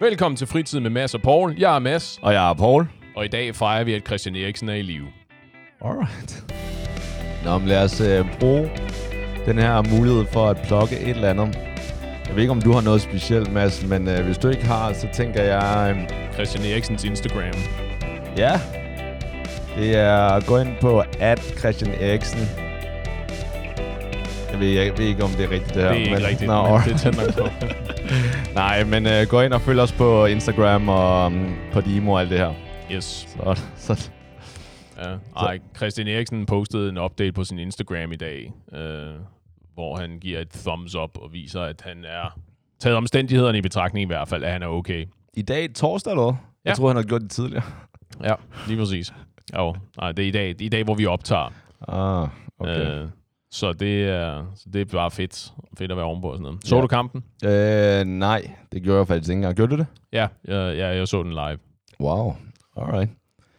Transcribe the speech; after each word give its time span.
Velkommen 0.00 0.36
til 0.36 0.46
Fritid 0.46 0.80
med 0.80 0.90
Mads 0.90 1.14
og 1.14 1.22
Paul. 1.22 1.54
Jeg 1.58 1.74
er 1.74 1.78
Mads, 1.78 2.18
Og 2.22 2.32
jeg 2.32 2.50
er 2.50 2.54
Paul. 2.54 2.86
og 3.16 3.24
i 3.24 3.28
dag 3.28 3.54
fejrer 3.54 3.84
vi, 3.84 3.94
at 3.94 4.06
Christian 4.06 4.36
Eriksen 4.36 4.68
er 4.68 4.74
i 4.74 4.82
live. 4.82 5.06
Alright. 5.84 6.52
Nå, 7.44 7.58
men 7.58 7.68
lad 7.68 7.84
os 7.84 8.00
øh, 8.00 8.24
bruge 8.40 8.70
den 9.46 9.58
her 9.58 9.82
mulighed 9.96 10.24
for 10.32 10.46
at 10.46 10.56
plukke 10.66 11.00
et 11.00 11.08
eller 11.08 11.30
andet. 11.30 11.58
Jeg 12.26 12.34
ved 12.34 12.42
ikke, 12.42 12.50
om 12.52 12.62
du 12.62 12.72
har 12.72 12.80
noget 12.80 13.00
specielt, 13.02 13.52
Mads, 13.52 13.86
men 13.86 14.08
øh, 14.08 14.24
hvis 14.24 14.38
du 14.38 14.48
ikke 14.48 14.64
har, 14.64 14.92
så 14.92 15.08
tænker 15.12 15.42
jeg... 15.42 15.96
Øh, 15.96 16.08
Christian 16.34 16.64
Eriksens 16.72 17.04
Instagram. 17.04 17.54
ja, 18.36 18.60
det 19.76 19.96
er 19.96 20.14
at 20.16 20.46
gå 20.46 20.58
ind 20.58 20.68
på 20.80 21.02
at 21.20 21.40
Christian 21.58 21.94
Eriksen. 22.00 22.40
Jeg 24.52 24.60
ved, 24.60 24.68
jeg 24.68 24.98
ved 24.98 25.06
ikke, 25.06 25.24
om 25.24 25.30
det 25.30 25.44
er 25.44 25.50
rigtigt, 25.50 25.74
det 25.74 25.82
her. 25.82 25.88
Det 25.88 25.96
er 25.96 26.00
ikke 26.00 26.14
men, 26.14 26.24
rigtigt, 26.24 26.46
Nå, 26.50 26.62
men 26.62 26.80
det 26.84 27.06
er 27.06 27.26
nok 27.26 27.34
på. 27.34 27.66
Nej, 28.54 28.84
men 28.84 29.06
øh, 29.06 29.26
gå 29.28 29.40
ind 29.40 29.52
og 29.52 29.60
følg 29.60 29.80
os 29.80 29.92
på 29.92 30.26
Instagram 30.26 30.88
og 30.88 31.26
um, 31.26 31.54
på 31.72 31.80
Dimo 31.80 32.12
og 32.12 32.20
alt 32.20 32.30
det 32.30 32.38
her. 32.38 32.54
Yes. 32.92 33.04
Så, 33.04 33.62
så, 33.94 34.10
Ja. 34.98 35.16
Ej, 35.36 35.58
Christian 35.76 36.08
Eriksen 36.08 36.46
postede 36.46 36.88
en 36.88 36.98
update 36.98 37.32
på 37.32 37.44
sin 37.44 37.58
Instagram 37.58 38.12
i 38.12 38.16
dag, 38.16 38.52
øh, 38.72 39.14
hvor 39.74 39.96
han 39.96 40.18
giver 40.20 40.40
et 40.40 40.48
thumbs 40.50 40.94
up 40.94 41.18
og 41.18 41.32
viser, 41.32 41.62
at 41.62 41.80
han 41.80 42.04
er 42.04 42.38
taget 42.80 42.96
omstændighederne 42.96 43.58
i 43.58 43.60
betragtning 43.60 44.02
i 44.02 44.06
hvert 44.06 44.28
fald, 44.28 44.44
at 44.44 44.52
han 44.52 44.62
er 44.62 44.66
okay. 44.66 45.06
I 45.34 45.42
dag 45.42 45.74
torsdag, 45.74 46.10
eller 46.10 46.22
hvad? 46.22 46.32
Ja. 46.64 46.68
Jeg 46.70 46.76
tror, 46.76 46.88
han 46.88 46.96
har 46.96 47.02
gjort 47.02 47.20
det 47.20 47.30
tidligere. 47.30 47.64
Ja, 48.24 48.34
lige 48.68 48.78
præcis. 48.78 49.12
Jo, 49.56 49.74
nej, 50.00 50.12
det 50.12 50.22
er 50.22 50.28
i 50.28 50.30
dag, 50.30 50.48
det 50.48 50.60
er 50.60 50.66
i 50.66 50.68
dag 50.68 50.84
hvor 50.84 50.94
vi 50.94 51.06
optager. 51.06 51.52
Ah, 51.88 52.28
okay. 52.58 53.02
Øh, 53.02 53.08
så 53.50 53.72
det, 53.72 54.04
er, 54.08 54.52
så 54.54 54.64
det 54.72 54.80
er 54.80 54.84
bare 54.84 55.10
fedt, 55.10 55.52
fedt 55.78 55.90
at 55.90 55.96
være 55.96 56.06
ovenpå 56.06 56.28
og 56.28 56.34
sådan 56.36 56.42
noget. 56.42 56.66
Så 56.66 56.76
Ja. 56.76 56.80
du 56.82 56.86
kampen? 56.86 57.24
Øh, 57.44 58.04
nej, 58.04 58.50
det 58.72 58.82
gjorde 58.82 58.98
jeg 58.98 59.06
faktisk 59.06 59.30
ikke 59.30 59.36
engang. 59.38 59.56
Gjorde 59.56 59.76
du 59.76 59.78
det? 59.78 59.86
Ja, 60.12 60.26
jeg, 60.44 60.76
jeg, 60.78 60.96
jeg 60.96 61.08
så 61.08 61.22
den 61.22 61.30
live. 61.32 61.58
Wow, 62.00 62.36
alright. 62.76 63.10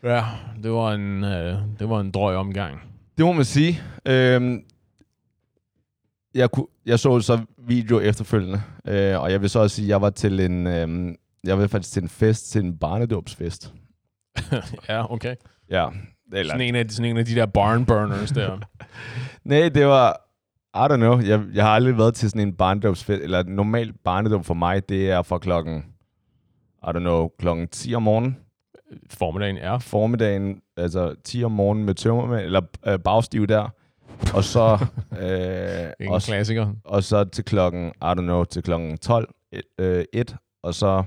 Ja, 0.03 0.23
det 0.63 0.71
var 0.71 0.93
en, 0.93 1.23
øh, 1.23 1.57
det 1.79 1.89
var 1.89 1.99
en 1.99 2.11
drøg 2.11 2.35
omgang. 2.37 2.81
Det 3.17 3.25
må 3.25 3.31
man 3.33 3.45
sige. 3.45 3.81
Øhm, 4.05 4.63
jeg, 6.35 6.51
kunne, 6.51 6.67
jeg 6.85 6.99
så 6.99 7.19
så 7.21 7.39
video 7.57 7.99
efterfølgende, 7.99 8.61
øh, 8.87 9.19
og 9.21 9.31
jeg 9.31 9.41
vil 9.41 9.49
så 9.49 9.59
også 9.59 9.75
sige, 9.75 9.85
at 9.85 9.89
jeg 9.89 10.01
var 10.01 10.09
til 10.09 10.39
en, 10.39 10.67
øhm, 10.67 11.15
jeg 11.43 11.59
var 11.59 11.67
faktisk 11.67 11.93
til 11.93 12.03
en 12.03 12.09
fest, 12.09 12.51
til 12.51 12.63
en 12.65 12.77
barnedåbsfest. 12.77 13.73
ja, 14.89 15.13
okay. 15.13 15.35
Ja, 15.69 15.87
eller, 16.33 16.53
Sådan 16.53 16.67
en, 16.67 16.75
af, 16.75 16.85
sådan 16.89 17.09
en 17.11 17.17
af 17.17 17.25
de 17.25 17.35
der 17.35 17.45
barn 17.45 17.85
burners 17.85 18.31
der. 18.31 18.59
nej, 19.43 19.69
det 19.69 19.85
var, 19.87 20.21
I 20.75 20.93
don't 20.93 20.95
know, 20.95 21.19
jeg, 21.21 21.41
jeg 21.53 21.63
har 21.63 21.71
aldrig 21.71 21.97
været 21.97 22.13
til 22.15 22.29
sådan 22.29 22.47
en 22.47 22.53
barnedåbsfest, 22.53 23.21
eller 23.23 23.43
normal 23.43 23.93
barnedåb 24.03 24.45
for 24.45 24.53
mig, 24.53 24.89
det 24.89 25.11
er 25.11 25.21
fra 25.21 25.37
klokken, 25.37 25.83
I 26.83 26.85
don't 26.85 26.99
know, 26.99 27.29
klokken 27.39 27.67
10 27.67 27.93
om 27.95 28.03
morgenen, 28.03 28.37
Formiddagen 29.09 29.57
er. 29.57 29.79
formiddagen, 29.79 30.61
altså 30.77 31.15
10 31.23 31.43
om 31.43 31.51
morgenen 31.51 31.85
med 31.85 31.93
tømmermænd, 31.95 32.41
eller 32.45 32.61
øh, 32.87 32.99
bagstiv 32.99 33.47
der, 33.47 33.69
og 34.33 34.43
så, 34.43 34.77
øh, 35.21 36.07
En 36.07 36.13
og, 36.13 36.21
klassiker. 36.21 36.73
og 36.85 37.03
så 37.03 37.23
til 37.23 37.43
klokken, 37.45 37.87
I 37.87 38.05
don't 38.05 38.13
know, 38.21 38.43
til 38.43 38.63
klokken 38.63 38.97
12, 38.97 39.29
et, 39.51 39.61
øh, 39.79 40.05
1, 40.13 40.35
og 40.63 40.73
så, 40.73 41.03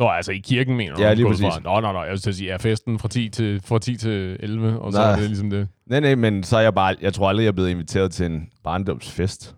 Nå, 0.00 0.08
altså 0.08 0.32
i 0.32 0.38
kirken 0.38 0.76
mener 0.76 0.94
du? 0.94 1.02
Ja, 1.02 1.14
lige 1.14 1.26
ud 1.26 1.34
fra. 1.36 1.48
præcis. 1.48 1.64
Nå, 1.64 1.80
nå, 1.80 1.92
nå, 1.92 2.02
jeg 2.02 2.10
vil 2.24 2.34
sige, 2.34 2.50
er 2.50 2.58
festen 2.58 2.98
fra 2.98 3.08
10 3.08 3.28
til, 3.28 3.60
fra 3.64 3.78
10 3.78 3.96
til 3.96 4.36
11, 4.40 4.80
og 4.80 4.92
så 4.92 4.98
Nej. 4.98 5.12
er 5.12 5.16
det 5.16 5.26
ligesom 5.26 5.50
det. 5.50 5.68
nej, 5.86 6.00
nej, 6.00 6.14
men 6.14 6.42
så 6.42 6.56
er 6.56 6.60
jeg 6.60 6.74
bare, 6.74 6.96
jeg 7.00 7.14
tror 7.14 7.28
aldrig, 7.28 7.44
jeg 7.44 7.48
er 7.48 7.52
blevet 7.52 7.68
inviteret 7.70 8.12
til 8.12 8.26
en 8.26 8.48
barndomsfest. 8.64 9.56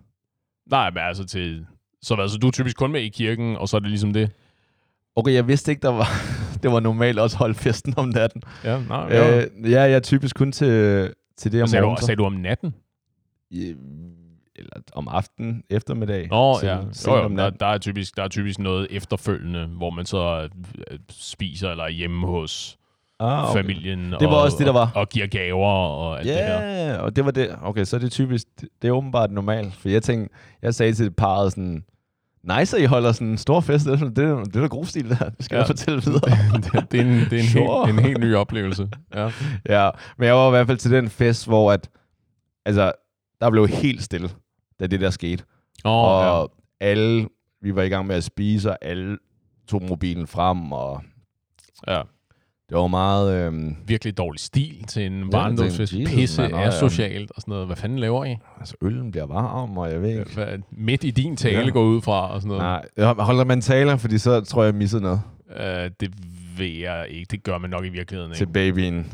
Nej, 0.70 0.90
men 0.90 1.02
altså 1.02 1.24
til... 1.24 1.66
Så 2.02 2.14
altså, 2.14 2.38
du 2.38 2.46
er 2.46 2.50
typisk 2.50 2.76
kun 2.76 2.92
med 2.92 3.00
i 3.00 3.08
kirken, 3.08 3.56
og 3.56 3.68
så 3.68 3.76
er 3.76 3.80
det 3.80 3.88
ligesom 3.88 4.12
det. 4.12 4.30
Okay, 5.16 5.32
jeg 5.32 5.48
vidste 5.48 5.72
ikke, 5.72 5.82
der 5.82 5.92
var, 5.92 6.08
det 6.62 6.72
var 6.72 6.80
normalt 6.80 7.18
også 7.18 7.34
at 7.34 7.38
holde 7.38 7.54
festen 7.54 7.94
om 7.96 8.08
natten. 8.08 8.42
Ja, 8.64 8.80
nej. 8.88 9.08
Øh, 9.10 9.70
ja, 9.70 9.80
jeg 9.80 9.92
er 9.92 10.00
typisk 10.00 10.36
kun 10.36 10.52
til, 10.52 11.10
til 11.36 11.52
det 11.52 11.62
om 11.62 11.68
morgenen. 11.72 11.96
så. 11.96 12.06
sagde 12.06 12.18
du 12.18 12.24
om 12.24 12.33
natten? 12.33 12.74
Eller 14.62 14.83
om 14.92 15.08
aftenen, 15.08 15.62
eftermiddag. 15.70 16.28
Nå, 16.30 16.58
til- 16.61 16.67
ja. 16.68 16.78
sent 16.92 17.06
Jo, 17.17 17.23
jo, 17.23 17.36
der, 17.36 17.50
der, 17.50 17.67
er 17.67 17.78
typisk, 17.78 18.17
der 18.17 18.23
er 18.23 18.28
typisk 18.28 18.58
noget 18.58 18.86
efterfølgende, 18.90 19.67
hvor 19.67 19.90
man 19.90 20.06
så 20.06 20.48
øh, 20.90 20.98
spiser 21.11 21.70
eller 21.70 21.84
er 21.84 21.89
hjemme 21.90 22.27
hos 22.27 22.78
ah, 23.20 23.50
okay. 23.50 23.61
familien. 23.61 24.12
Det 24.12 24.28
var 24.28 24.34
og, 24.34 24.42
også 24.42 24.56
det, 24.58 24.67
der 24.67 24.73
var. 24.73 24.90
Og, 24.95 25.00
og 25.00 25.08
giver 25.08 25.27
gaver 25.27 25.67
og 25.68 26.18
alt 26.18 26.27
Ja, 26.28 26.33
det 26.33 26.45
her. 26.45 26.61
yeah, 26.90 27.02
og 27.02 27.17
det 27.17 27.24
var 27.24 27.30
det. 27.30 27.56
Okay, 27.62 27.84
så 27.84 27.96
er 27.96 28.00
det 28.00 28.12
typisk, 28.12 28.46
det, 28.83 28.89
er 28.89 28.92
åbenbart 28.92 29.30
normalt. 29.30 29.74
For 29.74 29.89
jeg 29.89 30.02
tænkte, 30.02 30.34
jeg 30.62 30.74
sagde 30.74 30.92
til 30.94 31.11
parret 31.11 31.52
sådan, 31.52 31.84
nice, 32.58 32.77
at 32.77 32.83
I 32.83 32.86
holder 32.86 33.12
sådan 33.12 33.29
en 33.29 33.39
stor 33.39 33.61
fest. 33.61 33.86
Det 33.86 34.02
er, 34.02 34.08
det 34.08 34.24
er, 34.24 34.36
det 34.44 34.56
er 34.56 34.61
da 34.61 34.67
god 34.67 34.84
stil, 34.84 35.08
det 35.08 35.18
her. 35.18 35.29
Det 35.29 35.44
skal 35.44 35.55
Ja. 35.56 35.61
jeg 35.61 35.67
fortælle 35.67 36.02
videre. 36.06 36.30
det, 36.56 36.92
det 36.92 37.00
er 37.00 37.05
en, 37.05 37.08
det 37.20 37.33
er 37.33 37.39
en, 37.42 37.48
Sure. 37.48 37.86
helt, 37.86 37.98
en 37.98 38.05
helt 38.05 38.20
ny 38.20 38.34
oplevelse. 38.34 38.89
Ja. 39.14 39.30
ja, 39.68 39.90
men 40.18 40.27
jeg 40.27 40.34
var 40.34 40.46
i 40.46 40.50
hvert 40.50 40.67
fald 40.67 40.79
til 40.79 40.90
den 40.90 41.08
fest, 41.11 41.46
hvor 41.46 41.73
at, 41.73 41.89
altså, 42.67 42.92
der 43.40 43.50
blev 43.50 43.67
helt 43.68 44.02
stille, 44.02 44.29
da 44.82 44.86
det 44.86 45.00
der 45.00 45.10
skete. 45.10 45.44
Oh, 45.84 46.04
og 46.04 46.52
alle, 46.80 47.28
vi 47.62 47.74
var 47.74 47.82
i 47.82 47.88
gang 47.88 48.06
med 48.06 48.16
at 48.16 48.24
spise, 48.24 48.70
og 48.70 48.78
alle 48.82 49.18
tog 49.68 49.82
mobilen 49.82 50.26
frem, 50.26 50.72
og 50.72 51.02
ja. 51.86 51.92
ja. 51.96 52.02
det 52.68 52.76
var 52.76 52.86
meget... 52.86 53.46
Øhm, 53.46 53.76
Virkelig 53.86 54.16
dårlig 54.16 54.40
stil 54.40 54.84
til 54.88 55.06
en 55.06 55.24
Ja, 55.24 55.30
barndomsfest. 55.30 55.92
Pisse 56.06 56.42
mand, 56.42 56.52
er 56.52 56.58
ja, 56.58 56.64
ja. 56.64 56.70
socialt 56.78 57.30
og 57.30 57.40
sådan 57.40 57.52
noget. 57.52 57.66
Hvad 57.66 57.76
fanden 57.76 57.98
laver 57.98 58.24
I? 58.24 58.36
altså, 58.60 58.74
øllen 58.82 59.10
bliver 59.10 59.26
varm, 59.26 59.78
og 59.78 59.90
jeg 59.90 60.02
ved 60.02 60.08
ikke... 60.08 60.34
Hvad, 60.34 60.58
midt 60.70 61.04
i 61.04 61.10
din 61.10 61.36
tale 61.36 61.58
Ja. 61.58 61.68
går 61.70 61.82
ud 61.84 62.00
fra 62.02 62.34
og 62.34 62.40
sådan 62.42 62.58
noget. 62.58 62.82
Nej, 62.98 63.14
holder 63.14 63.44
man 63.44 63.60
taler, 63.60 63.96
fordi 63.96 64.18
så 64.18 64.40
tror 64.40 64.62
jeg, 64.62 64.72
jeg 64.72 64.78
missede 64.78 65.02
noget 65.02 65.20
Uh, 65.56 65.90
det 66.00 66.12
ved 66.58 66.66
jeg 66.66 67.06
ikke. 67.10 67.28
Det 67.30 67.42
gør 67.42 67.58
man 67.58 67.70
nok 67.70 67.84
i 67.84 67.88
virkeligheden 67.88 68.32
til 68.32 68.42
ikke. 68.42 68.52
babyen. 68.52 69.12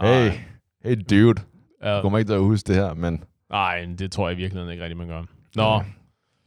Nej. 0.00 0.28
Hey, 0.28 0.38
hey 0.84 0.96
dude. 1.10 1.42
Ja. 1.82 1.92
Jeg 1.94 2.02
kommer 2.02 2.18
ikke 2.18 2.28
til 2.28 2.34
at 2.34 2.40
huske 2.40 2.66
det 2.68 2.76
her, 2.76 2.94
men... 2.94 3.24
Nej, 3.50 3.84
det 3.98 4.12
tror 4.12 4.28
jeg 4.28 4.38
i 4.38 4.40
virkeligheden 4.40 4.72
ikke 4.72 4.82
rigtig, 4.84 4.96
man 4.96 5.08
gør. 5.08 5.22
Nå, 5.56 5.82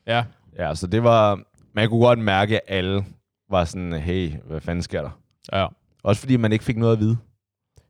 ja. 0.08 0.26
Ja, 0.58 0.76
så 0.76 0.88
det 0.88 1.04
var... 1.04 1.44
Man 1.74 1.90
kunne 1.90 2.06
godt 2.06 2.20
mærke, 2.20 2.56
at 2.72 2.78
alle 2.78 3.06
var 3.50 3.66
sådan, 3.66 3.94
hey, 3.94 4.32
hvad 4.46 4.62
fanden 4.62 4.84
sker 4.84 5.02
der? 5.02 5.22
ja. 5.54 5.68
Også 6.04 6.22
fordi 6.22 6.38
man 6.38 6.52
ikke 6.52 6.66
fik 6.66 6.78
noget 6.78 6.94
at 6.94 7.00
vide. 7.00 7.18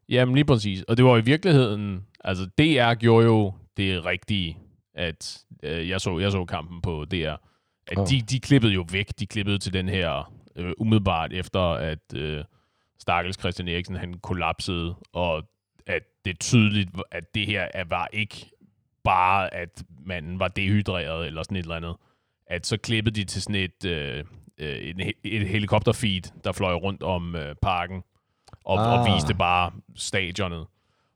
Jamen 0.09 0.35
lige 0.35 0.45
præcis. 0.45 0.83
Og 0.83 0.97
det 0.97 1.05
var 1.05 1.17
i 1.17 1.21
virkeligheden, 1.21 2.05
altså 2.23 2.45
DR 2.45 2.93
gjorde 2.93 3.25
jo 3.25 3.53
det 3.77 4.05
rigtige, 4.05 4.57
at 4.95 5.37
øh, 5.63 5.89
jeg, 5.89 6.01
så, 6.01 6.19
jeg 6.19 6.31
så 6.31 6.45
kampen 6.45 6.81
på 6.81 7.05
DR, 7.05 7.15
at 7.87 7.97
oh. 7.97 8.07
de, 8.09 8.21
de 8.21 8.39
klippede 8.39 8.73
jo 8.73 8.85
væk, 8.91 9.19
de 9.19 9.27
klippede 9.27 9.57
til 9.57 9.73
den 9.73 9.89
her 9.89 10.33
øh, 10.55 10.73
umiddelbart 10.77 11.33
efter, 11.33 11.59
at 11.61 12.13
øh, 12.15 12.43
Stakkels 12.99 13.39
Christian 13.39 13.67
Eriksen 13.67 13.95
han 13.95 14.13
kollapsede, 14.13 14.95
og 15.13 15.43
at 15.87 16.03
det 16.25 16.31
er 16.31 16.37
tydeligt, 16.39 16.89
at 17.11 17.23
det 17.35 17.45
her 17.47 17.67
er- 17.73 17.83
var 17.89 18.07
ikke 18.13 18.49
bare, 19.03 19.53
at 19.53 19.83
manden 20.05 20.39
var 20.39 20.47
dehydreret 20.47 21.27
eller 21.27 21.43
sådan 21.43 21.57
et 21.57 21.61
eller 21.61 21.75
andet. 21.75 21.95
At 22.47 22.65
så 22.65 22.77
klippede 22.77 23.15
de 23.15 23.23
til 23.25 23.41
sådan 23.41 23.55
et, 23.55 23.85
øh, 23.85 24.23
øh, 24.57 24.67
et, 24.75 25.13
et 25.23 25.47
helikopterfeed, 25.47 26.21
der 26.43 26.51
fløj 26.51 26.73
rundt 26.73 27.03
om 27.03 27.35
øh, 27.35 27.55
parken, 27.61 28.03
og, 28.65 28.79
ah. 28.87 28.93
og 28.93 29.09
Ah. 29.09 29.15
viste 29.15 29.33
bare 29.33 29.71
stadionet. 29.95 30.65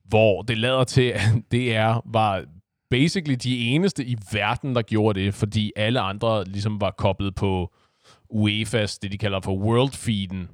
Hvor 0.06 0.42
det 0.42 0.58
lader 0.58 0.84
til, 0.84 1.02
at 1.02 1.22
DR 1.52 2.02
var 2.14 2.46
basically 2.90 3.36
de 3.44 3.68
eneste 3.68 4.06
i 4.06 4.16
verden, 4.34 4.76
der 4.76 4.82
gjorde 4.82 5.20
det, 5.20 5.34
fordi 5.34 5.72
alle 5.76 6.00
andre 6.00 6.44
ligesom 6.44 6.82
var 6.82 6.92
koblet 6.92 7.36
på 7.36 7.74
UEFA's, 8.34 8.98
det 9.02 9.12
de 9.12 9.18
kalder 9.18 9.40
for 9.40 9.58
World 9.58 9.92
Feeden, 9.92 10.50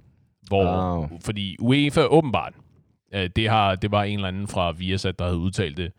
hvor, 0.48 0.66
Wow. 0.94 1.20
fordi 1.26 1.58
UEFA 1.60 2.02
åbenbart, 2.06 2.54
øh, 3.14 3.30
det, 3.36 3.50
har, 3.50 3.76
det 3.76 3.92
var 3.92 4.04
en 4.04 4.16
eller 4.16 4.28
anden 4.28 4.48
fra 4.48 4.72
Viasat, 4.72 5.20
der 5.20 5.26
havde 5.26 5.38
udtalt 5.38 5.78
det, 5.78 5.92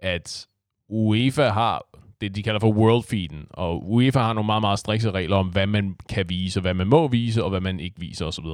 at 0.00 0.46
UEFA 0.90 1.48
har 1.48 1.86
det, 2.20 2.36
de 2.36 2.42
kalder 2.42 2.60
for 2.60 2.72
World 2.72 3.02
Feeden, 3.02 3.46
og 3.50 3.90
UEFA 3.90 4.18
har 4.18 4.32
nogle 4.32 4.46
meget, 4.46 4.60
meget 4.62 4.78
strikse 4.78 5.10
regler 5.10 5.36
om, 5.36 5.48
hvad 5.48 5.66
man 5.66 5.96
kan 6.08 6.28
vise, 6.28 6.60
hvad 6.60 6.74
man 6.74 6.86
må 6.86 7.08
vise, 7.08 7.44
og 7.44 7.50
hvad 7.50 7.60
man 7.60 7.80
ikke 7.80 8.00
viser 8.00 8.26
osv. 8.26 8.44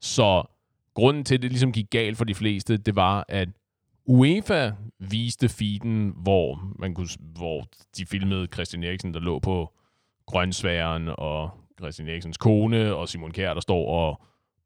Så 0.00 0.42
grunden 0.94 1.24
til, 1.24 1.34
at 1.34 1.42
det 1.42 1.50
ligesom 1.50 1.72
gik 1.72 1.90
galt 1.90 2.18
for 2.18 2.24
de 2.24 2.34
fleste, 2.34 2.76
det 2.76 2.96
var, 2.96 3.24
at 3.28 3.48
UEFA 4.06 4.70
viste 4.98 5.48
feeden, 5.48 6.12
hvor, 6.16 6.72
man 6.78 6.94
kunne, 6.94 7.08
hvor 7.20 7.64
de 7.96 8.06
filmede 8.06 8.46
Christian 8.52 8.84
Eriksen, 8.84 9.14
der 9.14 9.20
lå 9.20 9.38
på 9.38 9.72
grønsværen, 10.26 11.08
og 11.18 11.50
Christian 11.80 12.08
Eriksens 12.08 12.36
kone, 12.36 12.94
og 12.94 13.08
Simon 13.08 13.30
Kjær, 13.30 13.54
der 13.54 13.60
står 13.60 13.88
og 13.88 14.20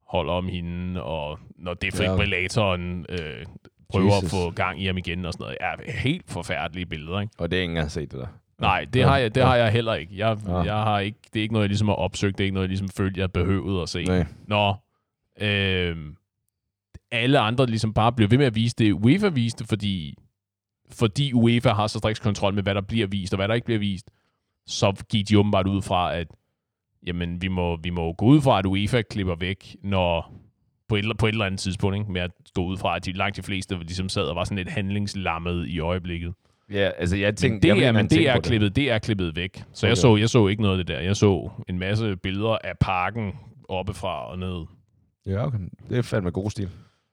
holder 0.08 0.32
om 0.32 0.49
hende, 0.49 1.03
og 1.03 1.38
når 1.56 1.75
defibrillatoren 1.75 3.06
øh, 3.08 3.47
prøver 3.93 4.15
Jesus. 4.15 4.25
at 4.25 4.31
få 4.31 4.50
gang 4.50 4.83
i 4.83 4.87
ham 4.87 4.99
igen 4.99 5.25
og 5.25 5.33
sådan 5.33 5.44
noget. 5.44 5.56
Ja, 5.87 5.93
helt 5.93 6.31
forfærdelige 6.31 6.87
billeder, 6.87 7.21
ikke? 7.21 7.33
Og 7.39 7.50
det 7.50 7.56
er 7.56 7.61
ikke 7.61 7.71
engang 7.71 7.91
set, 7.91 8.12
det 8.12 8.21
der. 8.21 8.27
Nej, 8.61 8.87
det 8.93 9.05
har 9.05 9.17
jeg, 9.19 9.35
det 9.35 9.43
har 9.43 9.56
jeg 9.56 9.73
heller 9.73 9.94
ikke. 9.94 10.19
Jeg, 10.19 10.39
Ja. 10.47 10.56
jeg 10.59 10.75
har 10.75 10.99
ikke. 10.99 11.19
Det 11.33 11.39
er 11.39 11.43
ikke 11.43 11.53
noget, 11.53 11.65
jeg 11.65 11.69
ligesom 11.69 11.89
har 11.89 11.94
opsøgt. 11.94 12.39
Det 12.39 12.44
er 12.44 12.47
ikke 12.47 12.55
noget, 12.55 12.65
jeg 12.65 12.69
ligesom 12.69 12.89
følte, 12.89 13.21
jeg 13.21 13.33
behøvede 13.33 13.83
at 13.83 13.89
se. 13.89 14.05
Nej. 14.05 14.27
Nå, 14.47 14.75
øh, 15.41 15.97
alle 17.11 17.39
andre 17.39 17.67
ligesom 17.67 17.94
bare 17.94 18.12
blev 18.12 18.31
ved 18.31 18.39
med 18.39 18.47
at 18.47 18.55
vise 18.55 18.75
det, 18.79 18.93
UEFA 18.93 19.29
viste, 19.29 19.65
fordi, 19.67 20.15
fordi 20.91 21.33
UEFA 21.33 21.69
har 21.73 21.87
så 21.87 21.99
striks 21.99 22.21
kontrol 22.21 22.55
med, 22.55 22.62
hvad 22.62 22.75
der 22.75 22.81
bliver 22.81 23.06
vist 23.06 23.33
og 23.33 23.37
hvad 23.37 23.49
der 23.49 23.55
ikke 23.55 23.65
bliver 23.65 23.79
vist, 23.79 24.11
så 24.67 25.05
gik 25.11 25.29
de 25.29 25.39
åbenbart 25.39 25.67
ud 25.67 25.83
fra, 25.83 26.15
at 26.17 26.27
jamen 27.06 27.43
vi 27.43 27.49
må, 27.49 27.77
vi 27.77 27.91
må 27.91 28.12
gå 28.12 28.27
ud 28.27 28.41
fra, 28.41 28.59
at 28.59 28.67
UEFA 28.67 29.03
klipper 29.03 29.35
væk, 29.35 29.77
når 29.83 30.33
på 30.93 30.97
et, 30.97 31.05
på 31.19 31.27
et 31.27 31.33
eller 31.33 31.44
andet 31.44 31.61
tidspunkt, 31.61 31.97
ikke? 31.97 32.12
med 32.12 32.21
at 32.21 32.31
gå 32.55 32.65
ud 32.65 32.77
fra, 32.77 32.97
at 32.97 33.05
de 33.05 33.12
langt 33.12 33.37
de 33.37 33.43
fleste 33.43 33.79
ligesom 33.79 34.09
sad 34.09 34.23
og 34.23 34.37
var 34.37 34.44
sådan 34.44 34.56
lidt 34.59 34.69
handlingslammet 34.69 35.69
i 35.69 35.79
øjeblikket. 35.79 36.33
Ja, 36.73 36.91
altså 36.99 37.17
jeg 37.17 37.37
tænkte... 37.37 37.69
Men 37.69 37.77
det, 37.77 37.83
jeg 37.83 37.89
er, 37.89 37.93
men 37.93 38.06
det, 38.11 38.29
er 38.29 38.41
klippet, 38.41 38.77
det 38.77 38.91
er 38.91 38.99
klippet 38.99 39.37
væk. 39.37 39.62
Så 39.73 39.87
Okay. 39.87 39.89
jeg, 39.91 39.97
så, 39.97 40.17
jeg 40.17 40.29
så 40.29 40.49
ikke 40.49 40.62
noget 40.62 40.79
af 40.79 40.85
det 40.87 40.94
der. 40.97 41.00
Jeg 41.03 41.17
så 41.17 41.50
en 41.69 41.79
masse 41.79 42.17
billeder 42.17 42.59
af 42.65 42.73
parken 42.81 43.33
oppefra 43.69 44.31
og 44.31 44.39
ned. 44.39 44.65
Ja, 45.27 45.47
okay. 45.47 45.59
Det 45.91 45.99
er 45.99 46.03
fandme 46.03 46.31
god 46.31 46.50
stil. 46.50 46.69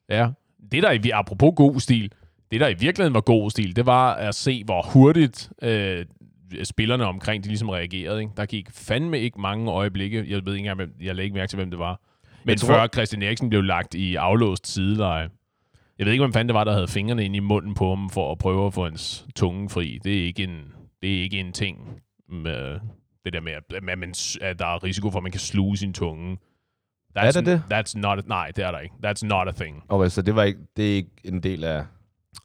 Ja. 0.09 0.29
Det 0.71 0.83
der, 0.83 0.91
i- 0.91 1.09
apropos 1.13 1.53
god 1.55 1.79
stil, 1.79 2.11
det 2.51 2.59
der 2.59 2.67
i 2.67 2.75
virkeligheden 2.79 3.13
var 3.13 3.21
god 3.21 3.49
stil, 3.49 3.75
det 3.75 3.85
var 3.85 4.13
at 4.13 4.35
se, 4.35 4.63
hvor 4.63 4.81
hurtigt 4.93 5.51
øh, 5.61 6.05
spillerne 6.63 7.05
omkring, 7.05 7.43
de 7.43 7.47
ligesom 7.49 7.69
reagerede. 7.69 8.19
Ikke? 8.21 8.31
Der 8.37 8.45
gik 8.45 8.67
fandme 8.71 9.19
ikke 9.19 9.41
mange 9.41 9.71
øjeblikke. 9.71 10.17
Jeg 10.17 10.45
ved 10.45 10.53
ikke 10.53 10.57
engang, 10.57 10.75
hvem, 10.75 10.93
jeg 11.01 11.15
lagde 11.15 11.23
ikke 11.23 11.35
mærke 11.35 11.49
til, 11.49 11.57
hvem 11.57 11.69
det 11.69 11.79
var. 11.79 12.01
Men 12.43 12.57
tror- 12.57 12.67
før 12.67 12.87
Christian 12.87 13.21
Eriksen 13.21 13.49
blev 13.49 13.61
lagt 13.61 13.95
i 13.95 14.15
aflåst 14.15 14.67
sideleje. 14.67 15.29
Jeg 15.97 16.05
ved 16.05 16.13
ikke, 16.13 16.21
hvem 16.23 16.33
fanden 16.33 16.49
det 16.49 16.53
var, 16.53 16.63
der 16.63 16.73
havde 16.73 16.87
fingrene 16.87 17.25
ind 17.25 17.35
i 17.35 17.39
munden 17.39 17.73
på 17.73 17.89
ham 17.95 18.09
for 18.09 18.31
at 18.31 18.37
prøve 18.37 18.67
at 18.67 18.73
få 18.73 18.83
hans 18.83 19.25
tunge 19.35 19.69
fri. 19.69 19.99
Det 20.03 20.19
er 20.19 20.25
ikke 20.25 20.43
en, 20.43 20.73
det 21.01 21.17
er 21.17 21.21
ikke 21.23 21.39
en 21.39 21.51
ting 21.53 22.01
med 22.29 22.79
det 23.25 23.33
der 23.33 23.41
med, 23.41 23.51
at, 23.51 23.83
man, 23.97 24.13
at 24.41 24.59
der 24.59 24.65
er 24.65 24.83
risiko 24.83 25.11
for, 25.11 25.17
at 25.19 25.23
man 25.23 25.31
kan 25.31 25.41
sluge 25.41 25.77
sin 25.77 25.93
tunge. 25.93 26.37
That's, 27.17 27.25
Er 27.25 27.31
der 27.31 27.41
det? 27.41 27.63
That's 27.73 27.99
not 27.99 28.19
a, 28.19 28.21
nej, 28.25 28.51
det 28.55 28.63
er 28.63 28.71
der 28.71 28.79
ikke. 28.79 28.95
That's 29.05 29.25
not 29.27 29.47
a 29.47 29.51
thing. 29.51 29.83
Okay, 29.89 30.09
så 30.09 30.21
det, 30.21 30.35
var 30.35 30.43
ikke, 30.43 30.59
det 30.77 30.91
er 30.91 30.95
ikke 30.95 31.09
en 31.23 31.43
del 31.43 31.63
af... 31.63 31.83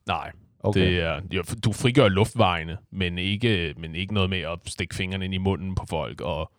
Nej, 0.06 0.32
Okay. 0.66 0.80
det 0.80 1.00
er, 1.00 1.20
du 1.64 1.72
frigør 1.72 2.08
luftvejene, 2.08 2.76
men 2.92 3.18
ikke, 3.18 3.74
men 3.78 3.94
ikke 3.94 4.14
noget 4.14 4.30
med 4.30 4.38
at 4.38 4.58
stikke 4.66 4.94
fingrene 4.94 5.24
ind 5.24 5.34
i 5.34 5.38
munden 5.38 5.74
på 5.74 5.86
folk. 5.90 6.20
Og, 6.20 6.52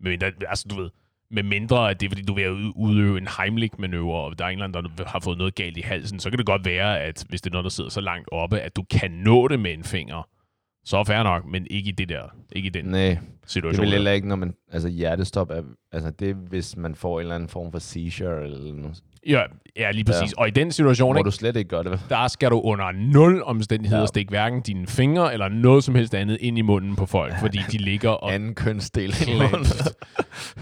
men 0.00 0.20
der, 0.20 0.30
altså, 0.48 0.66
du 0.70 0.76
ved, 0.82 0.90
med 1.30 1.42
mindre, 1.42 1.90
at 1.90 2.00
det 2.00 2.06
er, 2.06 2.10
fordi 2.10 2.22
du 2.22 2.34
vil 2.34 2.50
ud- 2.50 2.72
udøve 2.76 3.18
en 3.18 3.28
Heimlich-manøvre, 3.28 4.20
og 4.24 4.38
der 4.38 4.44
er 4.44 4.48
en 4.48 4.62
eller 4.62 4.78
anden, 4.78 4.92
der 4.98 5.04
har 5.08 5.20
fået 5.20 5.38
noget 5.38 5.54
galt 5.54 5.76
i 5.76 5.80
halsen, 5.80 6.18
så 6.20 6.30
kan 6.30 6.38
det 6.38 6.46
godt 6.46 6.64
være, 6.64 7.00
at 7.00 7.24
hvis 7.28 7.40
det 7.40 7.50
er 7.50 7.52
noget, 7.52 7.64
der 7.64 7.70
sidder 7.70 7.90
så 7.90 8.00
langt 8.00 8.28
oppe, 8.32 8.60
at 8.60 8.76
du 8.76 8.82
kan 8.90 9.10
nå 9.10 9.48
det 9.48 9.60
med 9.60 9.72
en 9.72 9.84
finger, 9.84 10.28
så 10.84 10.96
er 10.96 11.04
fair 11.04 11.22
nok, 11.22 11.46
men 11.46 11.66
ikke 11.70 11.88
i 11.88 11.92
det 11.92 12.08
der, 12.08 12.22
ikke 12.52 12.66
i 12.66 12.70
den 12.70 12.84
Nej, 12.84 13.00
det 13.08 13.18
situation. 13.46 13.80
vil 13.80 13.88
der. 13.90 13.96
heller 13.96 14.10
ikke, 14.12 14.28
når 14.28 14.36
man... 14.36 14.54
Altså 14.72 14.88
hjertestop 14.88 15.50
er... 15.50 15.62
Altså 15.92 16.10
det 16.10 16.30
er, 16.30 16.34
hvis 16.34 16.76
man 16.76 16.94
får 16.94 17.18
en 17.20 17.24
eller 17.24 17.34
anden 17.34 17.48
form 17.48 17.72
for 17.72 17.78
seizure 17.78 18.44
eller 18.44 18.72
noget. 18.74 19.02
Ja, 19.28 19.42
ja, 19.76 19.90
lige 19.90 20.04
præcis. 20.04 20.34
Ja. 20.36 20.40
Og 20.42 20.48
i 20.48 20.50
den 20.50 20.72
situation, 20.72 21.12
Hvor 21.12 21.18
ikke, 21.20 21.26
du 21.26 21.30
slet 21.30 21.56
ikke 21.56 21.68
gør 21.68 21.82
det, 21.82 22.00
der 22.08 22.28
skal 22.28 22.50
du 22.50 22.60
under 22.60 22.92
nul 22.92 23.42
omstændigheder 23.42 24.02
Ja. 24.02 24.06
stikke 24.06 24.30
hverken 24.30 24.60
dine 24.60 24.86
fingre 24.86 25.32
eller 25.32 25.48
noget 25.48 25.84
som 25.84 25.94
helst 25.94 26.14
andet 26.14 26.38
ind 26.40 26.58
i 26.58 26.62
munden 26.62 26.96
på 26.96 27.06
folk, 27.06 27.34
fordi 27.40 27.58
de 27.72 27.78
ligger 27.78 28.10
og 28.10 28.34
Anden 28.34 28.54
kønsdel. 28.54 29.12
Klemst. 29.12 29.94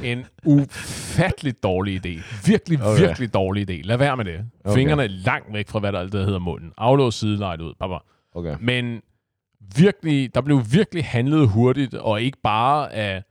En 0.05 0.25
ufattelig 0.45 1.55
dårlig 1.63 2.07
idé. 2.07 2.23
Virkelig, 2.47 2.83
Okay. 2.83 3.01
virkelig 3.01 3.35
dårlig 3.35 3.71
idé. 3.71 3.81
Lad 3.85 3.97
være 3.97 4.17
med 4.17 4.25
det. 4.25 4.41
Okay. 4.65 4.75
Fingrene 4.75 5.05
er 5.05 5.09
langt 5.09 5.53
væk 5.53 5.69
fra, 5.69 5.79
hvad 5.79 5.93
der 5.93 5.99
altid 5.99 6.25
hedder 6.25 6.39
munden. 6.39 6.73
Aflås 6.79 7.15
sidelejet 7.15 7.61
ud. 7.61 7.75
Papa. 7.81 7.95
Okay. 8.35 8.57
Men 8.61 9.01
virkelig, 9.77 10.35
der 10.35 10.41
blev 10.41 10.63
virkelig 10.73 11.05
handlet 11.05 11.49
hurtigt, 11.49 11.95
og 11.95 12.23
ikke 12.23 12.39
bare 12.43 12.93
af 12.95 13.23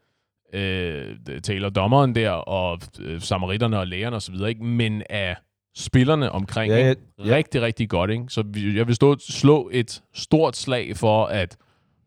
øh, 0.54 1.16
taler 1.44 1.70
dommeren 1.70 2.16
der, 2.16 2.30
og 2.32 2.80
øh, 3.00 3.22
samaritterne 3.22 3.80
og 3.80 3.88
lægerne 3.88 4.16
osv., 4.16 4.36
ikke? 4.48 4.64
men 4.64 5.04
af 5.10 5.36
spillerne 5.76 6.32
omkring. 6.32 6.74
Ja, 6.74 6.88
Ja, 6.88 6.94
ja? 7.26 7.36
Rigtig, 7.36 7.62
rigtig 7.62 7.90
godt. 7.90 8.12
Ikke? 8.12 8.24
Så 8.30 8.44
vi, 8.48 8.78
jeg 8.78 8.88
vil 8.88 8.96
stå, 8.96 9.16
slå 9.20 9.70
et 9.74 10.04
stort 10.14 10.58
slag 10.58 10.98
for, 10.98 11.26
at 11.26 11.58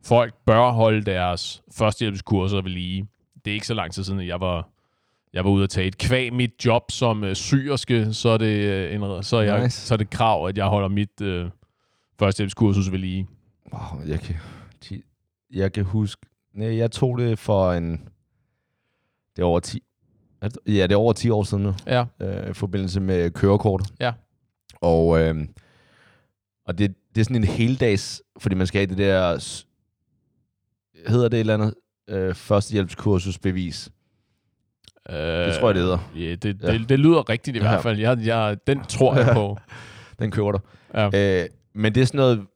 folk 0.05 0.35
bør 0.47 0.71
holde 0.71 1.03
deres 1.03 1.63
førstehjælpskurser 1.79 2.61
ved 2.63 2.71
lige. 2.71 3.07
Det 3.45 3.51
er 3.51 3.55
ikke 3.55 3.67
så 3.67 3.75
lang 3.75 3.93
tid 3.93 4.05
siden, 4.05 4.21
at 4.21 4.27
jeg 4.27 4.41
var, 4.41 4.69
jeg 5.33 5.45
var 5.45 5.51
ude 5.51 5.65
at 5.65 5.71
tage 5.71 5.87
et 5.87 5.99
kvæg 5.99 6.33
mit 6.33 6.51
job 6.65 6.91
som 6.91 7.25
øh, 7.25 7.35
syerske, 7.35 8.13
så 8.15 8.29
er 8.29 8.39
det, 8.39 8.47
øh, 8.65 8.95
en, 8.95 9.23
så 9.23 9.37
er 9.37 9.43
jeg, 9.43 9.63
Nice. 9.63 9.87
så 9.87 9.95
er 9.95 9.99
det 9.99 10.11
krav, 10.11 10.47
at 10.49 10.59
jeg 10.59 10.67
holder 10.67 10.89
mit 10.89 11.21
øh, 11.23 11.51
førstehjælpskursus 12.19 12.93
ved 12.93 12.99
lige. 12.99 13.27
Wow, 13.73 14.07
jeg 14.07 14.21
kan, 14.21 14.37
jeg 15.55 15.73
kan 15.73 15.85
huske... 15.85 16.27
Nej, 16.55 16.77
jeg 16.77 16.91
tog 16.91 17.19
det 17.19 17.39
for 17.39 17.73
en... 17.73 18.09
Det 19.41 19.45
er 19.45 19.49
over 19.49 19.61
10... 19.61 19.83
er 20.43 20.49
det- 20.49 20.59
Ja, 20.67 20.83
det 20.83 20.93
er 20.93 20.97
over 20.97 21.13
10 21.13 21.31
år 21.31 21.43
siden 21.43 21.63
nu. 21.63 21.75
Ja. 21.87 22.05
øh, 22.23 22.51
i 22.51 22.53
forbindelse 22.53 23.01
med 23.01 23.31
kørekort. 23.31 23.83
Ja. 24.01 24.13
Og, 24.81 25.21
øh, 25.21 25.35
og 26.67 26.79
det, 26.79 26.95
det 27.15 27.21
er 27.21 27.25
sådan 27.25 27.37
en 27.37 27.45
heldags, 27.45 28.23
fordi 28.39 28.55
man 28.55 28.67
skal 28.67 28.79
have 28.79 28.87
det 28.87 28.99
der, 28.99 29.35
hedder 31.09 31.29
det 31.29 31.37
et 31.37 31.41
eller 31.41 31.55
andet, 31.55 31.75
øh, 32.09 32.35
førstehjælpskursusbevis. 32.35 33.91
Øh, 35.11 35.17
Det 35.17 35.55
tror 35.55 35.69
jeg, 35.69 35.75
det 35.75 35.83
hedder. 35.83 35.99
Ja, 36.17 36.35
det, 36.35 36.63
Ja. 36.63 36.73
det, 36.73 36.89
det 36.89 36.99
lyder 36.99 37.29
rigtigt 37.29 37.57
i 37.57 37.61
Ja. 37.61 37.69
hvert 37.69 37.83
fald. 37.83 37.99
Jeg, 37.99 38.19
jeg, 38.25 38.57
den 38.67 38.85
tror 38.85 39.15
jeg 39.17 39.35
på. 39.35 39.59
Den 40.19 40.31
køber 40.31 40.53
du. 40.53 40.59
Ja. 40.95 41.43
Øh, 41.43 41.49
men 41.75 41.95
det 41.95 42.01
er 42.01 42.05
sådan 42.07 42.19
noget, 42.19 42.47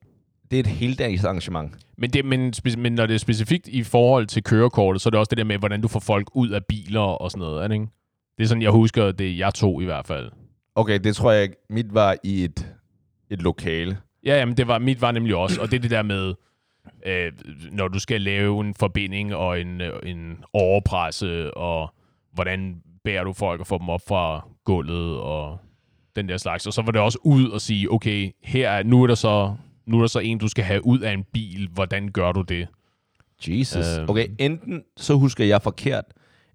det 0.51 0.57
er 0.57 0.59
et 0.59 0.67
heldags 0.67 1.23
arrangement. 1.23 1.73
Men, 1.97 2.09
det, 2.09 2.25
men, 2.25 2.53
men 2.77 2.93
når 2.93 3.05
det 3.05 3.13
er 3.13 3.17
specifikt 3.17 3.67
i 3.67 3.83
forhold 3.83 4.25
til 4.27 4.43
kørekortet, 4.43 5.01
så 5.01 5.09
er 5.09 5.11
det 5.11 5.19
også 5.19 5.29
det 5.29 5.37
der 5.37 5.43
med, 5.43 5.57
hvordan 5.57 5.81
du 5.81 5.87
får 5.87 5.99
folk 5.99 6.27
ud 6.33 6.49
af 6.49 6.65
biler 6.65 6.99
og 6.99 7.31
sådan 7.31 7.39
noget, 7.39 7.63
er 7.63 7.67
det 7.67 7.75
ikke? 7.75 7.87
Det 8.37 8.43
er 8.43 8.47
sådan, 8.47 8.61
jeg 8.61 8.71
husker 8.71 9.11
det, 9.11 9.37
jeg 9.37 9.53
tog 9.53 9.81
i 9.81 9.85
hvert 9.85 10.07
fald. 10.07 10.31
Okay, 10.75 10.99
det 10.99 11.15
tror 11.15 11.31
jeg. 11.31 11.49
Mit 11.69 11.93
var 11.93 12.15
i 12.23 12.43
et, 12.43 12.75
et 13.29 13.41
lokale. 13.41 13.97
Ja, 14.25 14.37
jamen, 14.39 14.57
det 14.57 14.67
var, 14.67 14.79
mit 14.79 15.01
var 15.01 15.11
nemlig 15.11 15.35
også, 15.35 15.61
og 15.61 15.71
det 15.71 15.77
er 15.77 15.81
det 15.81 15.91
der 15.91 16.03
med, 16.03 16.33
øh, 17.05 17.31
når 17.71 17.87
du 17.87 17.99
skal 17.99 18.21
lave 18.21 18.65
en 18.65 18.73
forbinding 18.73 19.35
og 19.35 19.61
en, 19.61 19.81
øh, 19.81 19.93
en 20.03 20.37
overpresse, 20.53 21.53
og 21.57 21.93
hvordan 22.33 22.81
bærer 23.03 23.23
du 23.23 23.33
folk 23.33 23.59
og 23.59 23.67
får 23.67 23.77
dem 23.77 23.89
op 23.89 24.01
fra 24.07 24.47
gulvet, 24.65 25.17
og 25.17 25.57
den 26.15 26.29
der 26.29 26.37
slags. 26.37 26.67
Og 26.67 26.73
så 26.73 26.81
var 26.81 26.91
det 26.91 27.01
også 27.01 27.19
ud 27.23 27.49
og 27.49 27.61
sige, 27.61 27.91
okay, 27.91 28.31
her 28.43 28.69
er, 28.69 28.83
nu 28.83 29.03
er 29.03 29.07
der 29.07 29.15
så 29.15 29.55
nu 29.87 29.97
er 29.97 30.01
der 30.01 30.07
så 30.07 30.19
en, 30.19 30.37
du 30.37 30.47
skal 30.47 30.63
have 30.63 30.85
ud 30.85 30.99
af 30.99 31.13
en 31.13 31.23
bil. 31.33 31.69
Hvordan 31.73 32.11
gør 32.11 32.31
du 32.31 32.41
det? 32.41 32.67
Jesus. 33.47 33.97
Øhm. 33.97 34.09
Okay, 34.09 34.27
enten 34.39 34.83
så 34.97 35.13
husker 35.15 35.45
jeg 35.45 35.61
forkert, 35.61 36.05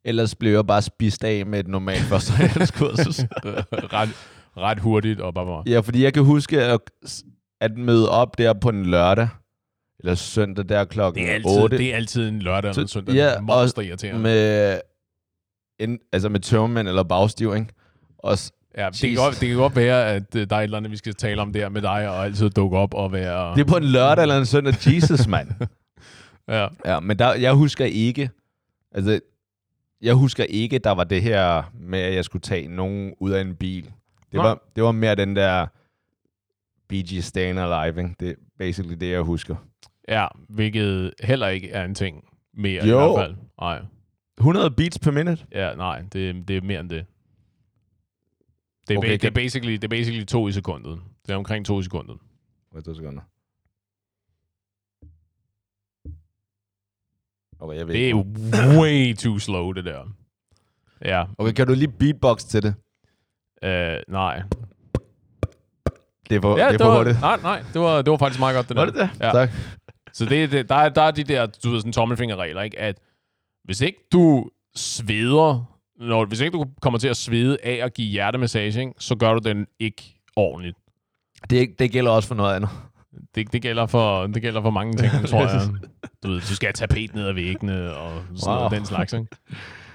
ellers 0.04 0.34
blev 0.34 0.52
jeg 0.52 0.66
bare 0.66 0.82
spist 0.82 1.24
af 1.24 1.46
med 1.46 1.60
et 1.60 1.68
normalt 1.68 2.00
førstehjælpskursus. 2.10 3.18
ret, 3.98 4.08
ret 4.56 4.78
hurtigt 4.80 5.20
og 5.20 5.34
bare, 5.34 5.46
bare. 5.46 5.62
Ja, 5.66 5.80
fordi 5.80 6.02
jeg 6.02 6.14
kan 6.14 6.24
huske 6.24 6.62
at, 6.62 6.80
at 7.60 7.76
møde 7.76 8.10
op 8.10 8.38
der 8.38 8.52
på 8.52 8.68
en 8.68 8.86
lørdag, 8.86 9.28
eller 10.00 10.14
søndag 10.14 10.68
der 10.68 10.84
klokken 10.84 11.22
Det 11.22 11.30
er 11.30 11.34
altid, 11.34 11.62
8, 11.62 11.78
det 11.78 11.92
er 11.92 11.96
altid 11.96 12.28
en 12.28 12.38
lørdag 12.42 12.70
eller 12.70 12.86
søndag. 12.86 13.14
ja, 13.14 13.40
monster 13.40 13.82
irriterende. 13.82 14.20
med, 14.20 14.80
en, 15.78 15.98
altså 16.12 16.28
med 16.28 16.40
tørmænd 16.40 16.88
eller 16.88 17.02
bagstiv, 17.02 17.54
ikke? 17.54 17.66
Og, 18.18 18.38
Ja, 18.76 18.90
det, 18.90 19.00
kan 19.00 19.14
godt, 19.14 19.40
det 19.40 19.48
kan 19.48 19.56
godt 19.56 19.76
være, 19.76 20.06
at 20.06 20.36
øh, 20.36 20.46
der 20.50 20.56
er 20.56 20.60
et 20.60 20.64
eller 20.64 20.76
andet, 20.76 20.92
vi 20.92 20.96
skal 20.96 21.14
tale 21.14 21.42
om 21.42 21.52
der 21.52 21.68
med 21.68 21.82
dig, 21.82 22.08
og 22.08 22.24
altid 22.24 22.50
dukke 22.50 22.78
op 22.78 22.94
og 22.94 23.12
være... 23.12 23.54
det 23.54 23.60
er 23.60 23.64
på 23.64 23.76
en 23.76 23.84
lørdag 23.84 24.22
eller 24.22 24.38
en 24.38 24.46
søndag, 24.46 24.74
Jesus, 24.86 25.26
mand. 25.26 25.48
Ja. 26.48 26.66
Ja, 26.86 27.00
men 27.00 27.18
der, 27.18 27.34
jeg 27.34 27.52
husker 27.52 27.84
ikke, 27.84 28.30
altså, 28.92 29.20
jeg 30.02 30.14
husker 30.14 30.44
ikke, 30.44 30.78
der 30.78 30.90
var 30.90 31.04
det 31.04 31.22
her 31.22 31.62
med, 31.80 31.98
at 31.98 32.14
jeg 32.14 32.24
skulle 32.24 32.42
tage 32.42 32.68
nogen 32.68 33.14
ud 33.20 33.30
af 33.30 33.40
en 33.40 33.54
bil. 33.56 33.84
Det, 33.84 33.92
Nej. 34.34 34.42
var, 34.46 34.62
det 34.76 34.84
var 34.84 34.92
mere 34.92 35.14
den 35.14 35.36
der 35.36 35.66
BG 36.88 37.24
Staying 37.24 37.58
Alive, 37.58 38.02
ikke? 38.02 38.14
Det 38.20 38.30
er 38.30 38.34
basically 38.58 38.96
det, 39.00 39.10
jeg 39.10 39.20
husker. 39.20 39.56
ja, 40.08 40.26
hvilket 40.48 41.12
heller 41.22 41.48
ikke 41.48 41.70
er 41.70 41.84
en 41.84 41.94
ting 41.94 42.24
mere 42.54 42.86
Jo. 42.86 42.98
i 42.98 43.12
hvert 43.12 43.24
fald. 43.26 43.36
Nej, 43.60 43.80
100 44.38 44.70
beats 44.70 44.98
per 44.98 45.10
minute? 45.10 45.44
ja, 45.52 45.74
nej 45.74 46.02
det, 46.12 46.48
det 46.48 46.56
er 46.56 46.60
mere 46.60 46.80
end 46.80 46.90
det. 46.90 47.04
Det 48.90 48.94
er, 48.96 48.98
Okay, 48.98 49.08
okay, 49.08 49.18
det, 49.20 49.24
er 49.26 49.30
basically, 49.30 49.72
det 49.72 49.84
er 49.84 49.88
basically 49.88 50.24
to 50.24 50.48
i 50.48 50.52
sekundet. 50.52 51.00
Det 51.26 51.32
er 51.32 51.36
omkring 51.36 51.66
to 51.66 51.80
i 51.80 51.82
sekundet. 51.82 52.16
Hvad 52.72 52.82
to 52.82 52.94
sekunder? 52.94 53.22
Okay, 57.60 57.76
jeg 57.78 57.86
ved 57.88 57.94
Det 57.94 58.10
er 58.10 58.14
way 58.80 59.16
too 59.16 59.38
slow, 59.38 59.72
det 59.72 59.84
der. 59.84 60.04
Ja, 61.04 61.24
Okay, 61.38 61.52
kan 61.52 61.66
du 61.66 61.74
lige 61.74 61.88
beatbox 61.88 62.44
til 62.44 62.62
det? 62.62 62.74
øh, 63.64 63.96
nej. 64.08 64.42
Det 66.30 66.36
er 66.36 66.40
for, 66.40 66.58
Ja, 66.58 66.64
det 66.64 66.66
er 66.66 66.70
det 66.70 66.80
for 66.80 66.88
var, 66.88 66.96
hurtigt. 66.96 67.20
nej, 67.20 67.36
nej, 67.42 67.62
det 67.72 67.80
var, 67.80 68.02
det 68.02 68.10
var 68.10 68.16
faktisk 68.16 68.40
meget 68.40 68.56
godt, 68.56 68.68
det 68.68 68.76
Var 68.76 68.84
der. 68.84 68.92
det 68.92 69.10
det? 69.14 69.20
Ja. 69.24 69.32
Tak. 69.32 69.50
Så 70.12 70.24
det, 70.24 70.52
det, 70.52 70.68
der, 70.68 70.74
er, 70.74 70.88
der 70.88 71.02
er 71.02 71.10
de 71.10 71.24
der, 71.24 71.46
du 71.46 71.70
ved, 71.70 71.80
sådan 71.80 71.92
tommelfingerregler, 71.92 72.62
ikke? 72.62 72.78
At 72.78 72.98
hvis 73.64 73.80
ikke 73.80 73.98
du 74.12 74.50
sveder, 74.74 75.69
når, 76.00 76.24
hvis 76.24 76.40
ikke 76.40 76.58
du 76.58 76.66
kommer 76.82 76.98
til 76.98 77.08
at 77.08 77.16
svede 77.16 77.58
af 77.62 77.84
at 77.84 77.94
give 77.94 78.08
hjertemassage, 78.08 78.80
ikke, 78.80 78.92
så 78.98 79.14
gør 79.14 79.34
du 79.34 79.48
den 79.48 79.66
ikke 79.78 80.14
ordentligt. 80.36 80.76
Det, 81.50 81.78
det 81.78 81.92
gælder 81.92 82.10
også 82.10 82.28
for 82.28 82.34
noget 82.34 82.56
andet. 82.56 82.70
Det, 83.34 83.52
det, 83.52 83.62
gælder, 83.62 83.86
for, 83.86 84.26
det 84.26 84.42
gælder 84.42 84.62
for 84.62 84.70
mange 84.70 84.96
ting, 84.96 85.10
tror 85.28 85.40
jeg. 85.40 85.60
Du 86.22 86.28
ved, 86.28 86.40
du 86.40 86.54
skal 86.54 86.66
have 86.66 86.72
tapet 86.72 87.14
ned 87.14 87.26
ad 87.26 87.32
væggene 87.32 87.96
og 87.96 88.22
sådan 88.34 88.52
wow. 88.52 88.58
Noget, 88.58 88.72
den 88.72 88.86
slags, 88.86 89.12
ikke? 89.12 89.26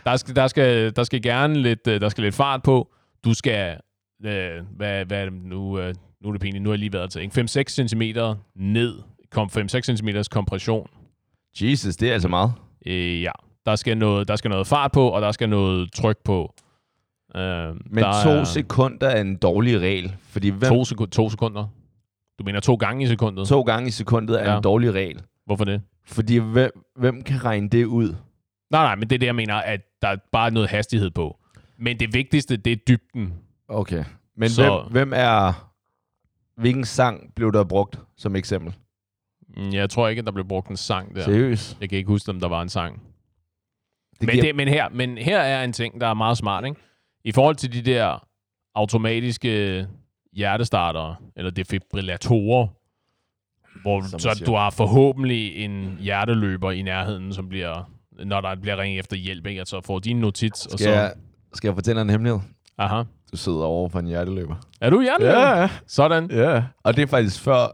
Der 0.05 0.17
skal, 0.17 0.35
der, 0.35 0.47
skal, 0.47 0.95
der 0.95 1.03
skal 1.03 1.21
gerne 1.21 1.61
lidt, 1.61 1.87
øh, 1.87 2.01
der 2.01 2.09
skal 2.09 2.23
lidt 2.23 2.35
fart 2.35 2.63
på. 2.63 2.93
Du 3.25 3.33
skal, 3.33 3.77
øh, 4.25 4.51
hvad, 4.75 5.05
hvad 5.05 5.21
er 5.21 5.25
det 5.25 5.33
nu, 5.33 5.79
øh, 5.79 5.95
nu 6.21 6.29
er 6.29 6.31
det 6.31 6.41
pinligt, 6.41 6.63
nu 6.63 6.69
har 6.69 6.73
jeg 6.73 6.79
lige 6.79 6.93
været 6.93 7.11
til, 7.11 7.21
ikke? 7.21 7.41
5-6 7.41 7.63
cm 7.87 8.01
ned, 8.55 8.93
kom 9.31 9.49
5-6 9.57 9.81
cm 9.81 10.09
kompression. 10.31 10.89
Jesus, 11.61 11.95
det 11.95 12.09
er 12.09 12.13
altså 12.13 12.27
meget. 12.27 12.53
Øh, 12.85 13.21
ja, 13.21 13.31
Der 13.65 13.75
skal 13.75 13.97
noget, 13.97 14.27
der 14.27 14.35
skal 14.35 14.49
noget 14.49 14.67
fart 14.67 14.91
på, 14.91 15.09
og 15.09 15.21
der 15.21 15.31
skal 15.31 15.49
noget 15.49 15.93
tryk 15.93 16.17
på. 16.23 16.53
Uh, 17.35 17.41
Men 17.91 18.03
to 18.23 18.45
sekunder 18.45 19.07
er 19.07 19.21
en 19.21 19.35
dårlig 19.35 19.79
regel. 19.79 20.15
Fordi 20.21 20.49
hvem, 20.49 20.69
To, 20.69 20.85
sekund, 20.85 21.11
to 21.11 21.29
sekunder? 21.29 21.67
Du 22.39 22.43
mener 22.43 22.59
to 22.59 22.75
gange 22.75 23.03
i 23.03 23.07
sekundet? 23.07 23.47
to 23.47 23.61
gange 23.61 23.87
i 23.87 23.91
sekundet 23.91 24.41
er 24.41 24.51
Ja. 24.51 24.57
en 24.57 24.63
dårlig 24.63 24.93
regel. 24.93 25.21
Hvorfor 25.45 25.63
det? 25.65 25.81
Fordi 26.05 26.37
hvem, 26.37 26.71
hvem 26.95 27.21
kan 27.23 27.43
regne 27.45 27.69
det 27.69 27.85
ud? 27.85 28.07
Nej, 28.71 28.83
nej, 28.83 28.95
men 28.95 29.09
det 29.09 29.15
er 29.15 29.19
det, 29.19 29.25
jeg 29.27 29.35
mener, 29.35 29.55
at 29.55 29.81
der 30.01 30.07
er 30.07 30.17
bare 30.31 30.51
noget 30.51 30.69
hastighed 30.69 31.11
på. 31.11 31.37
Men 31.77 31.99
det 31.99 32.13
vigtigste, 32.13 32.57
det 32.57 32.71
er 32.73 32.77
dybden. 32.87 33.33
Okay. 33.67 34.03
Men 34.37 34.49
Så- 34.49 34.81
hvem, 34.81 34.91
hvem 34.91 35.13
er... 35.15 35.71
Hvilken 36.61 36.85
sang 36.85 37.33
blev 37.35 37.51
der 37.53 37.63
brugt 37.63 37.99
som 38.17 38.35
eksempel? 38.35 38.73
Mm, 39.57 39.69
Jeg 39.73 39.89
tror 39.89 40.07
ikke, 40.07 40.19
at 40.19 40.25
der 40.25 40.31
blev 40.31 40.45
brugt 40.47 40.69
en 40.69 40.77
sang 40.77 41.15
der. 41.15 41.23
Seriøst? 41.23 41.77
Jeg 41.81 41.89
kan 41.89 41.97
ikke 41.97 42.07
huske, 42.07 42.29
om 42.31 42.39
der 42.39 42.47
var 42.47 42.61
en 42.61 42.69
sang. 42.69 43.01
Det 44.19 44.27
men, 44.27 44.29
giver- 44.33 44.43
det, 44.45 44.55
men, 44.55 44.67
her, 44.67 44.89
men 44.89 45.17
her 45.17 45.39
er 45.39 45.63
en 45.63 45.73
ting, 45.73 46.01
der 46.01 46.07
er 46.07 46.13
meget 46.13 46.37
smart. 46.37 46.65
Ikke? 46.65 46.77
I 47.23 47.31
forhold 47.31 47.55
til 47.55 47.73
de 47.73 47.81
der 47.91 48.27
automatiske 48.75 49.87
hjertestartere, 50.33 51.15
eller 51.35 51.51
defibrillatorer, 51.51 52.67
hvor 53.81 54.01
Som 54.09 54.19
så 54.19 54.43
du 54.45 54.53
har 54.55 54.69
forhåbentlig 54.69 55.55
en 55.55 55.97
hjerteløber 56.01 56.71
i 56.71 56.81
nærheden, 56.81 57.33
som 57.33 57.49
bliver, 57.49 57.91
når 58.25 58.41
der 58.41 58.55
bliver 58.55 58.77
ringet 58.77 58.99
efter 58.99 59.15
hjælp, 59.17 59.47
ikke? 59.47 59.61
at 59.61 59.67
så 59.67 59.81
får 59.81 59.99
din 59.99 60.19
notits, 60.19 60.65
og 60.65 60.79
Skal, 60.79 60.83
så... 60.83 60.91
jeg, 60.91 61.13
skal 61.53 61.67
jeg 61.67 61.75
fortælle 61.75 62.01
en 62.01 62.09
hemmelighed? 62.09 62.39
Aha. 62.77 63.03
Du 63.31 63.37
sidder 63.37 63.63
over 63.63 63.89
for 63.89 63.99
en 63.99 64.05
hjerteløber. 64.07 64.55
Er 64.81 64.89
du 64.89 65.01
hjerteløber? 65.01 65.39
ja. 65.57 65.69
Sådan. 65.87 66.31
Ja. 66.31 66.63
Og 66.83 66.95
det 66.95 67.01
er 67.01 67.07
faktisk 67.07 67.41
før 67.41 67.67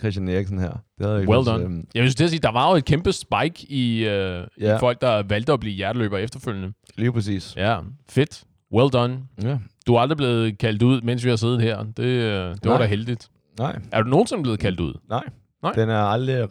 Christian 0.00 0.28
Eriksen 0.28 0.58
her. 0.58 0.72
Det 1.02 1.08
havde 1.08 1.14
jeg 1.14 1.22
ikke 1.22 1.32
Well 1.32 1.46
done. 1.46 1.64
øhm, 1.64 1.86
Jeg 1.94 2.02
vil 2.02 2.12
sige, 2.12 2.38
der 2.38 2.50
var 2.52 2.70
jo 2.70 2.76
et 2.76 2.84
kæmpe 2.84 3.12
spike 3.12 3.66
i, 3.72 4.04
øh, 4.08 4.46
Ja. 4.60 4.76
i 4.76 4.78
folk, 4.80 5.00
der 5.00 5.22
valgte 5.22 5.52
at 5.52 5.60
blive 5.60 5.74
hjerteløber 5.74 6.18
efterfølgende. 6.18 6.72
lige 6.96 7.12
præcis. 7.12 7.56
Ja, 7.56 7.78
fedt. 8.10 8.44
Well 8.72 8.90
done. 8.90 9.20
Ja. 9.42 9.58
Du 9.86 9.94
er 9.94 10.00
aldrig 10.00 10.16
blevet 10.16 10.58
kaldt 10.58 10.82
ud, 10.82 11.00
mens 11.00 11.24
vi 11.24 11.28
har 11.28 11.36
siddet 11.36 11.60
her. 11.62 11.82
Det, 11.82 12.04
øh, 12.04 12.54
det 12.54 12.70
var 12.70 12.78
da 12.78 12.84
heldigt. 12.84 13.30
Nej, 13.58 13.78
Er 13.92 14.02
du 14.02 14.08
nogensinde 14.08 14.42
blevet 14.42 14.58
kaldt 14.60 14.80
ud? 14.80 14.94
nej. 15.08 15.24
Nej. 15.62 15.72
Den 15.72 15.88
er 15.90 15.98
aldrig, 16.02 16.48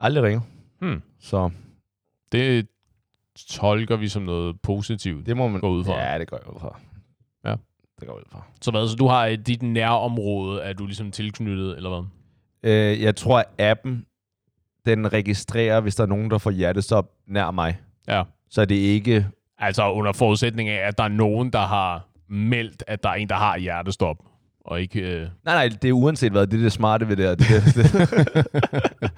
aldrig 0.00 0.24
ringet. 0.24 0.42
Hmm. 0.80 1.02
Så 1.20 1.50
Det 2.32 2.66
tolker 3.48 3.96
vi 3.96 4.08
som 4.08 4.22
noget 4.22 4.60
positivt. 4.60 5.26
det 5.26 5.36
må 5.36 5.48
man 5.48 5.60
Gå 5.60 5.68
ud 5.70 5.84
fra. 5.84 6.00
Ja, 6.12 6.18
det 6.18 6.28
går 6.30 6.36
jeg 6.46 6.54
ud 6.54 6.60
fra. 6.60 6.80
Ja. 7.44 7.54
Det 8.00 8.08
går 8.08 8.14
jeg 8.14 8.20
ud 8.26 8.30
fra. 8.32 8.42
Så 8.60 8.70
hvad, 8.70 8.88
så 8.88 8.96
du 8.96 9.06
har 9.06 9.26
i 9.26 9.36
dit 9.36 9.62
nærområde, 9.62 10.60
er 10.62 10.72
du 10.72 10.86
ligesom 10.86 11.10
tilknyttet, 11.10 11.76
eller 11.76 11.90
hvad? 11.90 12.04
Øh, 12.68 13.02
jeg 13.02 13.16
tror, 13.16 13.38
at 13.38 13.46
appen, 13.58 14.04
den 14.86 15.12
registrerer, 15.12 15.80
hvis 15.80 15.94
der 15.94 16.02
er 16.02 16.06
nogen, 16.08 16.30
der 16.30 16.38
får 16.38 16.50
hjertestop 16.50 17.10
nær 17.26 17.50
mig. 17.50 17.80
Ja. 18.08 18.22
Så 18.50 18.60
er 18.60 18.64
det 18.64 18.74
ikke... 18.74 19.26
Altså 19.58 19.90
under 19.92 20.12
forudsætning 20.12 20.68
af, 20.68 20.88
at 20.88 20.98
der 20.98 21.04
er 21.04 21.08
nogen, 21.08 21.50
der 21.52 21.66
har 21.66 22.08
meldt, 22.30 22.84
at 22.86 23.02
der 23.02 23.08
er 23.08 23.14
en, 23.14 23.28
der 23.28 23.34
har 23.34 23.58
hjertestop, 23.58 24.16
og 24.64 24.80
ikke 24.80 25.00
øh, 25.00 25.20
Nej, 25.44 25.54
nej, 25.54 25.68
det 25.82 25.88
er 25.88 25.92
uanset 25.92 26.32
hvad. 26.32 26.46
Det 26.46 26.58
er 26.58 26.62
det 26.62 26.72
smarte 26.72 27.08
ved 27.08 27.16
det 27.16 27.24
her. 27.24 27.34
Det, 27.34 27.74
det, 27.74 29.10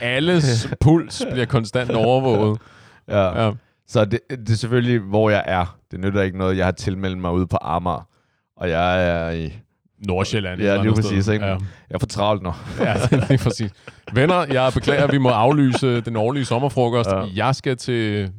alles 0.00 0.68
puls 0.80 1.26
bliver 1.30 1.46
konstant 1.46 1.90
overvåget. 1.90 2.58
ja. 3.08 3.44
Ja. 3.44 3.52
Så 3.86 4.04
det, 4.04 4.20
det 4.30 4.50
er 4.50 4.54
selvfølgelig, 4.54 5.00
hvor 5.00 5.30
jeg 5.30 5.44
er. 5.46 5.78
Det 5.90 6.00
nytter 6.00 6.22
ikke 6.22 6.38
noget. 6.38 6.56
Jeg 6.56 6.64
har 6.66 6.72
tilmeldt 6.72 7.18
mig 7.18 7.32
ude 7.32 7.46
på 7.46 7.58
Amager. 7.60 8.08
Og 8.56 8.70
jeg 8.70 9.08
er 9.08 9.30
i... 9.30 9.58
Nordsjælland. 10.06 10.60
Ja, 10.60 10.82
lige 10.82 10.94
præcis, 10.94 11.28
ikke? 11.28 11.44
Ja. 11.46 11.50
Jeg 11.52 11.58
er 11.90 11.98
for 11.98 12.06
travlt 12.06 12.42
nu. 12.42 12.52
Ja, 12.80 12.94
det 12.94 13.12
er 13.12 13.26
lige 13.28 13.38
præcis. 13.38 13.72
Venner, 14.12 14.46
jeg 14.52 14.70
beklager, 14.74 15.04
at 15.04 15.12
vi 15.12 15.18
må 15.18 15.28
aflyse 15.28 16.00
den 16.00 16.16
årlige 16.16 16.44
sommerfrokost. 16.44 17.10
Ja. 17.10 17.24
Jeg 17.34 17.54
skal 17.54 17.76
til 17.76 18.32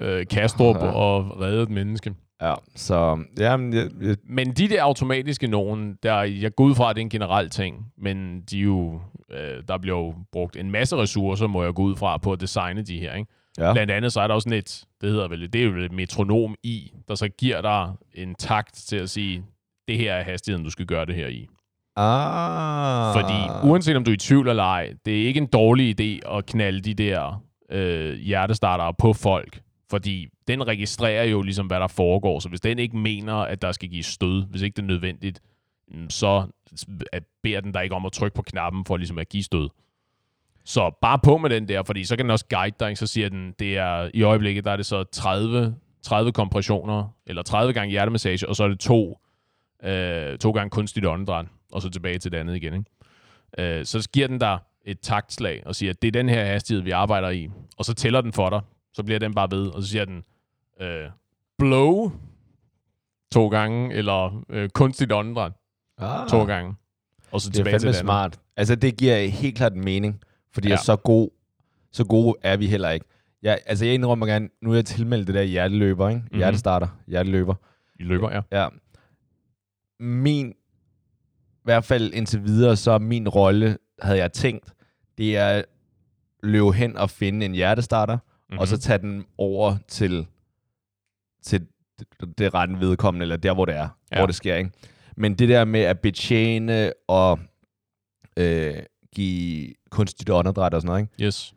øh, 0.00 0.26
Kastrup 0.30 0.76
Ja. 0.76 0.82
og 0.82 1.40
redde 1.40 1.62
et 1.62 1.70
menneske. 1.70 2.14
Ja, 2.42 2.54
så... 2.76 3.18
Jamen, 3.38 3.72
jeg, 3.74 3.88
jeg, 4.02 4.16
Men 4.28 4.52
de 4.52 4.68
der 4.68 4.82
automatiske 4.82 5.46
nogen, 5.46 5.96
der, 6.02 6.22
jeg 6.22 6.54
går 6.54 6.64
ud 6.64 6.74
fra, 6.74 6.90
at 6.90 6.96
det 6.96 7.00
er 7.00 7.04
en 7.04 7.10
generel 7.10 7.50
ting, 7.50 7.86
men 7.98 8.40
de 8.50 8.58
jo, 8.58 9.00
øh, 9.32 9.62
der 9.68 9.78
bliver 9.78 9.98
jo 9.98 10.14
brugt 10.32 10.56
en 10.56 10.70
masse 10.70 10.96
ressourcer, 10.96 11.46
må 11.46 11.64
jeg 11.64 11.74
gå 11.74 11.82
ud 11.82 11.96
fra, 11.96 12.16
på 12.18 12.32
at 12.32 12.40
designe 12.40 12.82
de 12.82 12.98
her. 13.00 13.14
Ikke? 13.14 13.30
ja. 13.58 13.72
Blandt 13.72 13.92
andet 13.92 14.12
så 14.12 14.20
er 14.20 14.26
der 14.26 14.34
også 14.34 14.44
sådan 14.46 14.58
et, 14.58 14.84
det 15.00 15.10
hedder 15.10 15.28
vel, 15.28 15.52
det 15.52 15.60
er 15.60 15.64
jo 15.64 15.76
et 15.76 15.92
metronom 15.92 16.54
i, 16.62 16.92
der 17.08 17.14
så 17.14 17.28
giver 17.28 17.60
dig 17.60 17.88
en 18.14 18.34
takt 18.34 18.74
til 18.74 18.96
at 18.96 19.10
sige, 19.10 19.44
det 19.90 19.98
her 19.98 20.12
er 20.12 20.22
hastigheden, 20.22 20.64
du 20.64 20.70
skal 20.70 20.86
gøre 20.86 21.06
det 21.06 21.14
her 21.14 21.28
i. 21.28 21.48
Ah. 21.96 23.14
Fordi 23.14 23.68
uanset 23.68 23.96
om 23.96 24.04
du 24.04 24.10
er 24.10 24.14
i 24.14 24.18
tvivl 24.18 24.48
eller 24.48 24.62
ej, 24.62 24.92
det 25.04 25.22
er 25.22 25.26
ikke 25.26 25.38
en 25.38 25.46
dårlig 25.46 26.00
idé 26.00 26.36
at 26.36 26.46
knalde 26.46 26.80
de 26.80 26.94
der 26.94 27.42
øh, 27.70 28.14
hjertestartere 28.14 28.94
på 28.98 29.12
folk. 29.12 29.60
Fordi 29.90 30.28
den 30.48 30.66
registrerer 30.66 31.24
jo 31.24 31.42
ligesom, 31.42 31.66
hvad 31.66 31.80
der 31.80 31.86
foregår. 31.86 32.40
Så 32.40 32.48
hvis 32.48 32.60
den 32.60 32.78
ikke 32.78 32.96
mener, 32.96 33.34
at 33.34 33.62
der 33.62 33.72
skal 33.72 33.88
gives 33.88 34.06
stød, 34.06 34.46
hvis 34.46 34.62
ikke 34.62 34.76
det 34.76 34.82
er 34.82 34.86
nødvendigt, 34.86 35.40
mm, 35.88 36.10
så 36.10 36.46
beder 37.42 37.60
den 37.60 37.72
dig 37.72 37.82
ikke 37.82 37.94
om 37.94 38.06
at 38.06 38.12
trykke 38.12 38.34
på 38.34 38.42
knappen 38.42 38.84
for 38.84 38.96
ligesom 38.96 39.18
at 39.18 39.28
give 39.28 39.42
stød. 39.42 39.68
Så 40.64 40.98
bare 41.02 41.18
på 41.18 41.38
med 41.38 41.50
den 41.50 41.68
der, 41.68 41.82
fordi 41.82 42.04
så 42.04 42.16
kan 42.16 42.24
den 42.24 42.30
også 42.30 42.46
guide 42.50 42.76
dig. 42.80 42.98
Så 42.98 43.06
siger 43.06 43.28
den, 43.28 43.54
det 43.58 43.78
er 43.78 44.10
i 44.14 44.22
øjeblikket, 44.22 44.64
der 44.64 44.70
er 44.70 44.76
det 44.76 44.86
så 44.86 45.04
30, 45.04 45.74
30 46.02 46.32
kompressioner, 46.32 47.14
eller 47.26 47.42
30 47.42 47.72
gange 47.72 47.90
hjertemassage, 47.90 48.48
og 48.48 48.56
så 48.56 48.64
er 48.64 48.68
det 48.68 48.80
to, 48.80 49.18
øh, 49.84 50.38
to 50.38 50.50
gange 50.50 50.70
kunstigt 50.70 51.06
åndedræt, 51.06 51.46
og 51.72 51.82
så 51.82 51.90
tilbage 51.90 52.18
til 52.18 52.32
det 52.32 52.38
andet 52.38 52.56
igen. 52.56 52.74
Ikke? 52.74 53.78
Øh, 53.78 53.84
så 53.84 54.08
giver 54.12 54.26
den 54.28 54.38
dig 54.38 54.58
et 54.84 55.00
taktslag 55.00 55.62
og 55.66 55.74
siger, 55.74 55.90
at 55.90 56.02
det 56.02 56.08
er 56.08 56.12
den 56.12 56.28
her 56.28 56.44
hastighed, 56.44 56.82
vi 56.82 56.90
arbejder 56.90 57.28
i. 57.28 57.50
Og 57.78 57.84
så 57.84 57.94
tæller 57.94 58.20
den 58.20 58.32
for 58.32 58.50
dig. 58.50 58.60
Så 58.92 59.02
bliver 59.02 59.18
den 59.18 59.34
bare 59.34 59.48
ved, 59.50 59.66
og 59.66 59.82
så 59.82 59.88
siger 59.88 60.04
den, 60.04 60.24
øh, 60.80 61.06
blow 61.58 62.12
to 63.32 63.48
gange, 63.48 63.94
eller 63.94 64.44
øh, 64.48 64.68
kunstigt 64.68 65.12
åndedræt 65.12 65.52
ah. 65.98 66.28
to 66.28 66.44
gange. 66.44 66.74
Og 67.32 67.40
så 67.40 67.50
Det 67.50 67.54
er 67.54 67.58
tilbage 67.58 67.72
til 67.78 67.80
fandme 67.80 67.92
det 67.92 67.98
andet. 67.98 68.06
smart. 68.06 68.40
Altså, 68.56 68.74
det 68.74 68.96
giver 68.96 69.28
helt 69.28 69.56
klart 69.56 69.76
mening. 69.76 70.20
Fordi 70.52 70.68
Ja. 70.68 70.76
så, 70.76 70.96
god, 70.96 71.30
så 71.92 72.04
gode 72.04 72.34
er 72.42 72.56
vi 72.56 72.66
heller 72.66 72.90
ikke. 72.90 73.06
Jeg, 73.42 73.58
altså, 73.66 73.84
jeg 73.84 73.94
indrømmer 73.94 74.26
gerne, 74.26 74.48
nu 74.62 74.70
er 74.70 74.74
jeg 74.74 74.84
tilmeldt 74.84 75.26
det 75.26 75.34
der 75.34 75.42
hjerteløber, 75.42 76.08
ikke? 76.08 76.18
Mhm. 76.18 76.24
Mm-hmm. 76.24 76.38
Hjertestarter, 76.38 76.88
hjerteløber. 77.06 77.54
I 78.00 78.02
løber, 78.02 78.30
ja. 78.32 78.40
Ja. 78.62 78.68
Min, 80.00 80.48
i 80.50 81.64
hvert 81.64 81.84
fald 81.84 82.14
indtil 82.14 82.44
videre, 82.44 82.76
så 82.76 82.98
min 82.98 83.28
rolle, 83.28 83.78
havde 84.02 84.18
jeg 84.18 84.32
tænkt, 84.32 84.72
det 85.18 85.36
er 85.36 85.48
at 85.48 85.64
løbe 86.42 86.72
hen 86.72 86.96
og 86.96 87.10
finde 87.10 87.46
en 87.46 87.52
hjertestarter, 87.52 88.14
mm-hmm. 88.16 88.58
og 88.58 88.68
så 88.68 88.78
tage 88.78 88.98
den 88.98 89.24
over 89.38 89.76
til, 89.88 90.26
til 91.42 91.66
det, 91.98 92.38
det 92.38 92.54
rette 92.54 92.74
vedkommende, 92.80 93.24
eller 93.24 93.36
der, 93.36 93.54
hvor 93.54 93.64
det 93.64 93.74
er, 93.76 93.88
Ja. 94.12 94.16
hvor 94.18 94.26
det 94.26 94.34
sker, 94.34 94.56
ikke? 94.56 94.70
Men 95.16 95.34
det 95.34 95.48
der 95.48 95.64
med 95.64 95.80
at 95.80 96.00
betjene 96.00 96.92
og 97.08 97.38
øh, 98.36 98.74
give 99.14 99.74
kunstigt 99.90 100.30
åndedræt 100.30 100.74
og 100.74 100.80
sådan 100.80 100.86
noget, 100.88 101.00
ikke? 101.02 101.24
Yes. 101.24 101.54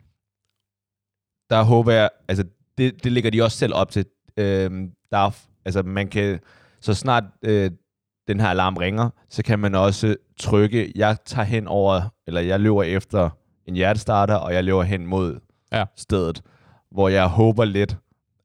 der 1.50 1.62
håber 1.62 1.92
jeg, 1.92 2.10
altså 2.28 2.44
det, 2.78 3.04
det 3.04 3.12
ligger 3.12 3.30
de 3.30 3.42
også 3.42 3.58
selv 3.58 3.74
op 3.74 3.90
til. 3.90 4.06
Øhm, 4.36 4.92
der 5.10 5.18
er, 5.18 5.30
altså 5.64 5.82
man 5.82 6.08
kan, 6.08 6.40
så 6.80 6.94
snart 6.94 7.24
øh, 7.42 7.70
den 8.28 8.40
her 8.40 8.48
alarm 8.48 8.76
ringer, 8.76 9.10
så 9.30 9.42
kan 9.42 9.58
man 9.58 9.74
også 9.74 10.16
trykke, 10.40 10.92
jeg 10.96 11.16
tager 11.26 11.46
hen 11.46 11.66
over, 11.68 12.02
eller 12.26 12.40
jeg 12.40 12.60
løber 12.60 12.82
efter 12.82 13.30
en 13.66 13.74
hjertestarter, 13.74 14.34
og 14.34 14.54
jeg 14.54 14.64
løber 14.64 14.82
hen 14.82 15.06
mod 15.06 15.40
Ja. 15.72 15.84
stedet, 15.96 16.42
hvor 16.90 17.08
jeg 17.08 17.26
håber 17.26 17.64
lidt, 17.64 17.96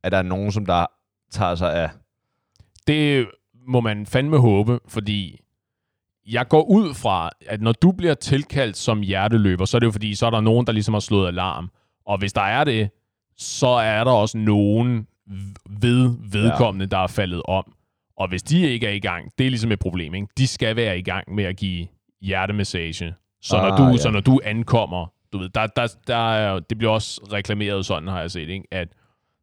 at 0.04 0.12
der 0.12 0.18
er 0.18 0.22
nogen, 0.22 0.52
som 0.52 0.66
der 0.66 0.86
tager 1.32 1.56
sig 1.56 1.74
af. 1.74 1.90
Det 2.88 3.28
må 3.68 3.82
man 3.82 4.06
fandme 4.06 4.38
håbe, 4.38 4.80
fordi 4.88 5.40
jeg 6.28 6.48
går 6.48 6.64
ud 6.64 6.94
fra, 6.94 7.30
at 7.48 7.62
når 7.62 7.72
du 7.72 7.92
bliver 7.92 8.14
tilkaldt 8.14 8.78
som 8.78 9.02
hjerteløber, 9.02 9.66
så 9.66 9.78
er 9.78 9.80
det 9.80 9.86
jo 9.86 9.92
fordi, 9.92 10.16
så 10.16 10.26
er 10.26 10.30
der 10.30 10.42
nogen, 10.42 10.68
der 10.68 10.74
ligesom 10.74 10.94
har 10.94 11.00
slået 11.00 11.28
alarm. 11.28 11.70
Og 12.06 12.18
hvis 12.18 12.34
der 12.34 12.42
er 12.42 12.64
det, 12.64 12.90
så 13.38 13.68
er 13.68 14.04
der 14.04 14.12
også 14.12 14.38
nogen 14.38 15.08
ved 15.70 16.16
vedkommende, 16.32 16.84
ja. 16.84 16.98
der 16.98 17.04
er 17.04 17.08
faldet 17.08 17.42
om. 17.46 17.74
Og 18.20 18.28
hvis 18.28 18.44
de 18.44 18.62
ikke 18.62 18.88
er 18.88 18.92
i 18.92 19.00
gang, 19.00 19.32
det 19.38 19.46
er 19.46 19.50
ligesom 19.50 19.72
et 19.72 19.80
problem. 19.80 20.14
Ikke? 20.16 20.28
De 20.38 20.48
skal 20.48 20.76
være 20.76 21.00
i 21.00 21.02
gang 21.02 21.36
med 21.36 21.44
at 21.44 21.58
give 21.58 21.88
hjertemassage. 22.22 23.14
Så, 23.42 23.58
når, 23.58 23.64
Ah, 23.72 23.78
du, 23.78 23.84
ja. 23.92 23.98
så 23.98 24.10
når 24.12 24.20
du 24.20 24.40
ankommer, 24.44 25.12
du 25.34 25.38
ved, 25.38 25.50
der, 25.50 25.68
der, 25.68 25.88
der 26.08 26.34
er, 26.34 26.60
det 26.60 26.78
bliver 26.78 26.92
også 26.94 27.22
reklameret 27.34 27.86
sådan, 27.86 28.08
har 28.10 28.20
jeg 28.22 28.32
set, 28.32 28.50
ikke? 28.50 28.68
at 28.72 28.88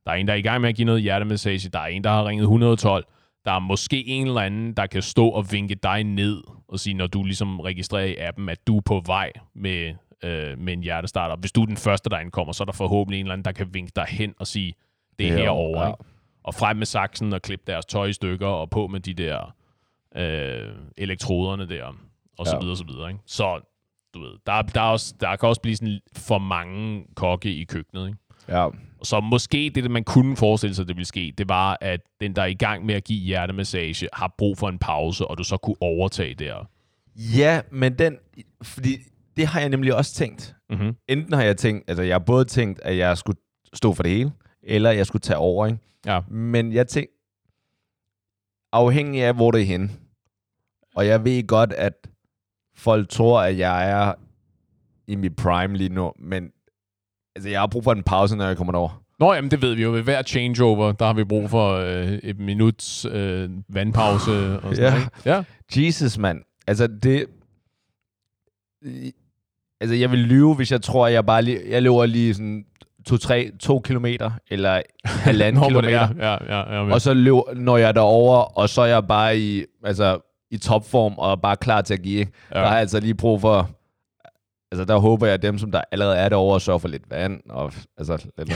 der 0.07 0.13
er 0.13 0.17
en, 0.17 0.27
der 0.27 0.33
er 0.33 0.37
i 0.39 0.43
gang 0.43 0.61
med 0.61 0.69
at 0.69 0.75
give 0.77 0.85
noget 0.87 1.03
hjertemassage, 1.03 1.69
der 1.69 1.79
er 1.79 1.87
en, 1.87 2.05
der 2.05 2.11
har 2.11 2.29
ringet 2.29 2.43
112, 2.43 3.05
der 3.45 3.53
er 3.53 3.59
måske 3.59 4.07
en 4.07 4.27
eller 4.27 4.41
anden, 4.41 4.73
der 4.73 4.87
kan 4.87 5.03
stå 5.03 5.29
og 5.29 5.53
vinke 5.53 5.75
dig 5.75 6.05
ned 6.05 6.43
og 6.69 6.81
sige, 6.81 6.95
når 6.95 7.07
du 7.07 7.25
ligesom 7.25 7.61
registrerer 7.61 8.05
i 8.07 8.17
appen, 8.17 8.49
at 8.49 8.67
du 8.67 8.77
er 8.77 8.81
på 8.81 9.03
vej 9.07 9.33
med, 9.55 9.95
øh, 10.25 10.59
med 10.59 10.73
en 10.73 10.83
hjertestarter. 10.83 11.37
Hvis 11.37 11.53
du 11.53 11.63
er 11.63 11.67
den 11.67 11.77
første, 11.77 12.11
der 12.11 12.17
ankommer, 12.17 12.53
så 12.53 12.63
er 12.63 12.65
der 12.65 12.73
forhåbentlig 12.73 13.21
en 13.21 13.27
eller 13.27 13.33
anden, 13.33 13.45
der 13.45 13.53
kan 13.53 13.67
vinke 13.75 13.93
dig 13.97 14.05
hen 14.09 14.35
og 14.39 14.47
sige, 14.47 14.75
det 15.19 15.29
er 15.29 15.33
Ja, 15.33 15.39
herovre. 15.39 15.83
ja. 15.83 15.89
Ikke? 15.89 16.05
Og 16.47 16.55
frem 16.55 16.77
med 16.77 16.87
saksen 16.87 17.33
og 17.33 17.43
klippe 17.43 17.65
deres 17.67 17.87
tøj 17.87 18.07
i 18.07 18.13
stykker 18.13 18.47
og 18.47 18.71
på 18.71 18.87
med 18.87 19.01
de 19.01 19.15
der 19.15 19.55
øh, 20.17 20.73
elektroderne 20.97 21.69
der, 21.69 21.85
og 22.39 22.47
så 22.47 22.53
Ja. 22.57 22.61
videre, 22.61 22.77
så 22.77 22.85
videre. 22.85 23.09
Ikke? 23.09 23.21
Så 23.27 23.61
du 24.15 24.21
ved, 24.21 24.31
der, 24.47 24.63
der, 24.63 24.81
er 24.81 24.85
også, 24.85 25.15
der 25.21 25.37
kan 25.37 25.49
også 25.49 25.61
blive 25.61 25.77
sådan 25.77 26.01
for 26.17 26.39
mange 26.39 27.05
kokke 27.15 27.55
i 27.55 27.65
køkkenet. 27.65 28.07
Ikke? 28.07 28.19
Ja, 28.49 28.69
Så 29.03 29.21
måske 29.21 29.73
det, 29.75 29.91
man 29.91 30.05
kunne 30.05 30.37
forestille 30.37 30.75
sig, 30.75 30.89
det 30.89 30.97
ville 30.97 31.07
ske, 31.07 31.33
det 31.39 31.49
var, 31.49 31.79
at 31.81 32.01
den, 32.21 32.37
der 32.37 32.43
er 32.43 32.47
i 32.47 32.55
gang 32.55 32.87
med 32.87 32.95
at 32.95 33.05
give 33.05 33.21
hjertemassage, 33.21 34.09
har 34.13 34.35
brug 34.39 34.59
for 34.59 34.69
en 34.69 34.79
pause, 34.79 35.27
og 35.27 35.39
du 35.39 35.45
så 35.45 35.57
kunne 35.57 35.77
overtage 35.81 36.35
der. 36.35 36.69
Ja, 37.17 37.61
men 37.71 37.99
den... 37.99 38.17
Fordi 38.63 38.97
det 39.37 39.47
har 39.47 39.61
jeg 39.61 39.69
nemlig 39.69 39.95
også 39.95 40.15
tænkt. 40.15 40.55
Mm-hmm. 40.71 40.97
Enten 41.09 41.33
har 41.33 41.43
jeg 41.43 41.57
tænkt... 41.57 41.91
Altså, 41.91 42.03
jeg 42.03 42.15
har 42.15 42.19
både 42.19 42.45
tænkt, 42.45 42.81
at 42.83 42.97
jeg 42.97 43.19
skulle 43.19 43.39
stå 43.75 43.93
for 43.95 44.03
det 44.03 44.13
hele, 44.13 44.33
eller 44.63 44.91
jeg 44.91 45.07
skulle 45.07 45.21
tage 45.21 45.37
over, 45.39 45.67
ikke? 45.67 45.79
Ja. 46.07 46.21
Men 46.31 46.73
jeg 46.73 46.87
tænkte... 46.89 47.13
Afhængig 48.73 49.23
af, 49.23 49.35
hvor 49.35 49.51
det 49.51 49.61
er 49.61 49.65
henne. 49.65 49.91
Og 50.95 51.07
jeg 51.07 51.25
ved 51.25 51.47
godt, 51.47 51.73
at 51.73 51.93
folk 52.77 53.09
tror, 53.09 53.41
at 53.41 53.59
jeg 53.59 53.91
er 53.91 54.15
i 55.07 55.15
mit 55.17 55.37
prime 55.37 55.77
lige 55.77 55.89
nu, 55.89 56.13
men 56.19 56.51
altså, 57.37 57.49
jeg 57.51 57.61
har 57.61 57.67
brug 57.67 57.85
for 57.85 57.93
en 57.93 58.03
pause, 58.03 58.37
når 58.37 58.47
jeg 58.47 58.57
kommer 58.57 58.73
derover. 58.73 59.03
Nå, 59.19 59.33
jamen 59.35 59.51
det 59.51 59.63
ved 59.63 59.75
vi 59.75 59.83
jo. 59.83 59.91
Ved 59.91 60.03
hver 60.03 60.23
changeover, 60.23 60.93
der 60.93 61.07
har 61.07 61.13
vi 61.13 61.25
brug 61.25 61.51
for 61.51 61.73
øh, 61.73 62.13
et 62.13 62.39
minuts 62.39 63.05
øh, 63.05 63.51
vandpause 63.69 64.61
og 64.61 64.77
sådan 64.77 64.93
Ja. 64.93 64.99
noget. 65.25 65.45
Ja. 65.77 65.83
Jesus, 65.87 66.19
mand. 66.19 66.43
Altså, 66.67 66.87
det... 66.87 67.27
Altså, 69.81 69.95
jeg 69.97 70.11
vil 70.11 70.19
lyve, 70.19 70.55
hvis 70.55 70.73
jeg 70.73 70.83
tror, 70.83 71.07
at 71.07 71.13
jeg 71.13 71.27
bare 71.27 71.43
lige... 71.43 71.61
Jeg 71.71 71.83
løber 71.83 72.07
lige 72.07 72.35
sådan 72.35 72.67
to, 73.07 73.17
tre, 73.17 73.51
to 73.61 73.81
kilometer, 73.81 74.31
eller 74.51 74.83
halvanden 75.05 75.63
kilometer. 75.69 76.01
er, 76.01 76.09
ja, 76.19 76.57
ja, 76.57 76.77
ja, 76.77 76.83
men, 76.83 76.93
Og 76.93 77.01
så 77.01 77.15
løber, 77.15 77.55
når 77.55 77.77
jeg 77.77 77.89
er 77.89 77.93
derover, 77.93 78.59
og 78.59 78.69
så 78.69 78.83
er 78.83 78.87
jeg 78.87 79.07
bare 79.07 79.39
i, 79.39 79.65
altså, 79.85 80.19
i 80.51 80.59
topform, 80.59 81.15
og 81.19 81.41
bare 81.41 81.57
klar 81.57 81.83
til 81.83 81.95
at 81.95 82.03
give. 82.03 82.27
Ja. 82.55 82.59
Der 82.59 82.65
har 82.67 82.73
jeg 82.73 82.81
altså 82.81 83.01
lige 83.01 83.15
brug 83.15 83.41
for... 83.41 83.71
Altså, 84.73 84.85
der 84.85 84.99
håber 84.99 85.27
jeg, 85.27 85.35
at 85.35 85.43
dem, 85.43 85.59
som 85.59 85.73
der 85.73 85.81
allerede 85.93 86.17
er 86.17 86.29
derovre, 86.29 86.61
sørger 86.61 86.79
for 86.79 86.89
lidt 86.89 87.11
vand, 87.11 87.41
og 87.51 87.73
altså, 87.99 88.27
lidt, 88.39 88.53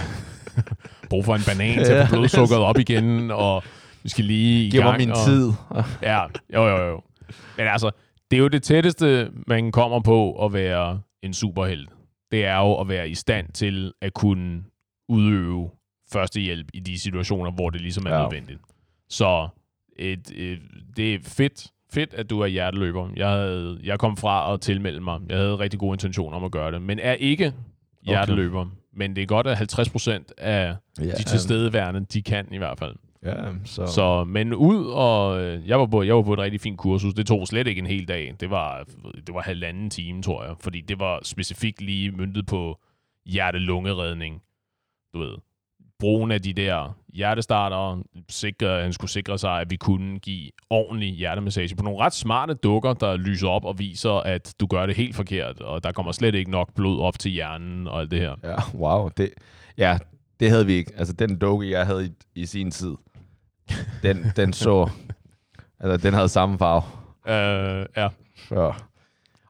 brug 1.11 1.25
for 1.25 1.35
en 1.35 1.41
banan 1.47 1.85
til 1.85 1.93
at 1.93 2.09
få 2.09 2.15
blodsukkeret 2.17 2.63
op 2.63 2.79
igen, 2.79 3.31
og 3.31 3.63
vi 4.03 4.09
skal 4.09 4.25
lige 4.25 4.67
i 4.67 4.71
giv 4.71 4.83
mig 4.83 4.89
gang. 4.91 4.99
min 5.01 5.11
og, 5.11 5.17
tid. 5.27 5.53
Ja, 6.03 6.21
jo, 6.55 6.69
jo, 6.69 6.87
jo. 6.89 7.01
Men 7.57 7.67
altså, 7.67 7.91
det 8.31 8.37
er 8.37 8.41
jo 8.41 8.49
det 8.49 8.63
tætteste, 8.63 9.31
man 9.47 9.73
kommer 9.73 10.01
på 10.01 10.45
at 10.45 10.53
være 10.53 11.01
en 11.23 11.35
superhelt. 11.35 11.89
Det 12.33 12.45
er 12.45 12.57
jo 12.57 12.75
at 12.81 12.89
være 12.89 13.09
i 13.11 13.15
stand 13.15 13.53
til 13.53 13.93
at 14.01 14.15
kunne 14.15 14.63
udøve 15.09 15.71
førstehjælp 16.13 16.69
i 16.75 16.81
de 16.81 16.99
situationer, 17.01 17.51
hvor 17.51 17.71
det 17.71 17.81
ligesom 17.81 18.07
er 18.07 18.15
Ja. 18.15 18.23
nødvendigt. 18.23 18.61
Så 19.09 19.49
et, 19.99 20.31
et, 20.35 20.59
det 20.97 21.15
er 21.15 21.19
fedt, 21.23 21.67
fedt, 21.93 22.15
at 22.15 22.31
du 22.31 22.41
er 22.41 22.47
hjerteløber. 22.47 23.09
Jeg, 23.17 23.29
havde, 23.31 23.81
jeg 23.83 23.99
kom 23.99 24.17
fra 24.17 24.53
at 24.55 24.61
tilmelde 24.61 25.01
mig. 25.01 25.21
Jeg 25.29 25.37
havde 25.39 25.59
rigtig 25.59 25.81
gode 25.81 25.95
intentioner 25.95 26.37
om 26.37 26.45
at 26.45 26.51
gøre 26.53 26.73
det, 26.73 26.83
men 26.83 26.99
er 26.99 27.13
ikke 27.13 27.53
hjerteløber. 28.03 28.67
Men 28.93 29.17
det 29.17 29.23
er 29.23 29.27
godt, 29.27 29.47
at 29.47 29.57
50 29.57 29.89
procent 29.89 30.33
af 30.39 30.77
Ja, 30.99 31.05
de 31.05 31.23
tilstedeværende, 31.23 32.01
de 32.13 32.23
kan 32.23 32.49
i 32.53 32.59
hvert 32.59 32.79
fald. 32.79 32.95
Ja, 33.25 33.35
så... 33.65 33.87
Så, 33.87 34.25
men 34.25 34.55
ud, 34.55 34.87
og 34.87 35.43
øh, 35.43 35.69
jeg 35.69 35.79
var, 35.79 35.87
på, 35.87 36.03
jeg 36.03 36.17
var 36.17 36.23
på 36.23 36.33
et 36.33 36.39
rigtig 36.39 36.61
fint 36.61 36.79
kursus. 36.79 37.15
Det 37.15 37.27
tog 37.27 37.47
slet 37.47 37.67
ikke 37.67 37.79
en 37.79 37.87
hel 37.87 38.09
dag. 38.09 38.35
Det 38.41 38.51
var, 38.51 38.85
det 39.27 39.35
var 39.35 39.41
halvanden 39.41 39.91
time, 39.91 40.23
tror 40.23 40.45
jeg. 40.45 40.55
Fordi 40.61 40.81
det 40.81 40.99
var 40.99 41.21
specifikt 41.23 41.81
lige 41.81 42.11
myndet 42.11 42.47
på 42.47 42.79
hjerte-lungeredning. 43.27 44.43
Du 45.15 45.19
ved, 45.19 45.35
brugen 45.99 46.31
af 46.31 46.43
de 46.43 46.53
der 46.53 46.97
hjertestarter, 47.15 48.03
sikre, 48.29 48.83
han 48.83 48.93
skulle 48.93 49.11
sikre 49.11 49.39
sig, 49.39 49.61
at 49.61 49.71
vi 49.71 49.77
kunne 49.77 50.19
give 50.19 50.51
ordentlig 50.71 51.15
hjertemassage 51.15 51.77
på 51.77 51.83
nogle 51.83 51.99
ret 51.99 52.15
smarte 52.15 52.55
dukker, 52.55 52.93
der 52.93 53.17
lyser 53.17 53.49
op 53.49 53.65
og 53.65 53.79
viser, 53.79 54.11
at 54.11 54.55
du 54.61 54.67
gør 54.67 54.87
det 54.87 54.97
helt 54.97 55.17
forkert, 55.17 55.61
og 55.61 55.85
der 55.85 55.93
kommer 55.93 56.13
slet 56.13 56.35
ikke 56.35 56.51
nok 56.51 56.75
blod 56.75 57.01
op 57.01 57.19
til 57.19 57.31
hjernen 57.31 57.87
og 57.87 58.01
alt 58.01 58.11
det 58.11 58.21
her. 58.21 58.37
Ja, 58.45 58.57
wow. 58.75 59.09
Det, 59.17 59.31
ja, 59.79 59.99
det 60.41 60.51
havde 60.51 60.67
vi 60.67 60.73
ikke. 60.73 60.93
Altså, 60.97 61.15
den 61.15 61.39
dukke, 61.39 61.71
jeg 61.71 61.87
havde 61.87 62.07
i, 62.07 62.11
i 62.35 62.47
sin 62.47 62.71
tid, 62.71 62.95
den, 64.03 64.33
den 64.37 64.53
så... 64.53 64.91
altså, 65.81 65.97
den 65.97 66.15
havde 66.15 66.29
samme 66.29 66.59
farve. 66.59 66.83
Øh, 67.29 67.87
ja. 67.97 68.09
Så. 68.49 68.73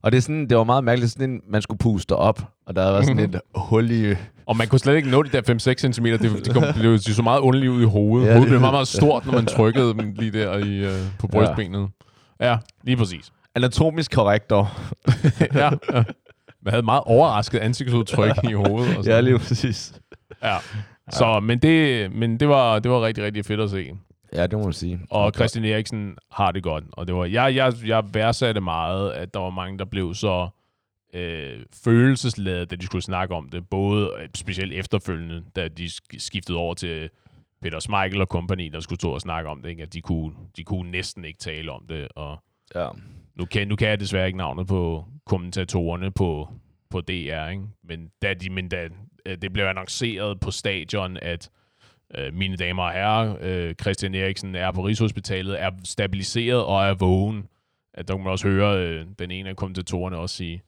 Og 0.02 0.12
det, 0.12 0.18
er 0.18 0.22
sådan, 0.22 0.48
det 0.48 0.56
var 0.58 0.64
meget 0.64 0.84
mærkeligt, 0.84 1.12
sådan 1.12 1.30
en, 1.30 1.40
man 1.48 1.62
skulle 1.62 1.78
puste 1.78 2.16
op, 2.16 2.42
og 2.66 2.76
der 2.76 2.90
var 2.90 3.02
sådan 3.02 3.18
et 3.34 3.40
hul 3.54 3.90
i... 3.90 4.14
Og 4.46 4.56
man 4.56 4.68
kunne 4.68 4.78
slet 4.78 4.96
ikke 4.96 5.10
nå 5.10 5.22
de 5.22 5.28
der 5.28 5.42
5-6 5.42 5.92
cm. 5.92 6.04
Det, 6.04 6.20
det, 6.46 6.54
kom, 6.54 6.62
det, 6.62 7.06
det 7.06 7.16
så 7.16 7.22
meget 7.22 7.40
underligt 7.40 7.70
ud 7.72 7.82
i 7.82 7.84
hovedet. 7.84 8.26
Ja, 8.26 8.30
Ja, 8.32 8.36
hovedet 8.36 8.46
det- 8.46 8.50
blev 8.50 8.60
meget, 8.60 8.74
meget 8.74 8.88
stort, 8.88 9.26
når 9.26 9.32
man 9.32 9.46
trykkede 9.46 9.88
dem 9.94 10.12
lige 10.16 10.30
der 10.30 10.56
i, 10.58 10.76
øh, 10.76 10.92
på 11.18 11.26
brystbenet. 11.26 11.88
Ja. 12.40 12.50
ja, 12.50 12.58
lige 12.84 12.96
præcis. 12.96 13.32
Anatomisk 13.54 14.10
korrekt 14.14 14.50
dog. 14.50 14.68
ja, 15.54 15.64
ja. 15.64 16.02
Man 16.62 16.70
havde 16.72 16.82
meget 16.82 17.02
overrasket 17.06 17.58
ansigtsudtryk 17.58 18.32
i 18.50 18.52
hovedet. 18.52 18.96
Og 18.96 19.04
sådan. 19.04 19.04
Ja, 19.16 19.20
lige 19.20 19.38
præcis. 19.38 19.92
ja. 20.42 20.56
Så, 21.10 21.40
men, 21.40 21.58
det, 21.58 22.12
men 22.12 22.40
det, 22.40 22.48
var, 22.48 22.78
det 22.78 22.90
var 22.90 23.02
rigtig, 23.02 23.24
rigtig 23.24 23.44
fedt 23.44 23.60
at 23.60 23.70
se. 23.70 23.90
Ja, 24.32 24.46
det 24.46 24.58
må 24.58 24.64
man 24.64 24.72
sige. 24.72 25.00
Og 25.10 25.32
Christian 25.34 25.64
Eriksen 25.64 26.16
har 26.30 26.52
det 26.52 26.62
godt. 26.62 26.84
Og 26.92 27.06
det 27.06 27.14
var, 27.14 27.24
jeg, 27.24 27.54
jeg, 27.54 27.72
jeg 27.86 28.04
værdsatte 28.14 28.60
meget, 28.60 29.10
at 29.12 29.34
der 29.34 29.40
var 29.40 29.50
mange, 29.50 29.78
der 29.78 29.84
blev 29.84 30.14
så 30.14 30.48
øh, 31.14 31.60
følelsesladet, 31.84 32.70
da 32.70 32.76
de 32.76 32.86
skulle 32.86 33.02
snakke 33.02 33.34
om 33.34 33.48
det. 33.48 33.68
Både 33.68 34.10
øh, 34.20 34.28
specielt 34.34 34.72
efterfølgende, 34.72 35.42
da 35.56 35.68
de 35.68 35.84
sk- 35.86 36.18
skiftede 36.18 36.58
over 36.58 36.74
til 36.74 37.10
Peter 37.62 37.78
Smeichel 37.78 38.20
og 38.20 38.26
company, 38.26 38.66
der 38.72 38.80
skulle 38.80 39.00
stå 39.00 39.10
og 39.10 39.20
snakke 39.20 39.50
om 39.50 39.62
det. 39.62 39.70
Ikke? 39.70 39.82
At 39.82 39.92
de 39.92 40.00
kunne, 40.00 40.32
de 40.56 40.64
kunne 40.64 40.90
næsten 40.90 41.24
ikke 41.24 41.38
tale 41.38 41.72
om 41.72 41.84
det. 41.88 42.08
Og 42.16 42.42
Ja. 42.74 42.88
nu 43.34 43.44
kan, 43.44 43.68
nu 43.68 43.76
kan 43.76 43.88
jeg 43.88 44.00
desværre 44.00 44.26
ikke 44.26 44.38
navnet 44.38 44.66
på 44.66 45.04
kommentatorerne 45.26 46.10
på, 46.10 46.48
på 46.90 47.00
DR, 47.00 47.48
ikke? 47.48 47.62
Men, 47.84 48.10
da 48.22 48.34
de, 48.34 48.50
men 48.50 48.68
da 48.68 48.88
øh, 49.26 49.36
det 49.42 49.52
blev 49.52 49.64
annonceret 49.64 50.40
på 50.40 50.50
stadion, 50.50 51.16
at 51.22 51.50
øh, 52.18 52.34
mine 52.34 52.56
damer 52.56 52.82
og 52.82 52.92
herrer, 52.92 53.36
øh, 53.40 53.74
Christian 53.74 54.14
Eriksen 54.14 54.54
er 54.54 54.72
på 54.72 54.86
Rigshospitalet, 54.86 55.62
er 55.62 55.70
stabiliseret 55.84 56.64
og 56.64 56.86
er 56.86 56.94
vågen. 56.94 57.46
At 57.94 58.08
der 58.08 58.14
kunne 58.14 58.24
man 58.24 58.30
også 58.32 58.48
høre 58.48 58.86
øh, 58.86 59.06
den 59.18 59.30
ene 59.30 59.48
af 59.48 59.56
kommentatorerne 59.56 60.16
også 60.16 60.36
sige, 60.36 60.62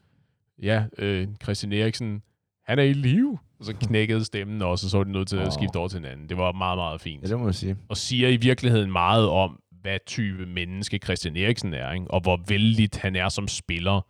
ja, 0.62 0.85
øh, 0.98 1.28
Christian 1.42 1.72
Eriksen, 1.72 2.22
han 2.64 2.78
er 2.78 2.83
i 2.83 2.92
live. 2.92 3.38
Og 3.59 3.64
så 3.64 3.74
knækkede 3.74 4.24
stemmen 4.24 4.62
også, 4.62 4.87
og 4.87 4.90
så 4.90 4.96
var 4.96 5.05
de 5.05 5.12
nødt 5.12 5.28
til 5.28 5.37
at 5.37 5.52
skifte 5.52 5.76
over 5.76 5.88
til 5.88 5.98
hinanden. 6.00 6.28
Det 6.28 6.37
var 6.37 6.52
meget, 6.52 6.78
meget 6.78 7.00
fint 7.00 7.22
ja, 7.22 7.28
det 7.28 7.38
må 7.38 7.44
man 7.44 7.52
sige. 7.52 7.76
og 7.88 7.96
siger 7.96 8.28
i 8.28 8.37
virkeligheden 8.37 8.92
meget 8.92 9.28
om, 9.28 9.61
hvad 9.83 9.98
type 10.07 10.46
menneske 10.46 10.98
Christian 10.98 11.37
Eriksen 11.37 11.74
er, 11.74 11.92
ikke? 11.92 12.11
og 12.11 12.20
hvor 12.20 12.40
vældigt 12.48 12.96
han 12.96 13.16
er 13.16 13.28
som 13.28 13.48
spiller. 13.48 14.07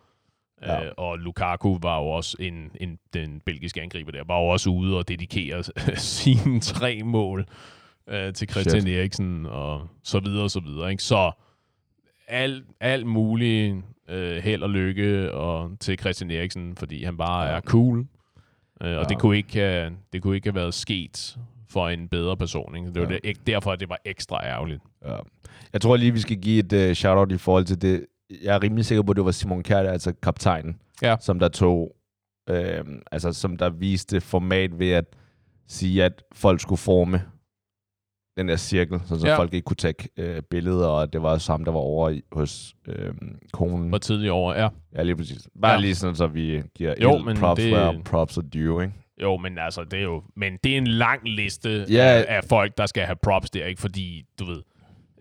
Ja. 0.67 0.85
Øh, 0.85 0.93
og 0.97 1.19
Lukaku 1.19 1.79
var 1.83 1.99
jo 1.99 2.07
også 2.07 2.37
en, 2.41 2.71
en, 2.81 2.99
den 3.15 3.41
belgiske 3.47 3.83
angriber 3.83 4.13
der, 4.13 4.25
var 4.27 4.39
jo 4.41 4.47
også 4.47 4.71
ude 4.71 4.99
og 4.99 5.09
dedikere 5.09 5.63
sine 5.97 6.61
tre 6.61 7.03
mål 7.05 7.47
øh, 8.09 8.33
til 8.33 8.49
Christian 8.51 8.81
Shit. 8.83 8.97
Eriksen, 8.99 9.47
og 9.47 9.89
så 10.05 10.21
videre 10.21 10.43
og 10.45 10.51
så 10.51 10.61
videre. 10.61 10.91
Ikke? 10.91 11.03
Så 11.03 11.31
alt, 12.29 12.65
alt 12.81 13.07
muligt 13.07 13.77
øh, 14.09 14.37
held 14.43 14.63
og 14.63 14.71
lykke 14.71 15.33
og 15.33 15.71
til 15.81 15.99
Christian 15.99 16.31
Eriksen, 16.31 16.77
fordi 16.77 17.05
han 17.05 17.17
bare 17.17 17.49
er 17.49 17.61
cool. 17.61 17.99
Øh, 17.99 18.05
og 18.81 19.03
Ja. 19.03 19.03
det, 19.03 19.19
kunne 19.19 19.37
ikke, 19.37 19.59
have, 19.59 19.93
det 20.13 20.23
kunne 20.23 20.37
ikke 20.37 20.49
have 20.49 20.55
været 20.55 20.75
sket 20.75 21.37
for 21.71 21.89
en 21.89 22.09
bedre 22.09 22.37
person. 22.37 22.77
Ikke? 22.77 22.89
Det 22.95 23.03
var 23.03 23.09
Ja. 23.13 23.19
det, 23.25 23.47
derfor, 23.47 23.73
at 23.73 23.81
det 23.81 23.89
var 23.89 23.99
ekstra 24.05 24.47
ærgerligt. 24.47 24.83
Ja. 25.07 25.17
Jeg 25.73 25.81
tror 25.81 25.97
lige, 25.97 26.13
vi 26.13 26.19
skal 26.21 26.37
give 26.41 26.59
et 26.59 26.89
uh, 26.91 26.95
shout-out 26.95 27.33
i 27.33 27.39
forhold 27.39 27.65
til 27.65 27.83
det. 27.83 28.07
Jeg 28.43 28.55
er 28.55 28.63
rimelig 28.63 28.85
sikker 28.85 29.03
på, 29.03 29.11
at 29.13 29.17
det 29.17 29.25
var 29.25 29.31
Simon 29.31 29.63
Kjær, 29.63 29.91
altså 29.91 30.13
kaptajnen, 30.23 30.77
Ja. 31.03 31.17
som 31.21 31.39
der 31.39 31.49
tog, 31.49 31.97
øh, 32.51 32.85
altså 33.13 33.33
som 33.33 33.57
der 33.57 33.71
viste 33.71 34.21
format 34.21 34.79
ved 34.79 34.91
at 34.91 35.05
sige, 35.69 36.05
at 36.05 36.23
folk 36.33 36.61
skulle 36.61 36.79
forme 36.79 37.23
den 38.37 38.49
der 38.49 38.57
cirkel, 38.57 39.01
så, 39.07 39.21
så 39.21 39.27
Ja. 39.27 39.37
folk 39.39 39.55
ikke 39.55 39.65
kunne 39.65 39.77
tage 39.77 39.95
øh, 40.17 40.43
billeder, 40.43 40.87
og 40.87 41.13
det 41.13 41.23
var 41.23 41.39
sammen, 41.39 41.65
der 41.67 41.73
var 41.73 41.81
over 41.81 42.11
i, 42.11 42.23
hos 42.33 42.75
øh, 42.89 43.15
konen. 43.53 43.93
Var 43.93 43.99
tidligt 43.99 44.31
over, 44.31 44.55
ja. 44.55 44.69
Ja, 44.95 45.03
lige 45.03 45.17
præcis. 45.17 45.49
Bare 45.63 45.73
Ja. 45.73 45.79
lige 45.81 45.95
sådan, 45.95 46.17
så 46.17 46.27
vi 46.27 46.63
giver 46.75 46.95
Jo, 47.03 47.19
men 47.19 47.37
props, 47.37 47.63
det- 47.63 47.73
where 47.73 48.03
props 48.05 48.39
are 48.39 48.47
due, 48.47 48.83
ikke? 48.85 48.95
Jo, 49.23 49.37
men 49.37 49.59
altså, 49.59 49.85
det 49.85 49.99
er 49.99 50.03
jo... 50.03 50.23
Men 50.37 50.53
det 50.65 50.73
er 50.73 50.79
en 50.79 50.87
lang 50.87 51.29
liste 51.29 51.87
Ja. 51.91 52.05
af, 52.05 52.25
af 52.29 52.45
folk, 52.45 52.79
der 52.79 52.87
skal 52.87 53.03
have 53.05 53.17
props 53.23 53.51
der, 53.51 53.67
ikke? 53.67 53.81
Fordi, 53.81 54.25
du 54.39 54.45
ved, 54.45 54.63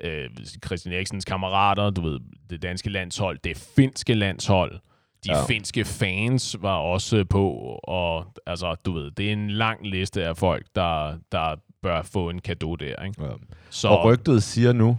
øh, 0.04 0.30
Christian 0.66 0.94
Eriksens 0.96 1.26
kammerater, 1.26 1.90
du 1.90 2.02
ved, 2.02 2.20
det 2.50 2.62
danske 2.62 2.90
landshold, 2.90 3.40
det 3.44 3.58
finske 3.76 4.14
landshold, 4.14 4.80
de 5.26 5.32
Ja. 5.32 5.46
finske 5.46 5.86
fans 5.86 6.56
var 6.62 6.76
også 6.78 7.26
på, 7.30 7.50
og 7.84 8.26
altså, 8.46 8.76
du 8.86 8.92
ved, 8.94 9.12
det 9.12 9.28
er 9.30 9.34
en 9.34 9.50
lang 9.50 9.88
liste 9.88 10.26
af 10.26 10.38
folk, 10.38 10.66
der, 10.76 11.18
der 11.32 11.56
bør 11.82 12.02
få 12.02 12.30
en 12.30 12.40
kado 12.40 12.76
der, 12.76 13.04
ikke? 13.06 13.24
Ja. 13.24 13.30
Så, 13.70 13.88
Og 13.88 14.06
rygtet 14.06 14.44
siger 14.44 14.74
nu, 14.74 14.98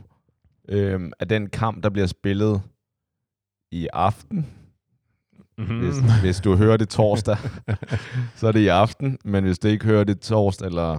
øh, 0.68 1.00
at 1.18 1.30
den 1.30 1.50
kamp, 1.50 1.82
der 1.82 1.90
bliver 1.90 2.06
spillet 2.06 2.62
i 3.72 3.88
aften, 3.92 4.46
mm-hmm. 5.58 5.78
hvis, 5.78 5.96
hvis 6.20 6.40
du 6.40 6.56
hører 6.56 6.76
det 6.76 6.88
torsdag, 6.88 7.36
så 8.36 8.48
er 8.48 8.52
det 8.52 8.60
i 8.60 8.68
aften, 8.68 9.18
men 9.24 9.44
hvis 9.44 9.58
du 9.58 9.68
ikke 9.68 9.84
hører 9.84 10.04
det 10.04 10.20
torsdag, 10.20 10.66
eller 10.66 10.98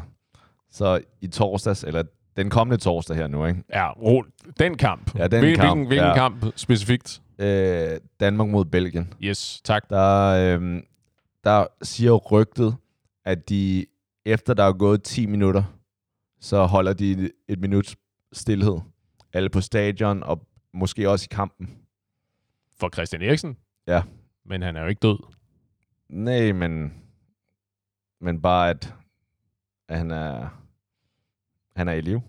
så 0.72 1.02
i 1.22 1.28
torsdags, 1.28 1.84
eller 1.84 2.04
den 2.38 2.50
kommende 2.50 2.78
torsdag 2.84 3.16
her 3.18 3.28
nu, 3.28 3.46
ikke? 3.46 3.64
Ja, 3.70 3.92
ro, 3.92 4.24
den 4.60 4.78
kamp. 4.78 5.16
Ja, 5.18 5.28
den 5.28 5.40
Hvil, 5.40 5.56
kamp, 5.56 5.68
Hvilken, 5.68 5.88
hvilken 5.88 6.08
ja. 6.08 6.16
kamp 6.16 6.46
specifikt? 6.56 7.22
Øh, 7.40 8.00
Danmark 8.20 8.50
mod 8.50 8.66
Belgien. 8.66 9.14
Yes, 9.22 9.62
tak. 9.64 9.90
Der, 9.90 10.30
øh, 10.60 10.82
der 11.44 11.68
siger 11.82 12.12
rygtet, 12.12 12.76
at 13.26 13.50
de 13.50 13.86
efter 14.26 14.54
der 14.54 14.64
er 14.64 14.74
gået 14.74 15.04
10 15.04 15.26
minutter, 15.26 15.64
så 16.40 16.66
holder 16.66 16.94
de 16.94 17.12
et, 17.12 17.32
et 17.48 17.60
minut 17.60 17.96
stillhed. 18.34 18.80
Alle 19.34 19.50
på 19.50 19.62
stadion, 19.62 20.24
og 20.24 20.48
måske 20.74 21.10
også 21.10 21.28
i 21.32 21.34
kampen. 21.36 21.78
For 22.80 22.90
Christian 22.94 23.22
Eriksen? 23.22 23.58
Ja. 23.88 24.02
Men 24.46 24.62
han 24.62 24.76
er 24.76 24.82
jo 24.82 24.88
ikke 24.88 25.00
død. 25.00 25.18
Nej, 26.10 26.52
men, 26.52 26.94
men 28.22 28.42
bare 28.42 28.70
at, 28.70 28.94
at 29.90 29.98
han 29.98 30.12
er 30.12 30.63
han 31.76 31.88
er 31.88 31.94
i 31.94 32.02
live. 32.02 32.22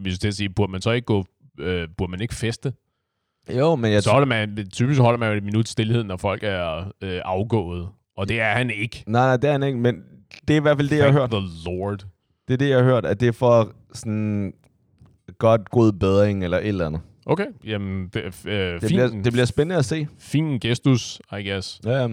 Hvis 0.00 0.18
du 0.18 0.32
sige, 0.32 0.48
burde 0.48 0.72
man 0.72 0.82
så 0.82 0.90
ikke 0.90 1.06
gå, 1.06 1.24
øh, 1.58 1.88
burde 1.96 2.10
man 2.10 2.20
ikke 2.20 2.34
feste? 2.34 2.72
Jo, 3.58 3.76
men 3.76 3.92
jeg 3.92 4.02
så 4.02 4.10
holder 4.10 4.26
man, 4.26 4.68
typisk 4.72 5.00
holder 5.00 5.18
man 5.18 5.30
jo 5.30 5.36
et 5.36 5.44
minut 5.44 5.68
stillhed, 5.68 6.04
når 6.04 6.16
folk 6.16 6.42
er 6.44 6.92
øh, 7.02 7.20
afgået. 7.24 7.88
Og 8.16 8.28
det 8.28 8.40
er 8.40 8.52
han 8.52 8.70
ikke. 8.70 9.04
Nej, 9.06 9.26
nej, 9.26 9.36
det 9.36 9.48
er 9.48 9.52
han 9.52 9.62
ikke, 9.62 9.78
men 9.78 10.04
det 10.48 10.54
er 10.54 10.60
i 10.60 10.62
hvert 10.62 10.76
fald 10.76 10.88
det, 10.88 10.98
Thank 10.98 11.14
jeg 11.14 11.20
har 11.20 11.20
hørt. 11.20 11.30
the 11.30 11.70
Lord. 11.70 12.06
Det 12.48 12.54
er 12.54 12.58
det, 12.58 12.68
jeg 12.68 12.78
har 12.78 12.84
hørt, 12.84 13.06
at 13.06 13.20
det 13.20 13.28
er 13.28 13.32
for 13.32 13.72
sådan 13.94 14.54
godt 15.38 15.70
god 15.70 15.92
bedring 15.92 16.44
eller 16.44 16.58
et 16.58 16.68
eller 16.68 16.86
andet. 16.86 17.00
Okay, 17.26 17.46
jamen 17.64 18.08
det, 18.08 18.24
øh, 18.24 18.32
det, 18.54 18.80
fin, 18.80 18.88
bliver, 18.88 19.08
det 19.08 19.32
bliver 19.32 19.44
spændende 19.44 19.78
at 19.78 19.84
se. 19.84 20.08
Fin 20.18 20.58
gestus, 20.58 21.20
I 21.32 21.48
guess. 21.50 21.80
Ja, 21.84 22.08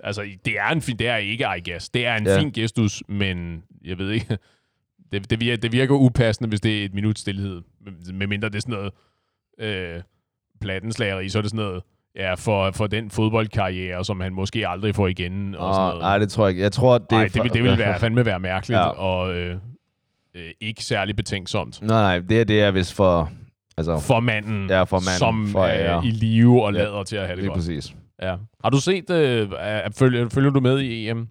Altså, 0.00 0.22
det 0.44 0.58
er, 0.58 0.68
en 0.68 0.82
fin, 0.82 0.96
det 0.96 1.08
er 1.08 1.16
ikke, 1.16 1.46
I 1.58 1.70
guess. 1.70 1.88
Det 1.88 2.06
er 2.06 2.16
en 2.16 2.26
ja. 2.26 2.40
fin 2.40 2.50
gestus, 2.50 3.02
men 3.08 3.62
jeg 3.84 3.98
ved 3.98 4.10
ikke, 4.10 4.38
det, 5.12 5.30
det, 5.30 5.40
virker, 5.40 5.56
det 5.56 5.72
virker 5.72 5.94
upassende, 5.94 6.48
hvis 6.48 6.60
det 6.60 6.80
er 6.80 6.84
et 6.84 6.94
minut 6.94 7.18
stillhed. 7.18 7.62
Medmindre 8.12 8.48
det 8.48 8.56
er 8.56 8.60
sådan 8.60 8.74
noget 8.74 8.92
øh, 9.60 10.02
plattenslageri, 10.60 11.28
så 11.28 11.38
er 11.38 11.42
det 11.42 11.50
sådan 11.50 11.64
noget, 11.64 11.82
ja, 12.16 12.34
for, 12.34 12.70
for 12.70 12.86
den 12.86 13.10
fodboldkarriere, 13.10 14.04
som 14.04 14.20
han 14.20 14.32
måske 14.32 14.68
aldrig 14.68 14.94
får 14.94 15.08
igen. 15.08 15.54
Og 15.54 15.68
oh, 15.68 15.74
sådan 15.74 15.86
noget. 15.86 16.00
Nej, 16.00 16.18
det 16.18 16.30
tror 16.30 16.44
jeg 16.44 16.50
ikke. 16.50 16.62
Jeg 16.62 16.72
tror, 16.72 16.98
det, 16.98 17.12
Ej, 17.12 17.24
det, 17.24 17.42
det, 17.42 17.52
det 17.54 17.62
vil 17.62 17.78
være, 17.84 18.00
fandme 18.00 18.26
være 18.26 18.40
mærkeligt, 18.40 18.78
ja. 18.78 18.86
og 18.86 19.34
øh, 19.34 19.56
øh, 20.34 20.50
ikke 20.60 20.84
særlig 20.84 21.16
betænksomt. 21.16 21.82
Nej, 21.82 22.00
nej, 22.00 22.18
det 22.18 22.40
er 22.40 22.44
det 22.44 22.62
er 22.62 22.70
hvis 22.70 22.92
for... 22.92 23.30
Altså, 23.76 23.98
for 23.98 24.20
manden, 24.20 24.70
ja, 24.70 24.82
for 24.82 24.96
manden 24.96 25.18
som 25.18 25.46
for, 25.46 25.64
er 25.64 25.94
ja. 25.94 26.02
i 26.02 26.10
live 26.10 26.64
og 26.64 26.72
lader 26.72 26.96
ja, 26.96 27.04
til 27.04 27.16
at 27.16 27.26
have 27.26 27.36
det, 27.36 27.42
det 27.42 27.48
godt. 27.48 27.58
præcis. 27.58 27.94
Ja. 28.22 28.36
Har 28.64 28.70
du 28.70 28.80
set, 28.80 29.10
øh, 29.10 29.50
følger, 29.98 30.28
følger 30.28 30.50
du 30.50 30.60
med 30.60 30.80
i 30.80 31.08
EM? 31.08 31.28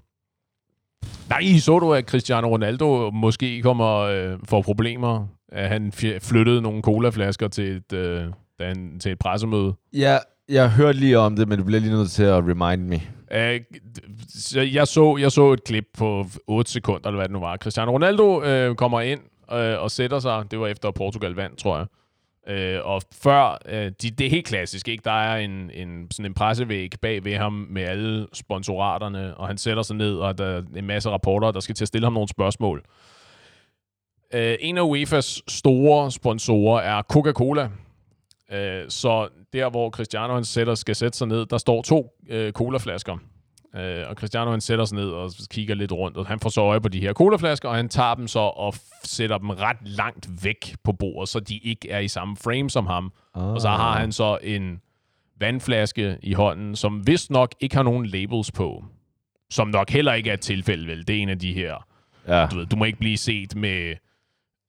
Nej, 1.29 1.57
så 1.59 1.79
du, 1.79 1.93
at 1.93 2.05
Cristiano 2.05 2.47
Ronaldo 2.49 3.09
måske 3.13 3.61
kommer 3.61 3.97
øh, 3.97 4.37
for 4.43 4.61
problemer? 4.61 5.27
At 5.51 5.69
han 5.69 5.91
flyttede 6.21 6.61
nogle 6.61 6.81
colaflasker 6.81 7.47
til 7.47 7.75
et, 7.75 7.93
øh, 7.93 8.23
han, 8.59 8.99
til 8.99 9.11
et 9.11 9.19
pressemøde? 9.19 9.73
Ja, 9.93 10.17
jeg 10.49 10.71
hørte 10.71 10.99
lige 10.99 11.19
om 11.19 11.35
det, 11.35 11.47
men 11.47 11.57
du 11.57 11.63
bliver 11.63 11.79
lige 11.79 11.93
nødt 11.93 12.11
til 12.11 12.23
at 12.23 12.43
remind 12.43 12.87
me. 12.87 13.01
Så 14.29 14.61
jeg, 14.61 14.87
så, 14.87 15.17
jeg 15.19 15.31
så 15.31 15.53
et 15.53 15.63
klip 15.63 15.85
på 15.97 16.25
8 16.47 16.71
sekunder, 16.71 17.07
eller 17.07 17.17
hvad 17.17 17.27
det 17.27 17.33
nu 17.33 17.39
var. 17.39 17.57
Cristiano 17.57 17.91
Ronaldo 17.91 18.43
øh, 18.43 18.75
kommer 18.75 19.01
ind 19.01 19.19
øh, 19.53 19.81
og 19.81 19.91
sætter 19.91 20.19
sig. 20.19 20.43
Det 20.51 20.59
var 20.59 20.67
efter 20.67 20.91
Portugal 20.91 21.31
vandt, 21.31 21.57
tror 21.57 21.77
jeg. 21.77 21.85
Øh, 22.47 22.79
og 22.83 23.01
før, 23.12 23.57
øh, 23.65 23.91
de, 24.01 24.12
det 24.12 24.25
er 24.25 24.29
helt 24.29 24.45
klassisk, 24.45 24.88
ikke? 24.88 25.01
Der 25.03 25.12
er 25.12 25.38
en, 25.38 25.71
en, 25.73 26.07
sådan 26.12 26.25
en 26.25 26.33
pressevæg 26.33 26.91
bag 27.01 27.25
ved 27.25 27.36
ham 27.36 27.67
med 27.69 27.83
alle 27.83 28.27
sponsoraterne, 28.33 29.38
og 29.38 29.47
han 29.47 29.57
sætter 29.57 29.83
sig 29.83 29.95
ned, 29.95 30.15
og 30.15 30.38
der 30.38 30.45
er 30.45 30.62
en 30.75 30.88
masse 30.88 31.10
rapporter, 31.10 31.51
der 31.51 31.60
skal 31.60 31.75
til 31.75 31.83
at 31.83 31.88
stille 31.88 32.05
ham 32.05 32.13
nogle 32.13 32.27
spørgsmål. 32.27 32.83
Øh, 34.33 34.57
en 34.60 34.77
af 34.77 34.81
UEFA's 34.81 35.41
store 35.47 36.12
sponsorer 36.12 36.81
er 36.81 37.01
Coca-Cola. 37.01 37.69
Øh, 38.51 38.89
så 38.89 39.27
der, 39.53 39.69
hvor 39.69 39.89
Cristiano 39.89 40.33
han 40.33 40.45
sætter, 40.45 40.75
skal 40.75 40.95
sætte 40.95 41.17
sig 41.17 41.27
ned, 41.27 41.45
der 41.45 41.57
står 41.57 41.81
to 41.81 42.17
øh, 42.29 42.51
colaflasker. 42.51 43.17
Øh, 43.75 44.03
og 44.08 44.15
Cristiano 44.15 44.51
han 44.51 44.62
sætter 44.62 44.86
sig 44.86 44.95
ned 44.95 45.10
og 45.10 45.32
kigger 45.49 45.75
lidt 45.75 45.91
rundt, 45.91 46.17
og 46.17 46.27
han 46.27 46.39
får 46.39 46.49
så 46.49 46.62
øje 46.62 46.82
på 46.82 46.89
de 46.89 46.99
her 46.99 47.13
colaflasker, 47.13 47.69
og 47.69 47.75
han 47.75 47.89
tager 47.89 48.15
dem 48.15 48.27
så 48.27 48.39
og 48.39 48.73
sætter 49.03 49.38
dem 49.38 49.49
ret 49.49 49.77
langt 49.82 50.30
væk 50.43 50.75
på 50.84 50.91
bordet, 50.91 51.30
så 51.30 51.39
de 51.39 51.58
ikke 51.58 51.89
er 51.89 51.99
i 51.99 52.08
samme 52.08 52.38
frame 52.38 52.69
som 52.69 52.88
ham. 52.88 53.12
Ah. 53.36 53.47
Og 53.47 53.62
så 53.62 53.69
har 53.69 53.99
han 53.99 54.12
så 54.12 54.38
en 54.43 54.82
vandflaske 55.39 56.17
i 56.23 56.34
hånden, 56.34 56.75
som 56.75 57.08
vist 57.08 57.32
nok 57.32 57.56
ikke 57.60 57.75
har 57.75 57.84
nogen 57.84 58.06
labels 58.06 58.51
på. 58.51 58.86
Som 59.49 59.67
nok 59.67 59.89
heller 59.89 60.13
ikke 60.13 60.30
er 60.30 60.34
et 60.34 60.41
tilfælde, 60.41 60.88
vel? 60.88 61.08
Det 61.08 61.17
er 61.17 61.21
en 61.21 61.30
af 61.30 61.39
de 61.39 61.53
her... 61.53 61.88
Ja. 62.27 62.47
Du, 62.51 62.56
ved, 62.56 62.65
du 62.65 62.75
må 62.75 62.86
ikke 62.86 62.99
blive 62.99 63.17
set 63.17 63.56
med 63.56 63.95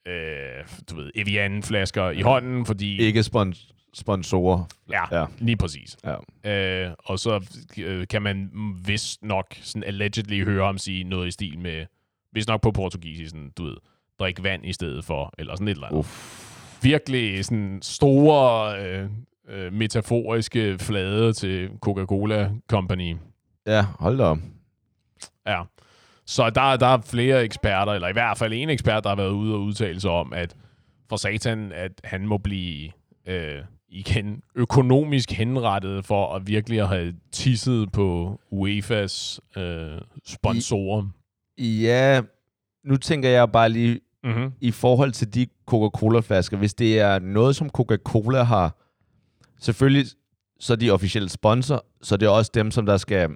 øh, 0.07 0.65
du 0.91 0.97
ved, 0.97 1.11
Evian-flasker 1.15 2.11
i 2.11 2.21
hånden, 2.21 2.67
fordi... 2.67 2.99
Ikke 2.99 3.23
spons 3.23 3.69
sponsorer. 3.95 4.65
Ja, 4.91 5.21
ja, 5.21 5.27
lige 5.39 5.57
præcis. 5.57 5.97
Ja. 6.45 6.51
Øh, 6.87 6.95
og 6.99 7.19
så 7.19 7.61
øh, 7.79 8.07
kan 8.07 8.23
man 8.23 8.51
vist 8.87 9.23
nok 9.23 9.47
sådan 9.63 9.85
allegedly 9.85 10.45
høre 10.45 10.67
ham 10.67 10.79
sige 10.79 11.05
noget 11.05 11.29
i 11.29 11.31
stil 11.31 11.59
med, 11.59 11.87
vist 12.33 12.49
nok 12.49 12.61
på 12.61 12.71
portugisisk, 12.71 13.31
sådan, 13.31 13.53
du 13.57 13.65
ved, 13.65 13.77
drik 14.19 14.43
vand 14.43 14.67
i 14.67 14.73
stedet 14.73 15.05
for, 15.05 15.33
eller 15.39 15.55
sådan 15.55 15.69
et 15.69 15.73
eller 15.73 15.87
andet. 15.87 15.99
Uff. 15.99 16.45
Virkelig 16.83 17.45
sådan 17.45 17.79
store 17.83 18.79
øh, 18.83 19.09
øh, 19.49 19.73
metaforiske 19.73 20.79
flade 20.79 21.33
til 21.33 21.71
Coca-Cola 21.87 22.51
Company. 22.69 23.17
Ja, 23.67 23.87
hold 23.99 24.19
da 24.19 24.25
op. 24.25 24.39
Ja. 25.47 25.63
Så 26.27 26.51
der, 26.51 26.77
der 26.77 26.87
er 26.87 27.01
flere 27.01 27.45
eksperter, 27.45 27.93
eller 27.93 28.09
i 28.09 28.13
hvert 28.13 28.39
fald 28.39 28.53
en 28.53 28.71
ekspert, 28.71 29.05
der 29.05 29.11
har 29.11 29.17
været 29.17 29.31
ude 29.31 29.55
og 29.55 29.61
udtale 29.61 30.01
sig 30.01 30.11
om, 30.11 30.33
at 30.33 30.57
for 31.09 31.17
satan, 31.17 31.73
at 31.73 31.93
han 32.05 32.27
må 32.27 32.39
blive 32.39 32.91
øh, 33.29 33.63
igen 33.89 34.43
økonomisk 34.55 35.31
henrettet 35.31 36.05
for 36.05 36.35
at 36.35 36.47
virkelig 36.47 36.81
at 36.81 36.89
have 36.89 37.15
tisset 37.33 37.93
på 37.93 38.41
UEFA's 38.53 39.39
øh, 39.61 40.01
sponsorer. 40.27 41.09
I, 41.57 41.83
ja, 41.83 42.21
nu 42.85 42.97
tænker 42.97 43.29
jeg 43.29 43.53
bare 43.53 43.69
lige 43.69 44.01
mm-hmm. 44.25 44.53
i 44.61 44.71
forhold 44.71 45.13
til 45.13 45.35
de 45.35 45.47
Coca-Cola-flasker, 45.67 46.57
hvis 46.57 46.75
det 46.75 47.01
er 47.01 47.19
noget, 47.19 47.57
som 47.57 47.71
Coca-Cola 47.71 48.43
har, 48.43 48.77
selvfølgelig 49.61 50.07
så 50.61 50.73
er 50.73 50.77
de 50.77 50.91
officielle 50.91 51.29
sponsor, 51.29 51.85
så 52.03 52.17
det 52.17 52.27
er 52.27 52.31
også 52.31 52.51
dem, 52.55 52.71
som 52.71 52.87
der 52.87 52.97
skal, 52.97 53.31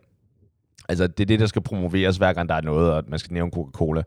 altså 0.88 1.06
det 1.06 1.20
er 1.20 1.26
det, 1.26 1.40
der 1.40 1.46
skal 1.46 1.62
promoveres 1.62 2.16
hver 2.16 2.32
gang 2.32 2.48
der 2.48 2.54
er 2.54 2.60
noget, 2.60 2.92
og 2.92 3.04
man 3.08 3.18
skal 3.18 3.32
nævne 3.32 3.50
Coca-Cola. 3.54 4.02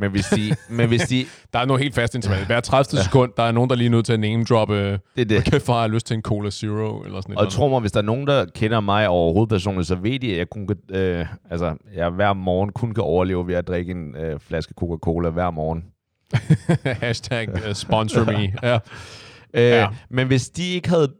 Men 0.00 0.10
hvis 0.10 0.26
de... 0.26 0.56
men 0.76 0.88
hvis 0.88 1.00
de 1.00 1.26
der 1.52 1.58
er 1.58 1.64
noget 1.64 1.82
helt 1.82 1.94
fast 1.94 2.14
interval. 2.14 2.46
Hver 2.46 2.60
30 2.60 2.84
ja. 2.92 3.02
sekund, 3.02 3.32
der 3.36 3.42
er 3.42 3.52
nogen, 3.52 3.70
der 3.70 3.76
lige 3.76 3.86
er 3.86 3.90
nødt 3.90 4.06
til 4.06 4.12
at 4.12 4.20
name 4.20 4.44
droppe. 4.44 4.74
Det 4.92 5.00
er 5.16 5.24
det. 5.24 5.44
Kæft 5.44 5.66
for, 5.66 5.72
har 5.72 5.86
lyst 5.86 6.06
til 6.06 6.14
en 6.14 6.22
Cola 6.22 6.50
Zero, 6.50 7.00
eller 7.00 7.20
sådan 7.20 7.38
Og 7.38 7.44
jeg 7.44 7.52
tror 7.52 7.68
mig, 7.68 7.80
hvis 7.80 7.92
der 7.92 7.98
er 7.98 8.04
nogen, 8.04 8.26
der 8.26 8.44
kender 8.54 8.80
mig 8.80 9.08
overhovedet 9.08 9.48
personligt, 9.48 9.88
så 9.88 9.94
ved 9.94 10.18
de, 10.18 10.32
at 10.32 10.38
jeg, 10.38 10.50
kun 10.50 10.66
kan, 10.66 10.76
øh, 10.90 11.26
altså, 11.50 11.76
jeg 11.94 12.10
hver 12.10 12.32
morgen 12.32 12.72
kun 12.72 12.94
kan 12.94 13.04
overleve 13.04 13.46
ved 13.46 13.54
at 13.54 13.68
drikke 13.68 13.90
en 13.90 14.16
øh, 14.16 14.40
flaske 14.40 14.74
Coca-Cola 14.80 15.28
hver 15.28 15.50
morgen. 15.50 15.84
Hashtag 17.02 17.48
uh, 17.48 17.72
sponsor 17.72 18.24
me. 18.24 18.52
ja. 18.68 18.78
Øh, 19.54 19.62
ja. 19.62 19.88
Men 20.10 20.26
hvis 20.26 20.48
de 20.48 20.68
ikke 20.68 20.88
havde 20.88 21.12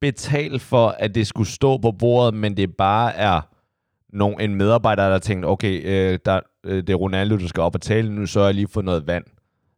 betalt 0.00 0.62
for, 0.62 0.88
at 0.88 1.14
det 1.14 1.26
skulle 1.26 1.50
stå 1.50 1.78
på 1.78 1.92
bordet, 1.92 2.34
men 2.34 2.56
det 2.56 2.76
bare 2.76 3.14
er 3.14 3.40
nogen, 4.16 4.40
en 4.40 4.54
medarbejder, 4.54 5.08
der 5.08 5.18
tænkt, 5.18 5.46
okay, 5.46 5.82
øh, 5.84 6.18
der, 6.24 6.40
det 6.64 6.90
er 6.90 6.94
Ronaldo, 6.94 7.36
du 7.36 7.48
skal 7.48 7.60
op 7.60 7.74
og 7.74 7.80
tale, 7.80 8.14
nu 8.14 8.26
så 8.26 8.38
har 8.38 8.46
jeg 8.46 8.54
lige 8.54 8.68
fået 8.68 8.84
noget 8.84 9.06
vand. 9.06 9.24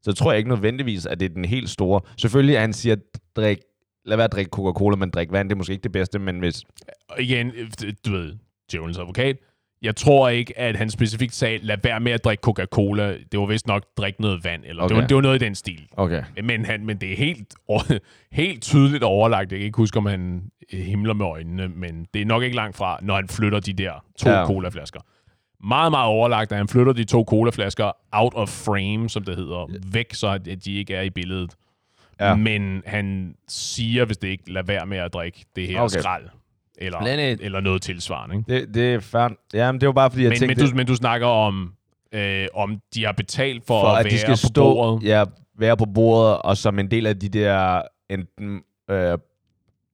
Så 0.02 0.12
tror 0.12 0.32
jeg 0.32 0.38
ikke 0.38 0.50
nødvendigvis, 0.50 1.06
at 1.06 1.20
det 1.20 1.30
er 1.30 1.34
den 1.34 1.44
helt 1.44 1.70
store. 1.70 2.00
Selvfølgelig, 2.16 2.54
at 2.56 2.60
han 2.60 2.72
siger, 2.72 2.96
drik, 3.36 3.58
lad 4.04 4.16
være 4.16 4.24
at 4.24 4.32
drikke 4.32 4.50
Coca-Cola, 4.50 4.96
men 4.96 5.10
drik 5.10 5.32
vand, 5.32 5.48
det 5.48 5.54
er 5.54 5.56
måske 5.56 5.72
ikke 5.72 5.82
det 5.82 5.92
bedste, 5.92 6.18
men 6.18 6.38
hvis... 6.38 6.62
Og 7.08 7.22
igen, 7.22 7.52
du 8.06 8.12
ved, 8.12 8.32
djævelens 8.70 8.98
advokat, 8.98 9.36
jeg 9.82 9.96
tror 9.96 10.28
ikke, 10.28 10.58
at 10.58 10.76
han 10.76 10.90
specifikt 10.90 11.34
sagde, 11.34 11.58
lad 11.58 11.76
være 11.82 12.00
med 12.00 12.12
at 12.12 12.24
drikke 12.24 12.40
Coca-Cola. 12.40 13.16
Det 13.32 13.40
var 13.40 13.46
vist 13.46 13.66
nok 13.66 13.82
drikke 13.96 14.20
noget 14.20 14.44
vand, 14.44 14.62
eller 14.64 14.82
okay. 14.82 14.94
det, 14.94 15.02
var, 15.02 15.06
det 15.06 15.14
var 15.14 15.22
noget 15.22 15.42
i 15.42 15.44
den 15.44 15.54
stil. 15.54 15.86
Okay. 15.96 16.22
Men, 16.42 16.64
han, 16.64 16.86
men 16.86 16.96
det 16.96 17.12
er 17.12 17.16
helt, 17.16 17.54
helt 18.32 18.62
tydeligt 18.62 19.02
overlagt. 19.02 19.52
Jeg 19.52 19.58
kan 19.58 19.66
ikke 19.66 19.76
huske, 19.76 19.98
om 19.98 20.06
han 20.06 20.42
himler 20.70 21.14
med 21.14 21.26
øjnene, 21.26 21.68
men 21.68 22.06
det 22.14 22.22
er 22.22 22.26
nok 22.26 22.42
ikke 22.42 22.56
langt 22.56 22.76
fra, 22.76 22.98
når 23.02 23.14
han 23.14 23.28
flytter 23.28 23.60
de 23.60 23.72
der 23.72 24.04
to 24.18 24.30
ja. 24.30 24.46
colaflasker. 24.46 25.00
Meget, 25.66 25.92
meget 25.92 26.06
overlagt, 26.06 26.52
at 26.52 26.58
han 26.58 26.68
flytter 26.68 26.92
de 26.92 27.04
to 27.04 27.24
colaflasker 27.28 27.92
out 28.12 28.34
of 28.34 28.48
frame, 28.48 29.08
som 29.10 29.24
det 29.24 29.36
hedder, 29.36 29.66
væk, 29.92 30.14
så 30.14 30.28
at 30.28 30.64
de 30.64 30.74
ikke 30.74 30.94
er 30.94 31.02
i 31.02 31.10
billedet. 31.10 31.54
Ja. 32.20 32.34
Men 32.34 32.82
han 32.86 33.34
siger, 33.48 34.04
hvis 34.04 34.16
det 34.16 34.28
ikke, 34.28 34.52
lad 34.52 34.64
være 34.64 34.86
med 34.86 34.98
at 34.98 35.14
drikke 35.14 35.44
det 35.56 35.68
her 35.68 35.80
okay. 35.80 35.98
skrald. 35.98 36.24
Eller, 36.78 37.00
Planet. 37.00 37.40
eller 37.40 37.60
noget 37.60 37.82
tilsvarende. 37.82 38.36
Ikke? 38.36 38.54
Det, 38.54 38.74
det 38.74 38.94
er 38.94 39.00
fair. 39.00 39.28
Ja, 39.54 39.72
men 39.72 39.80
det 39.80 39.86
var 39.86 39.92
bare 39.92 40.10
fordi, 40.10 40.22
jeg 40.22 40.28
men, 40.28 40.38
tænkte... 40.38 40.62
Men 40.62 40.70
du, 40.70 40.76
men 40.76 40.86
du 40.86 40.94
snakker 40.94 41.26
om, 41.26 41.72
øh, 42.12 42.46
om 42.54 42.80
de 42.94 43.04
har 43.04 43.12
betalt 43.12 43.66
for, 43.66 43.80
for 43.80 43.88
at, 43.88 43.98
at 43.98 44.04
være 44.04 44.12
de 44.12 44.18
skal 44.18 44.32
på 44.32 44.36
stå, 44.36 44.74
bordet. 44.74 45.08
Ja, 45.08 45.24
være 45.58 45.76
på 45.76 45.86
bordet, 45.94 46.38
og 46.38 46.56
som 46.56 46.78
en 46.78 46.90
del 46.90 47.06
af 47.06 47.18
de 47.18 47.28
der 47.28 47.82
enten 48.10 48.62
øh, 48.90 49.18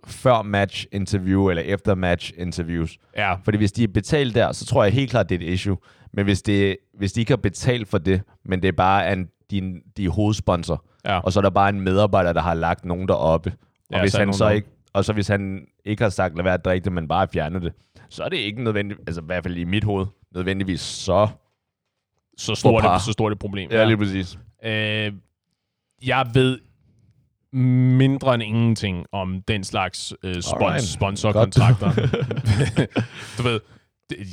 før 0.06 0.42
match 0.42 0.86
interview 0.92 1.48
eller 1.48 1.62
efter 1.62 1.94
match 1.94 2.32
interviews. 2.36 2.98
Ja. 3.16 3.34
Fordi 3.34 3.58
hvis 3.58 3.72
de 3.72 3.84
er 3.84 3.88
betalt 3.88 4.34
der, 4.34 4.52
så 4.52 4.66
tror 4.66 4.84
jeg 4.84 4.92
helt 4.92 5.10
klart, 5.10 5.28
det 5.28 5.42
er 5.42 5.46
et 5.46 5.52
issue. 5.52 5.76
Men 6.12 6.24
hvis, 6.24 6.42
det, 6.42 6.76
hvis 6.98 7.12
de 7.12 7.20
ikke 7.20 7.32
har 7.32 7.36
betalt 7.36 7.88
for 7.88 7.98
det, 7.98 8.22
men 8.44 8.62
det 8.62 8.68
er 8.68 8.72
bare 8.72 9.12
en, 9.12 9.28
de, 9.50 9.80
de 9.96 10.08
hovedsponsor, 10.08 10.84
ja. 11.04 11.18
og 11.18 11.32
så 11.32 11.40
er 11.40 11.42
der 11.42 11.50
bare 11.50 11.68
en 11.68 11.80
medarbejder, 11.80 12.32
der 12.32 12.40
har 12.40 12.54
lagt 12.54 12.84
nogen 12.84 13.08
deroppe, 13.08 13.52
og 13.90 13.96
ja, 13.96 14.00
hvis 14.00 14.14
han 14.14 14.32
så 14.32 14.48
ikke 14.48 14.68
og 14.92 15.04
så 15.04 15.12
hvis 15.12 15.28
han 15.28 15.66
ikke 15.84 16.02
har 16.02 16.10
sagt, 16.10 16.36
lad 16.36 16.44
være 16.44 16.54
at 16.54 16.64
drikke 16.64 16.84
det, 16.84 16.92
men 16.92 17.08
bare 17.08 17.28
fjernet 17.32 17.62
det, 17.62 17.72
så 18.08 18.24
er 18.24 18.28
det 18.28 18.36
ikke 18.36 18.64
nødvendigt, 18.64 19.00
altså 19.06 19.20
i 19.20 19.24
hvert 19.26 19.42
fald 19.42 19.56
i 19.56 19.64
mit 19.64 19.84
hoved, 19.84 20.06
nødvendigvis 20.34 20.80
så 20.80 21.28
så 22.38 22.54
stort, 22.54 22.84
er, 22.84 22.98
så 22.98 23.12
stort 23.12 23.32
et 23.32 23.38
problem. 23.38 23.70
Ja, 23.70 23.84
lige 23.84 23.96
præcis. 23.96 24.38
Øh, 24.64 25.12
jeg 26.06 26.30
ved 26.34 26.58
mindre 27.52 28.34
end 28.34 28.42
ingenting 28.42 29.06
om 29.12 29.42
den 29.48 29.64
slags 29.64 30.14
øh, 30.22 30.30
spons- 30.36 30.62
Alright. 30.64 30.82
sponsorkontrakter. 30.82 31.90
du 33.38 33.42
ved, 33.42 33.60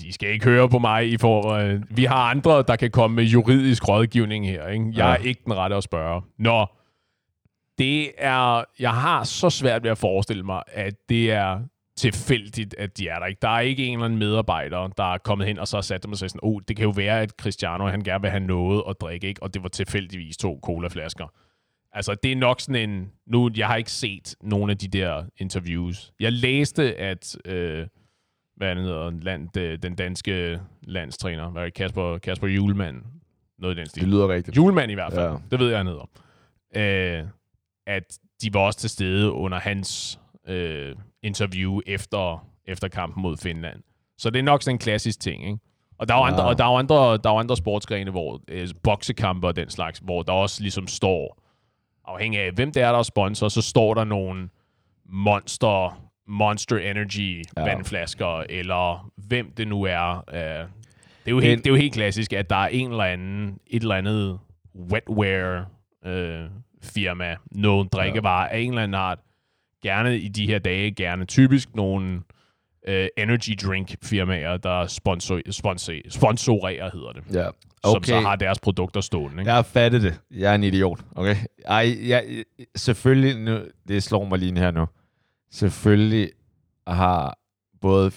I 0.06 0.12
skal 0.12 0.30
ikke 0.30 0.46
høre 0.46 0.70
på 0.70 0.80
mig. 0.80 1.10
I 1.10 1.18
får, 1.18 1.54
øh, 1.54 1.82
vi 1.90 2.04
har 2.04 2.16
andre, 2.30 2.64
der 2.68 2.76
kan 2.76 2.92
komme 2.92 3.16
med 3.16 3.24
juridisk 3.24 3.88
rådgivning 3.90 4.48
her. 4.48 4.68
Ikke? 4.68 4.86
Jeg 4.86 4.96
Ja. 4.98 5.10
er 5.12 5.16
ikke 5.16 5.42
den 5.46 5.54
rette 5.58 5.76
at 5.76 5.84
spørge. 5.84 6.22
Nå, 6.40 6.66
det 7.78 8.12
er... 8.18 8.64
Jeg 8.80 8.92
har 8.92 9.24
så 9.24 9.50
svært 9.50 9.84
ved 9.84 9.92
at 9.92 9.98
forestille 9.98 10.44
mig, 10.44 10.64
at 10.68 10.94
det 11.10 11.32
er 11.32 11.60
tilfældigt, 11.98 12.76
at 12.78 12.98
de 12.98 13.08
er 13.08 13.20
der 13.20 13.26
ikke. 13.26 13.40
Der 13.42 13.50
er 13.50 13.60
ikke 13.60 13.86
en 13.86 13.94
eller 13.94 14.06
anden 14.06 14.20
medarbejder, 14.20 14.88
der 14.88 15.14
er 15.14 15.18
kommet 15.18 15.48
hen 15.48 15.60
og 15.60 15.68
så 15.68 15.78
har 15.78 15.82
sat 15.82 16.04
dem 16.04 16.12
og 16.12 16.18
sagt 16.18 16.32
sådan, 16.32 16.40
oh, 16.44 16.62
det 16.68 16.76
kan 16.76 16.84
jo 16.86 16.92
være, 16.96 17.22
at 17.22 17.30
Cristiano 17.42 17.88
han 17.88 18.02
gerne 18.02 18.22
vil 18.22 18.30
have 18.30 18.44
noget 18.44 18.84
at 18.90 18.96
drikke, 19.02 19.28
ikke? 19.28 19.44
og 19.44 19.54
det 19.54 19.64
var 19.64 19.70
tilfældigvis 19.70 20.38
to 20.38 20.60
colaflasker. 20.64 21.26
Altså, 21.94 22.16
det 22.24 22.32
er 22.32 22.36
nok 22.36 22.62
sådan 22.62 22.90
en... 22.90 23.12
Nu, 23.28 23.50
jeg 23.58 23.68
har 23.68 23.76
ikke 23.76 23.92
set 23.92 24.36
nogen 24.42 24.70
af 24.70 24.78
de 24.78 24.88
der 24.88 25.24
interviews. 25.38 26.12
Jeg 26.20 26.32
læste, 26.34 26.96
at... 26.96 27.38
Øh, 27.46 27.88
hvad 28.56 28.68
han 28.68 28.78
hedder, 28.78 29.10
land, 29.22 29.58
øh, 29.58 29.80
den 29.84 29.96
danske 29.96 30.60
landstræner, 30.84 31.50
hvad 31.50 31.66
er 31.66 31.70
Kasper, 31.70 32.18
Kasper 32.18 32.48
Julemand, 32.48 33.02
noget 33.60 33.76
i 33.76 33.80
den 33.80 33.88
stil. 33.88 34.02
Det 34.04 34.10
lyder 34.10 34.28
rigtigt. 34.30 34.58
Julemand 34.58 34.92
i 34.92 34.94
hvert 34.94 35.14
fald. 35.14 35.32
Ja. 35.32 35.36
Det 35.52 35.60
ved 35.60 35.70
jeg, 35.70 35.78
han 35.78 35.88
hedder. 35.88 36.10
Øh, 36.76 37.28
at 37.88 38.18
de 38.42 38.54
var 38.54 38.60
også 38.60 38.80
til 38.80 38.90
stede 38.90 39.32
under 39.32 39.60
hans 39.60 40.20
øh, 40.48 40.96
interview 41.24 41.80
efter, 41.88 42.48
efter 42.66 42.88
kampen 42.88 43.22
mod 43.22 43.38
Finland. 43.38 43.84
Så 44.18 44.30
det 44.30 44.40
er 44.40 44.44
nok 44.44 44.64
sådan 44.64 44.76
en 44.76 44.80
klassisk 44.80 45.20
ting, 45.20 45.44
ikke? 45.46 45.58
Og 45.98 46.08
der 46.08 46.14
er 46.14 46.18
jo 46.18 46.24
andre, 46.24 46.42
Ja. 46.44 46.50
og 46.50 46.58
der 46.58 46.64
er 46.66 46.70
jo 46.72 46.78
andre, 46.78 46.96
der 47.18 47.30
er 47.30 47.34
jo 47.34 47.40
andre 47.40 47.58
sportsgrene, 47.58 48.12
hvor 48.12 48.42
øh, 48.48 48.68
boksekampe 48.84 49.48
og 49.48 49.56
den 49.56 49.70
slags, 49.70 50.00
hvor 50.00 50.24
der 50.24 50.34
også 50.34 50.62
ligesom 50.62 50.88
står, 50.88 51.44
afhængig 52.14 52.40
af 52.40 52.52
hvem 52.52 52.72
det 52.72 52.84
er, 52.84 52.92
der 52.92 53.00
er 53.00 53.04
sponsor, 53.04 53.48
så 53.48 53.62
står 53.62 53.94
der 53.94 54.04
nogle 54.04 54.50
monster, 55.10 56.02
Monster 56.28 56.78
Energy 56.78 57.44
Ja. 57.58 57.62
ja. 57.62 57.74
vandflasker, 57.76 58.44
eller 58.50 59.12
hvem 59.28 59.52
det 59.58 59.68
nu 59.68 59.84
er. 59.84 60.24
Øh, 60.34 60.40
det, 60.40 60.42
er 60.46 60.68
jo 61.30 61.36
Men- 61.36 61.44
helt, 61.44 61.64
det 61.64 61.70
er 61.70 61.74
jo 61.74 61.78
helt 61.82 61.94
klassisk, 61.94 62.34
at 62.34 62.50
der 62.50 62.56
er 62.56 62.68
en 62.68 62.92
eller 62.92 63.04
anden, 63.04 63.58
et 63.68 63.82
eller 63.82 63.96
andet 63.96 64.40
wetwear 64.92 65.66
øh, 66.06 66.46
firma, 66.84 67.36
nogle 67.52 67.90
drikkevarer 67.90 68.48
af 68.48 68.60
en 68.60 68.70
eller 68.70 68.84
anden 68.84 68.96
art, 68.96 69.20
gerne 69.84 70.18
i 70.18 70.28
de 70.28 70.48
her 70.48 70.60
dage, 70.60 70.92
gerne 70.92 71.26
typisk 71.26 71.76
nogle 71.76 72.22
øh, 72.88 73.08
energy 73.18 73.58
drink 73.66 73.96
firmaer, 74.04 74.58
der 74.58 74.88
sponsor, 74.88 75.40
sponsor, 75.52 75.94
sponsorerer, 76.10 76.90
hedder 76.94 77.12
det. 77.12 77.24
Ja. 77.36 77.48
Som 77.86 77.96
Okay. 77.96 78.06
så 78.08 78.20
har 78.20 78.36
deres 78.36 78.60
produkter 78.60 79.02
stående. 79.02 79.42
Ikke? 79.42 79.50
Jeg 79.50 79.56
har 79.56 79.62
fattet 79.64 80.02
det. 80.02 80.20
Jeg 80.32 80.52
er 80.52 80.56
en 80.56 80.64
idiot, 80.64 81.00
okay? 81.16 81.36
Ej, 81.66 81.96
jeg, 82.10 82.44
selvfølgelig, 82.76 83.40
nu, 83.40 83.60
det 83.88 84.04
slår 84.04 84.26
mig 84.26 84.40
lige 84.40 84.58
her 84.60 84.72
nu. 84.72 84.86
Selvfølgelig 85.52 86.30
har 86.88 87.38
både 87.82 88.12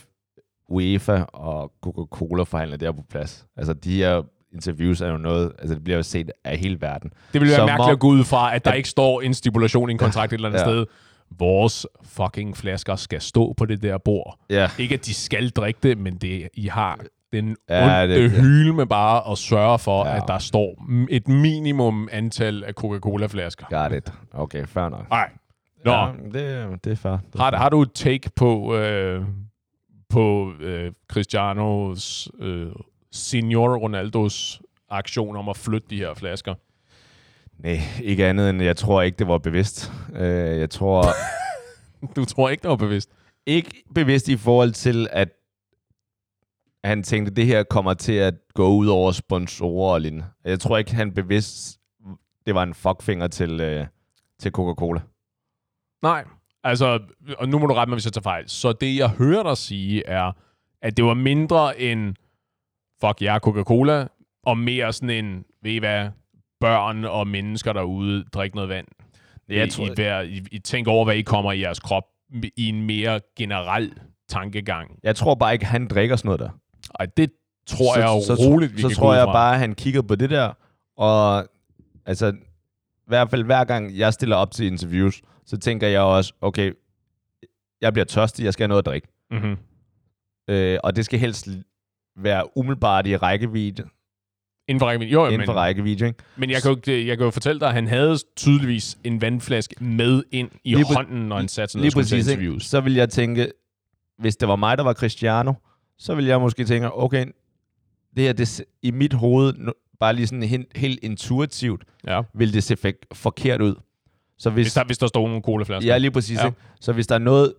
UEFA 0.68 1.22
og 1.22 1.72
Coca-Cola 1.86 2.42
forhandlet 2.42 2.80
det 2.80 2.86
her 2.88 2.92
på 2.92 3.04
plads. 3.10 3.46
Altså, 3.56 3.72
de 3.72 3.96
her 3.96 4.22
interviews 4.54 5.00
er 5.00 5.08
jo 5.08 5.16
noget, 5.16 5.52
altså 5.58 5.74
det 5.74 5.84
bliver 5.84 5.96
jo 5.96 6.02
set 6.02 6.30
af 6.44 6.58
hele 6.58 6.80
verden. 6.80 7.10
Det 7.32 7.40
ville 7.40 7.48
være 7.50 7.58
Som 7.58 7.66
mærkeligt 7.68 7.92
at 7.92 7.98
gå 8.00 8.06
ud 8.08 8.24
fra, 8.24 8.54
at 8.54 8.64
der 8.64 8.70
at- 8.70 8.76
ikke 8.76 8.88
står 8.88 9.20
en 9.20 9.34
stipulation 9.34 9.88
i 9.90 9.92
en 9.92 9.98
kontrakt 9.98 10.32
et 10.32 10.36
eller 10.36 10.48
andet 10.48 10.60
Ja. 10.60 10.64
sted. 10.64 10.86
Vores 11.38 11.86
fucking 12.02 12.56
flasker 12.56 12.96
skal 12.96 13.20
stå 13.20 13.52
på 13.56 13.66
det 13.66 13.82
der 13.82 13.98
bord. 13.98 14.38
Ja, 14.50 14.70
Ikke 14.78 14.94
at 14.94 15.06
de 15.06 15.14
skal 15.14 15.48
drikke 15.50 15.78
det, 15.82 15.98
men 15.98 16.16
det, 16.16 16.48
I 16.54 16.66
har 16.66 16.98
den 17.32 17.56
Ja, 17.68 17.84
onde 18.04 18.14
det- 18.14 18.30
det, 18.32 18.40
hyl 18.42 18.74
med 18.74 18.86
bare 18.86 19.30
at 19.32 19.38
sørge 19.38 19.78
for, 19.78 20.06
Ja. 20.08 20.16
at 20.16 20.22
der 20.28 20.38
står 20.38 20.86
et 21.10 21.28
minimum 21.28 22.08
antal 22.12 22.64
af 22.64 22.72
Coca-Cola-flasker. 22.74 23.66
got 23.70 23.92
it. 23.98 24.12
Okay, 24.32 24.66
fair 24.66 24.88
nok. 24.88 25.10
Nej. 25.10 25.30
Nå, 25.84 25.92
Ja, 25.92 26.06
ja. 26.06 26.12
det, 26.72 26.84
det 26.84 26.92
er 26.92 26.96
fair. 26.96 27.12
Det 27.12 27.34
er 27.34 27.38
har, 27.42 27.50
fair. 27.50 27.58
har 27.58 27.68
du 27.68 27.82
et 27.82 27.92
take 27.94 28.30
på, 28.36 28.74
øh, 28.76 29.22
på 30.08 30.52
øh, 30.60 30.92
Cristianos 31.12 32.28
øh, 32.40 32.66
Senior 33.12 33.76
Ronaldos 33.76 34.62
aktion 34.90 35.36
om 35.36 35.48
at 35.48 35.56
flytte 35.56 35.86
de 35.90 35.96
her 35.96 36.14
flasker? 36.14 36.54
Nej, 37.62 37.78
ikke 38.02 38.26
andet 38.26 38.50
end, 38.50 38.62
jeg 38.62 38.76
tror 38.76 39.02
ikke, 39.02 39.18
det 39.18 39.28
var 39.28 39.38
bevidst. 39.38 39.92
Øh, 40.14 40.58
jeg 40.58 40.70
tror 40.70 41.04
Du 42.16 42.24
tror 42.24 42.48
ikke, 42.48 42.62
det 42.62 42.70
var 42.70 42.76
bevidst? 42.76 43.10
ikke 43.46 43.82
bevidst 43.94 44.28
i 44.28 44.36
forhold 44.36 44.72
til, 44.72 45.08
at 45.12 45.28
han 46.84 47.02
tænkte, 47.02 47.34
det 47.34 47.46
her 47.46 47.62
kommer 47.62 47.94
til 47.94 48.12
at 48.12 48.34
gå 48.54 48.68
ud 48.68 48.86
over 48.86 49.12
sponsorer 49.12 49.94
og 49.94 50.00
lignende. 50.00 50.26
Jeg 50.44 50.60
tror 50.60 50.78
ikke, 50.78 50.94
han 50.94 51.14
bevidst, 51.14 51.80
det 52.46 52.54
var 52.54 52.62
en 52.62 52.74
fuckfinger 52.74 53.28
til, 53.28 53.60
øh, 53.60 53.86
til 54.38 54.50
Coca-Cola. 54.50 55.00
Nej. 56.02 56.24
Altså, 56.64 57.00
og 57.38 57.48
nu 57.48 57.58
må 57.58 57.66
du 57.66 57.74
rette 57.74 57.90
mig, 57.90 57.94
hvis 57.94 58.04
jeg 58.04 58.12
tager 58.12 58.22
fejl. 58.22 58.48
Så 58.48 58.72
det, 58.72 58.96
jeg 58.96 59.08
hører 59.10 59.42
dig 59.42 59.56
sige, 59.56 60.06
er, 60.06 60.32
at 60.82 60.96
det 60.96 61.04
var 61.04 61.14
mindre 61.14 61.80
end, 61.80 62.14
fuck 63.00 63.22
jer, 63.22 63.38
Coca-Cola, 63.38 64.06
og 64.42 64.58
mere 64.58 64.92
sådan 64.92 65.24
en, 65.24 65.44
ved 65.62 65.72
I 65.72 65.78
hvad, 65.78 66.08
børn 66.62 67.04
og 67.04 67.28
mennesker 67.28 67.72
derude, 67.72 68.24
drik 68.24 68.54
noget 68.54 68.68
vand. 68.68 68.86
Jeg 69.48 69.66
I, 69.66 69.70
tror- 69.70 69.86
I, 69.86 69.90
vær, 69.96 70.20
I, 70.20 70.42
I 70.52 70.58
tænker 70.58 70.92
over, 70.92 71.04
hvad 71.04 71.16
I 71.16 71.22
kommer 71.22 71.52
i 71.52 71.60
jeres 71.60 71.80
krop, 71.80 72.04
i 72.56 72.68
en 72.68 72.82
mere 72.86 73.20
generel 73.38 73.92
tankegang. 74.28 74.98
Jeg 75.02 75.16
tror 75.16 75.34
bare 75.34 75.52
ikke, 75.52 75.64
han 75.66 75.88
drikker 75.88 76.16
sådan 76.16 76.26
noget 76.28 76.40
der. 76.40 76.50
Og 76.90 77.16
det 77.16 77.30
tror 77.66 77.98
jeg 77.98 78.06
jo 78.06 78.36
så, 78.36 78.44
roligt, 78.48 78.76
vi 78.76 78.80
så 78.82 78.88
kan 78.88 78.94
tror 78.96 79.14
jeg 79.14 79.24
fra. 79.24 79.32
bare, 79.32 79.52
at 79.54 79.58
han 79.60 79.74
kigger 79.74 80.02
på 80.02 80.14
det 80.14 80.30
der, 80.30 80.52
og 80.96 81.44
altså, 82.06 82.28
i 82.96 83.06
hvert 83.06 83.30
fald 83.30 83.44
hver 83.44 83.64
gang 83.64 83.98
jeg 83.98 84.12
stiller 84.12 84.36
op 84.36 84.50
til 84.50 84.66
interviews, 84.66 85.22
så 85.46 85.56
tænker 85.58 85.88
jeg 85.88 86.00
også, 86.00 86.32
okay, 86.40 86.72
jeg 87.80 87.92
bliver 87.92 88.04
tørstig, 88.04 88.44
jeg 88.44 88.52
skal 88.52 88.62
have 88.64 88.68
noget 88.68 88.82
at 88.82 88.86
drikke. 88.86 89.08
Mm-hmm. 89.30 89.56
Øh, 90.48 90.78
og 90.84 90.96
det 90.96 91.04
skal 91.04 91.18
helst 91.18 91.48
være 92.16 92.56
umiddelbart 92.56 93.06
i 93.06 93.16
rækkevidde, 93.16 93.84
Inden 94.72 94.80
for 94.80 94.86
rækkevidde. 94.86 95.12
Jo, 95.12 95.20
jo, 95.20 95.26
inden 95.26 95.38
men, 95.38 95.46
for 95.46 95.52
rækkevidde, 95.52 96.06
ikke? 96.06 96.18
men 96.36 96.50
jeg 96.50 96.62
kan, 96.62 96.70
jo, 96.86 96.92
jeg 97.06 97.16
kan 97.16 97.24
jo 97.24 97.30
fortælle 97.30 97.60
dig, 97.60 97.68
at 97.68 97.74
han 97.74 97.86
havde 97.86 98.18
tydeligvis 98.36 98.98
en 99.04 99.20
vandflaske 99.20 99.74
med 99.84 100.22
ind 100.32 100.50
i 100.64 100.74
Lige 100.74 100.84
præ- 100.84 100.94
hånden, 100.94 101.28
når 101.28 101.36
han 101.36 101.48
satte 101.48 101.72
sig 101.72 101.78
ned 101.78 101.82
Lige 101.82 101.88
og 101.88 101.92
skulle 101.92 102.04
til 102.06 102.14
præcis, 102.16 102.30
ikke? 102.30 102.40
interviews. 102.42 102.64
Så 102.64 102.80
vil 102.80 102.94
jeg 102.94 103.08
tænke, 103.08 103.52
hvis 104.18 104.36
det 104.36 104.48
var 104.48 104.56
mig, 104.56 104.78
der 104.78 104.84
var 104.84 104.92
Cristiano, 104.92 105.52
så 105.98 106.14
vil 106.14 106.24
jeg 106.24 106.40
måske 106.40 106.64
tænke, 106.64 106.92
okay, 106.94 107.26
det 108.16 108.24
her, 108.24 108.32
det, 108.32 108.48
se- 108.48 108.64
i 108.82 108.90
mit 108.90 109.12
hoved, 109.12 109.54
nu- 109.58 109.72
bare 110.00 110.12
lige 110.14 110.26
sådan 110.26 110.42
helt, 110.42 110.76
helt 110.76 110.98
intuitivt, 111.02 111.84
Ja. 112.06 112.22
vil 112.34 112.54
det 112.54 112.64
se 112.64 112.76
fek- 112.86 113.06
forkert 113.14 113.60
ud. 113.60 113.74
Så 114.38 114.50
hvis, 114.50 114.64
Hvis 114.64 114.74
der, 114.74 114.84
hvis 114.84 114.98
der 114.98 115.06
stod 115.06 115.28
nogle 115.28 115.42
colaflasker. 115.42 115.90
Ja, 115.92 115.98
lige 115.98 116.10
præcis. 116.10 116.36
Ja. 116.36 116.42
Ja. 116.42 116.46
Ikke? 116.48 116.58
Så 116.80 116.92
hvis 116.92 117.06
der 117.06 117.14
er 117.14 117.18
noget, 117.18 117.54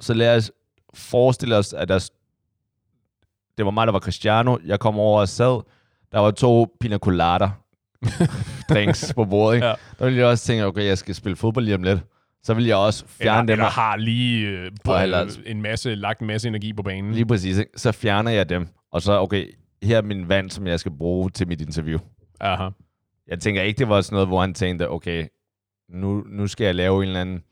så 0.00 0.14
lad 0.14 0.36
os 0.36 0.52
forestille 0.94 1.56
os, 1.56 1.72
at 1.72 1.88
der, 1.88 2.10
det 3.58 3.64
var 3.64 3.70
mig, 3.70 3.86
der 3.86 3.92
var 3.92 3.98
Cristiano. 4.00 4.56
Jeg 4.64 4.80
kom 4.80 4.98
over 4.98 5.20
og 5.20 5.28
sad. 5.28 5.60
Der 6.12 6.18
var 6.18 6.30
to 6.30 6.76
pina 6.80 6.98
colada 6.98 7.50
drinks 8.70 9.12
på 9.14 9.24
bordet. 9.24 9.54
Ikke? 9.56 9.66
Ja. 9.66 9.74
Der 9.98 10.04
ville 10.04 10.18
jeg 10.18 10.26
også 10.26 10.44
tænke, 10.44 10.64
okay, 10.66 10.84
jeg 10.84 10.98
skal 10.98 11.14
spille 11.14 11.36
fodbold 11.36 11.64
lige 11.64 11.74
om 11.74 11.82
lidt. 11.82 12.00
Så 12.42 12.54
vil 12.54 12.64
jeg 12.66 12.76
også 12.76 13.04
fjerne 13.08 13.38
eller, 13.38 13.42
dem. 13.42 13.52
eller 13.52 13.70
har 13.70 13.96
lige 13.96 14.46
øh, 14.48 14.70
på, 14.84 14.92
Og 14.92 15.02
ellers- 15.02 15.40
en 15.46 15.62
masse, 15.62 15.94
lagt 15.94 16.20
en 16.20 16.26
masse 16.26 16.48
energi 16.48 16.72
på 16.72 16.82
banen. 16.82 17.12
Lige 17.12 17.26
præcis. 17.26 17.58
Ikke? 17.58 17.70
Så 17.76 17.92
fjerner 17.92 18.30
jeg 18.30 18.48
dem. 18.48 18.68
Og 18.92 19.02
så, 19.02 19.12
okay, 19.20 19.46
her 19.82 19.96
er 19.98 20.02
min 20.02 20.28
vand, 20.28 20.50
som 20.50 20.66
jeg 20.66 20.80
skal 20.80 20.92
bruge 20.92 21.30
til 21.30 21.48
mit 21.48 21.60
interview. 21.60 21.98
Aha. 22.40 22.68
Jeg 23.28 23.40
tænker 23.40 23.62
ikke, 23.62 23.78
det 23.78 23.88
var 23.88 24.00
sådan 24.00 24.14
noget, 24.14 24.28
hvor 24.28 24.40
han 24.40 24.54
tænkte, 24.54 24.90
okay, 24.90 25.26
nu, 25.88 26.24
nu 26.30 26.46
skal 26.46 26.64
jeg 26.64 26.74
lave 26.74 27.02
en 27.02 27.08
eller 27.08 27.20
anden 27.20 27.42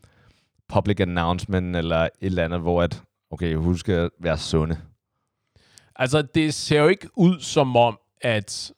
public 0.68 1.00
announcement, 1.00 1.76
eller 1.76 1.96
et 1.98 2.10
eller 2.20 2.44
andet, 2.44 2.60
hvor 2.60 2.82
at, 2.82 3.02
okay, 3.30 3.54
husk 3.54 3.88
at 3.88 4.10
være 4.20 4.38
sunde. 4.38 4.76
Altså, 5.96 6.22
det 6.22 6.54
ser 6.54 6.80
jo 6.80 6.88
ikke 6.88 7.08
ud 7.16 7.40
som 7.40 7.76
om, 7.76 7.98
at... 8.20 8.72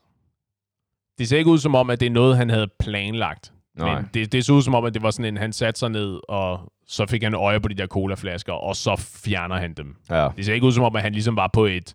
Det 1.18 1.28
ser 1.28 1.38
ikke 1.38 1.50
ud 1.50 1.58
som 1.58 1.74
om, 1.74 1.90
at 1.90 2.00
det 2.00 2.06
er 2.06 2.10
noget, 2.10 2.36
han 2.36 2.50
havde 2.50 2.68
planlagt. 2.78 3.52
Nej. 3.78 3.94
Men 3.94 4.10
det, 4.14 4.32
det 4.32 4.44
ser 4.44 4.52
ud 4.52 4.62
som 4.62 4.74
om, 4.74 4.84
at 4.84 4.94
det 4.94 5.02
var 5.02 5.10
sådan 5.10 5.24
en, 5.24 5.36
han 5.36 5.52
satte 5.52 5.78
sig 5.78 5.90
ned, 5.90 6.20
og 6.28 6.72
så 6.86 7.06
fik 7.06 7.22
han 7.22 7.34
øje 7.34 7.60
på 7.60 7.68
de 7.68 7.74
der 7.74 7.86
colaflasker, 7.86 8.52
og 8.52 8.76
så 8.76 8.96
fjerner 9.24 9.56
han 9.56 9.72
dem. 9.74 9.96
Ja. 10.10 10.28
Det 10.36 10.44
ser 10.44 10.54
ikke 10.54 10.66
ud 10.66 10.72
som 10.72 10.84
om, 10.84 10.96
at 10.96 11.02
han 11.02 11.12
ligesom 11.12 11.36
var 11.36 11.50
på 11.52 11.64
et, 11.66 11.94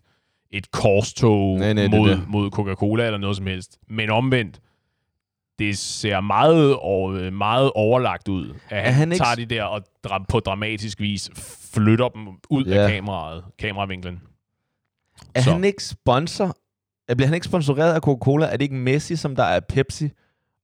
et 0.50 0.70
korstog 0.70 1.58
Nej, 1.58 1.72
nej, 1.72 1.82
det 1.86 1.94
er 1.94 1.98
mod, 1.98 2.10
det. 2.10 2.28
mod 2.28 2.50
Coca-Cola 2.50 3.04
eller 3.06 3.18
noget 3.18 3.36
som 3.36 3.46
helst. 3.46 3.78
Men 3.88 4.10
omvendt, 4.10 4.60
det 5.58 5.78
ser 5.78 6.20
meget, 6.20 6.76
over, 6.76 7.30
meget 7.30 7.70
overlagt 7.74 8.28
ud. 8.28 8.54
At 8.70 8.82
han, 8.82 8.84
han 8.84 8.94
han 8.94 9.12
ikke 9.12 9.24
tager 9.24 9.34
de 9.34 9.46
der 9.46 9.62
og 9.64 9.82
dra- 10.06 10.24
på 10.28 10.40
dramatisk 10.40 11.00
vis 11.00 11.30
flytter 11.74 12.08
dem 12.08 12.28
ud 12.50 12.64
Ja. 12.64 12.74
af 12.74 12.90
kameraet, 12.90 13.44
kameravinklen. 13.58 14.22
Er 15.34 15.42
Så. 15.42 15.52
han 15.52 15.64
ikke 15.64 15.84
sponsor? 15.84 16.56
Er- 17.08 17.14
Bliver 17.14 17.26
han 17.26 17.34
ikke 17.34 17.46
sponsoreret 17.46 17.94
af 17.94 18.00
Coca-Cola? 18.00 18.46
Er 18.46 18.50
det 18.52 18.62
ikke 18.62 18.74
Messi, 18.74 19.16
som 19.16 19.36
der 19.36 19.42
er 19.44 19.60
Pepsi? 19.60 20.10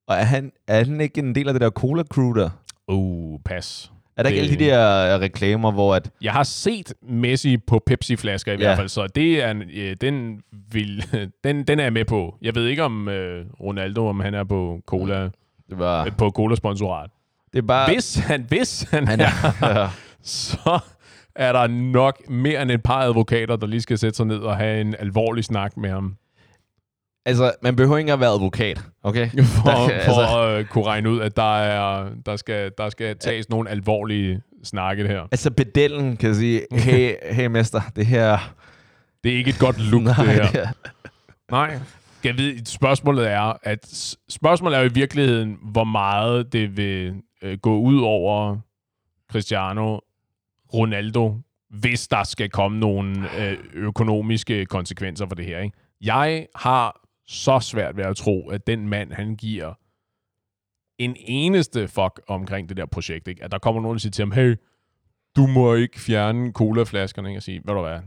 Og 0.09 0.17
er 0.17 0.23
han, 0.25 0.53
er 0.69 0.85
han 0.85 1.01
ikke 1.01 1.19
en 1.19 1.35
del 1.35 1.49
af 1.49 1.55
det 1.55 1.61
der 1.61 1.71
Cola-crew 1.71 2.33
der? 2.35 2.51
Uh, 2.89 3.41
pas. 3.45 3.93
Er 4.17 4.23
der 4.23 4.31
ikke 4.31 4.43
Det- 4.43 4.49
alle 4.51 4.59
de 4.65 4.71
der 4.71 5.15
øh, 5.15 5.21
reklamer, 5.21 5.73
hvor 5.73 5.95
at... 5.95 6.11
Jeg 6.23 6.33
har 6.33 6.43
set 6.43 6.93
Messi 7.03 7.57
på 7.57 7.83
Pepsi-flasker 7.87 8.53
i 8.53 8.57
Ja. 8.57 8.61
hvert 8.61 8.77
fald, 8.79 8.89
så 8.89 9.07
det 9.07 9.43
er, 9.45 9.51
en- 9.51 9.71
øh, 9.75 9.97
den, 10.01 10.41
vil, 10.73 11.05
den, 11.45 11.63
den 11.63 11.79
er 11.79 11.83
jeg 11.85 11.93
med 11.93 12.05
på. 12.05 12.35
Jeg 12.43 12.55
ved 12.55 12.67
ikke 12.67 12.83
om 12.85 13.09
øh, 13.09 13.47
Ronaldo, 13.61 14.07
om 14.09 14.21
han 14.21 14.35
er 14.35 14.45
på 14.45 14.81
cola, 14.87 15.23
Det 15.71 15.79
var... 15.79 16.05
øh, 16.05 16.13
på 16.19 16.31
cola-sponsorat. 16.31 17.11
Det 17.53 17.59
er 17.59 17.63
bare... 17.67 17.93
Hvis 17.93 18.15
han, 18.17 18.43
hvis 18.49 18.83
han, 18.91 19.09
Han 19.09 19.21
er, 19.21 19.25
er, 19.63 19.89
så 20.23 20.79
er 21.37 21.53
der 21.53 21.67
nok 21.67 22.29
mere 22.31 22.63
end 22.63 22.71
et 22.71 22.83
par 22.83 23.01
advokater, 23.03 23.57
der 23.57 23.67
lige 23.67 23.81
skal 23.81 23.99
sætte 23.99 24.17
sig 24.17 24.27
ned 24.27 24.39
og 24.39 24.57
have 24.57 24.81
en 24.81 24.95
alvorlig 24.99 25.45
snak 25.45 25.77
med 25.77 25.91
ham, 25.91 26.17
altså, 27.27 27.53
man 27.63 27.77
behøver 27.77 27.99
ikke 27.99 28.13
at 28.13 28.21
være 28.21 28.31
advokat, 28.35 28.81
okay? 29.03 29.29
for, 29.31 29.71
Der- 29.71 29.75
for 30.05 30.21
altså- 30.21 30.39
at 30.41 30.59
øh, 30.59 30.65
kunne 30.67 30.85
regne 30.87 31.11
ud, 31.11 31.21
at 31.21 31.37
der, 31.37 31.57
er, 31.59 32.11
der, 32.27 32.37
skal, 32.37 32.73
der 32.79 32.89
skal 32.89 33.17
tages 33.19 33.49
nogle 33.49 33.71
alvorlige 33.71 34.43
snakke 34.65 35.07
her. 35.07 35.23
Altså, 35.33 35.51
pedellen 35.51 36.17
kan 36.17 36.35
sige, 36.35 36.63
hey, 36.73 37.15
hey 37.31 37.47
mester, 37.47 37.81
det 37.97 38.07
her... 38.07 38.55
Det 39.25 39.33
er 39.33 39.37
ikke 39.37 39.51
et 39.51 39.59
godt 39.59 39.91
look, 39.91 40.03
Nej, 40.03 40.15
det 40.25 40.27
her. 40.35 40.43
er- 40.63 40.73
Nej. 41.51 41.79
Jeg 42.25 42.39
ved, 42.39 42.65
spørgsmålet 42.67 43.31
er, 43.31 43.53
at 43.63 44.15
spørgsmålet 44.29 44.77
er 44.79 44.81
jo 44.83 44.89
i 44.89 44.93
virkeligheden, 44.93 45.57
hvor 45.63 45.85
meget 45.85 46.53
det 46.53 46.77
vil 46.77 47.15
øh, 47.43 47.59
gå 47.59 47.79
ud 47.79 48.01
over 48.01 48.57
Cristiano 49.33 49.99
Ronaldo, 50.75 51.35
hvis 51.71 52.09
der 52.09 52.25
skal 52.25 52.51
komme 52.51 52.79
nogle 52.79 53.29
øh, 53.39 53.57
økonomiske 53.75 54.67
konsekvenser 54.67 55.27
for 55.27 55.35
det 55.35 55.45
her. 55.45 55.59
Ikke? 55.59 55.77
Jeg 56.03 56.47
har 56.57 57.01
så 57.31 57.61
svært 57.61 57.97
ved 57.97 58.05
at 58.05 58.17
tro, 58.17 58.49
at 58.49 58.67
den 58.67 58.89
mand, 58.89 59.13
han 59.13 59.37
giver 59.37 59.75
en 60.99 61.17
eneste 61.19 61.89
fuck 61.89 62.21
omkring 62.29 62.69
det 62.69 62.77
der 62.77 62.87
projekt. 62.87 63.29
Ikke? 63.29 63.45
At 63.45 63.53
der 63.53 63.59
kommer 63.59 63.83
nogen 63.83 63.95
og 63.95 64.01
siger 64.01 64.11
til 64.11 64.23
ham, 64.23 64.33
hey, 64.33 64.57
du 65.37 65.47
må 65.47 65.75
ikke 65.75 66.01
fjerne 66.01 66.53
colaflaskerne, 66.53 67.29
ikke? 67.29 67.39
og 67.39 67.43
sige, 67.43 67.61
ved 67.65 67.75
du 67.75 67.81
hvad, 67.81 68.01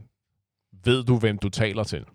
ved 0.84 1.04
du, 1.04 1.18
hvem 1.18 1.38
du 1.38 1.50
taler 1.50 1.84
til? 1.84 2.06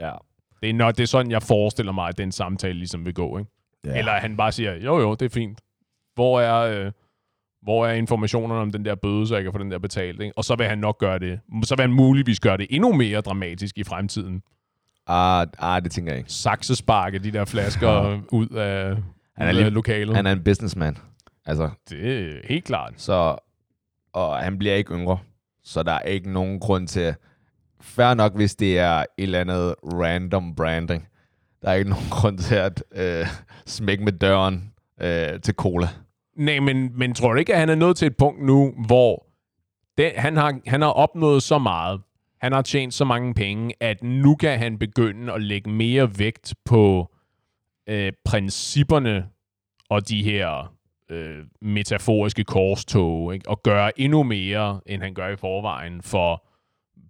Ja. 0.00 0.12
Det 0.60 0.70
er, 0.70 0.74
nok, 0.74 0.96
det 0.96 1.02
er 1.02 1.06
sådan, 1.06 1.30
jeg 1.30 1.42
forestiller 1.42 1.92
mig, 1.92 2.08
at 2.08 2.18
den 2.18 2.32
samtale 2.32 2.74
ligesom 2.74 3.04
vil 3.04 3.14
gå. 3.14 3.38
Ikke? 3.38 3.50
ja. 3.84 3.98
Eller 3.98 4.12
han 4.12 4.36
bare 4.36 4.52
siger, 4.52 4.74
jo 4.74 5.00
jo, 5.00 5.14
det 5.14 5.22
er 5.22 5.30
fint. 5.30 5.60
Hvor 6.14 6.40
er, 6.40 6.84
øh, 6.86 6.92
hvor 7.62 7.86
er 7.86 7.92
informationerne 7.92 8.60
om 8.60 8.72
den 8.72 8.84
der 8.84 8.94
bøde, 8.94 9.26
så 9.26 9.34
jeg 9.34 9.44
kan 9.44 9.52
få 9.52 9.58
den 9.58 9.70
der 9.70 9.78
betalt? 9.78 10.20
Ikke? 10.20 10.38
Og 10.38 10.44
så 10.44 10.56
vil 10.56 10.66
han 10.66 10.78
nok 10.78 10.98
gøre 10.98 11.18
det. 11.18 11.40
Så 11.64 11.76
vil 11.76 11.82
han 11.82 11.92
muligvis 11.92 12.40
gøre 12.40 12.56
det 12.56 12.66
endnu 12.70 12.92
mere 12.92 13.20
dramatisk 13.20 13.78
i 13.78 13.84
fremtiden. 13.84 14.42
Ah, 15.06 15.46
ah, 15.58 15.82
det 15.82 15.92
tænker 15.92 16.12
jeg 16.12 16.18
ikke. 16.18 16.32
Saksesparke 16.32 17.18
de 17.18 17.30
der 17.30 17.44
flasker 17.44 18.20
ud 18.32 18.48
af, 18.48 18.96
Han 19.36 19.48
er 19.48 19.52
ud 19.54 19.58
af 19.58 19.72
lokalet. 19.74 20.16
Han 20.16 20.26
er 20.26 20.32
en 20.32 20.44
businessman. 20.44 20.98
Altså, 21.46 21.70
Det 21.90 22.20
er 22.22 22.40
helt 22.48 22.64
klart. 22.64 22.92
så... 22.96 23.36
Og 24.12 24.36
han 24.38 24.58
bliver 24.58 24.74
ikke 24.74 24.94
yngre. 24.94 25.18
Så 25.64 25.82
der 25.82 25.92
er 25.92 26.00
ikke 26.00 26.32
nogen 26.32 26.60
grund 26.60 26.88
til... 26.88 27.14
Færre 27.80 28.16
nok, 28.16 28.34
hvis 28.34 28.54
det 28.54 28.78
er 28.78 28.98
et 28.98 29.06
eller 29.18 29.40
andet 29.40 29.74
random 29.84 30.54
branding. 30.54 31.08
Der 31.62 31.68
er 31.70 31.74
ikke 31.74 31.90
nogen 31.90 32.08
grund 32.20 32.38
til 32.38 32.54
at 32.54 32.84
øh, 32.94 33.26
smække 33.66 34.04
med 34.04 34.12
døren 34.12 34.72
øh, 35.00 35.40
til 35.40 35.54
cola. 35.54 35.88
Nej, 36.36 36.60
men, 36.60 36.98
men 36.98 37.14
tror 37.14 37.32
du 37.32 37.38
ikke, 37.38 37.52
at 37.54 37.60
han 37.60 37.68
er 37.68 37.74
nået 37.74 37.96
til 37.96 38.06
et 38.06 38.16
punkt 38.16 38.42
nu, 38.46 38.74
hvor 38.86 39.26
det, 39.98 40.12
han, 40.16 40.36
har, 40.36 40.58
han 40.66 40.82
har 40.82 40.88
opnået 40.88 41.42
så 41.42 41.58
meget, 41.58 42.00
han 42.42 42.52
har 42.52 42.62
tjent 42.62 42.94
så 42.94 43.04
mange 43.04 43.34
penge, 43.34 43.74
at 43.80 44.02
nu 44.02 44.34
kan 44.34 44.58
han 44.58 44.78
begynde 44.78 45.32
at 45.32 45.42
lægge 45.42 45.70
mere 45.70 46.18
vægt 46.18 46.54
på 46.64 47.14
øh, 47.86 48.12
principperne 48.24 49.26
og 49.88 50.08
de 50.08 50.22
her 50.22 50.74
øh, 51.10 51.44
metaforiske 51.60 52.44
korstog, 52.44 53.34
ikke? 53.34 53.48
og 53.48 53.62
gøre 53.62 54.00
endnu 54.00 54.22
mere, 54.22 54.80
end 54.86 55.02
han 55.02 55.14
gør 55.14 55.28
i 55.28 55.36
forvejen 55.36 56.02
for 56.02 56.44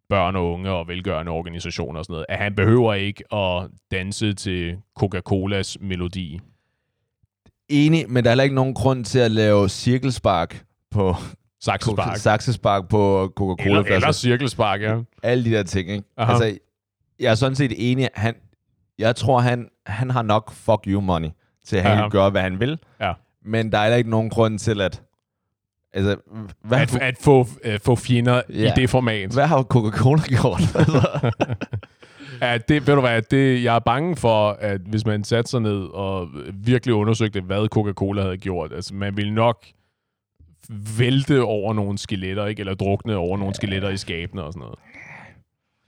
børn 0.09 0.37
og 0.37 0.53
unge 0.53 0.71
og 0.71 0.89
velgørende 0.89 1.33
organisationer 1.33 1.99
og 1.99 2.05
sådan 2.05 2.15
noget. 2.15 2.27
At 2.29 2.39
han 2.39 2.55
behøver 2.55 2.95
ikke 2.95 3.35
at 3.35 3.69
danse 3.91 4.35
til 4.35 4.79
Coca-Colas 5.01 5.77
melodi. 5.81 6.41
Enig, 7.69 8.11
men 8.11 8.25
der 8.25 8.31
er 8.31 8.33
heller 8.33 8.45
ikke 8.45 8.57
nogen 8.57 8.75
grund 8.75 9.05
til 9.05 9.19
at 9.19 9.31
lave 9.31 9.69
cirkelspark 9.69 10.65
på 10.91 11.15
Saksespark. 11.63 12.17
saksespark 12.17 12.89
på 12.89 13.33
Coca-Cola. 13.37 13.79
Eller, 13.79 13.95
eller 13.95 14.13
cirkelspark, 14.13 14.83
ja. 14.83 14.99
alle 15.23 15.45
de 15.45 15.51
der 15.51 15.63
ting, 15.63 15.91
ikke? 15.91 16.05
Aha. 16.17 16.33
Altså, 16.33 16.59
jeg 17.21 17.31
er 17.31 17.35
sådan 17.35 17.57
set 17.57 17.73
enig. 17.77 18.09
Han, 18.15 18.35
jeg 18.99 19.17
tror, 19.17 19.41
han, 19.41 19.69
han 19.87 20.11
har 20.11 20.23
nok 20.23 20.53
fuck 20.53 20.81
you 20.87 21.01
money 21.01 21.29
til, 21.67 21.77
at 21.77 21.83
han 21.83 21.93
Aha. 21.93 22.01
kan 22.01 22.11
gøre, 22.11 22.31
hvad 22.31 22.43
han 22.43 22.61
vil. 22.61 22.79
Ja. 23.01 23.13
Men 23.45 23.73
der 23.73 23.79
er 23.79 23.83
heller 23.83 23.97
ikke 23.97 24.11
nogen 24.11 24.31
grund 24.31 24.59
til, 24.59 24.81
at... 24.81 25.03
Altså, 25.95 26.17
hvad, 26.65 26.81
At, 26.81 26.97
at 26.97 27.15
få, 27.21 27.47
øh, 27.65 27.81
få 27.85 27.97
fjender 27.97 28.43
Ja. 28.51 28.55
i 28.55 28.71
det 28.77 28.91
format. 28.91 29.31
hvad 29.33 29.47
har 29.47 29.63
Coca-Cola 29.63 30.23
gjort? 30.23 30.61
altså, 30.79 31.31
Ja, 32.41 32.59
det, 32.59 32.87
ved 32.87 32.95
du 32.95 33.01
hvad, 33.01 33.23
det, 33.23 33.65
jeg 33.65 33.75
er 33.75 33.79
bange 33.79 34.17
for, 34.17 34.51
at 34.61 34.81
hvis 34.81 35.07
man 35.07 35.25
satte 35.25 35.51
sig 35.51 35.61
ned 35.61 35.85
og 35.95 36.29
virkelig 36.55 36.95
undersøgte, 36.95 37.41
hvad 37.41 37.69
Coca-Cola 37.77 38.23
havde 38.23 38.37
gjort, 38.39 38.73
altså 38.73 38.95
man 38.95 39.17
ville 39.17 39.35
nok 39.35 39.65
vælte 40.99 41.43
over 41.43 41.75
nogle 41.75 41.99
skeletter, 41.99 42.47
ikke? 42.47 42.61
eller 42.61 42.75
drukne 42.75 43.17
over 43.17 43.39
nogle 43.39 43.55
skeletter 43.55 43.89
i 43.91 43.97
skabene 43.97 44.43
og 44.43 44.53
sådan 44.53 44.61
noget. 44.61 44.79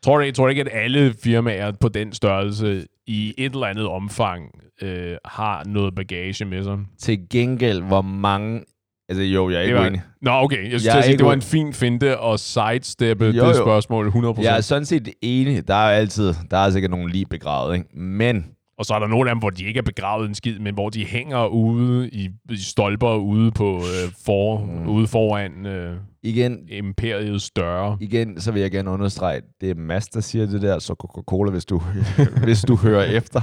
Tror 0.05 0.19
du, 0.19 0.31
tror 0.33 0.45
du 0.45 0.51
ikke, 0.51 0.61
at 0.63 0.69
alle 0.73 1.15
firmaer 1.25 1.73
på 1.81 1.89
den 1.89 2.13
størrelse 2.13 2.87
i 3.07 3.35
et 3.39 3.53
eller 3.53 3.67
andet 3.67 3.87
omfang 3.87 4.43
øh, 4.83 5.17
har 5.25 5.65
noget 5.67 5.95
bagage 5.95 6.45
med 6.45 6.65
sig? 6.65 6.79
til 6.99 7.19
gengæld, 7.31 7.83
hvor 7.83 8.03
mange... 8.03 8.63
Altså, 9.09 9.23
jo, 9.23 9.51
jeg 9.51 9.57
er 9.59 9.61
ikke 9.63 9.73
Det 9.75 9.79
var- 9.81 9.85
uenig. 9.87 10.03
Nå, 10.23 10.31
okay. 10.31 10.59
Jeg 10.63 10.67
synes, 10.81 10.85
Jeg 10.85 11.03
sige, 11.03 11.13
ikke 11.13 11.19
det 11.19 11.27
var 11.27 11.33
en 11.33 11.43
fin 11.43 11.73
finte 11.73 12.19
og 12.19 12.39
sidesteppe 12.39 13.25
Jo, 13.25 13.31
det 13.33 13.37
jo. 13.49 13.55
spørgsmål 13.55 14.09
100%. 14.09 14.43
Jeg 14.43 14.57
er 14.57 14.61
sådan 14.61 14.85
set 14.85 15.09
enig. 15.23 15.69
Der 15.69 15.75
er 15.75 15.91
altid... 15.91 16.35
Der 16.51 16.57
er 16.57 16.71
sikkert 16.71 16.91
nogen 16.91 17.11
lige 17.11 17.27
begravet, 17.27 17.75
ikke? 17.77 17.99
Men... 17.99 18.47
Og 18.79 18.85
så 18.87 18.95
er 18.95 18.99
der 18.99 19.07
nogle 19.07 19.31
af 19.31 19.35
dem, 19.35 19.39
hvor 19.39 19.51
de 19.51 19.65
ikke 19.65 19.79
er 19.79 19.83
begravet 19.83 20.29
en 20.29 20.35
skid, 20.35 20.59
men 20.59 20.75
hvor 20.75 20.91
de 20.91 21.05
hænger 21.05 21.47
ude 21.47 22.11
i, 22.11 22.31
i 22.51 22.57
stolper 22.57 23.15
ude 23.17 23.51
på 23.51 23.77
øh, 23.77 24.13
for, 24.25 24.59
mm. 24.65 24.89
ude 24.89 25.07
foran 25.07 25.67
øh, 25.67 25.97
Igen, 26.23 26.69
imperiets 26.69 27.51
døre. 27.51 27.99
igen, 28.01 28.41
så 28.41 28.53
vil 28.53 28.63
jeg 28.63 28.71
gerne 28.71 28.91
understrege, 28.91 29.43
det 29.61 29.71
er 29.71 29.75
Mads, 29.75 30.09
der 30.09 30.21
siger 30.21 30.47
det 30.47 30.63
der, 30.63 30.79
så 30.79 30.95
Coca-Cola, 30.95 31.51
hvis 31.51 31.65
du, 31.65 31.79
hvis 32.45 32.63
du 32.63 32.77
hører 32.77 33.05
efter. 33.19 33.41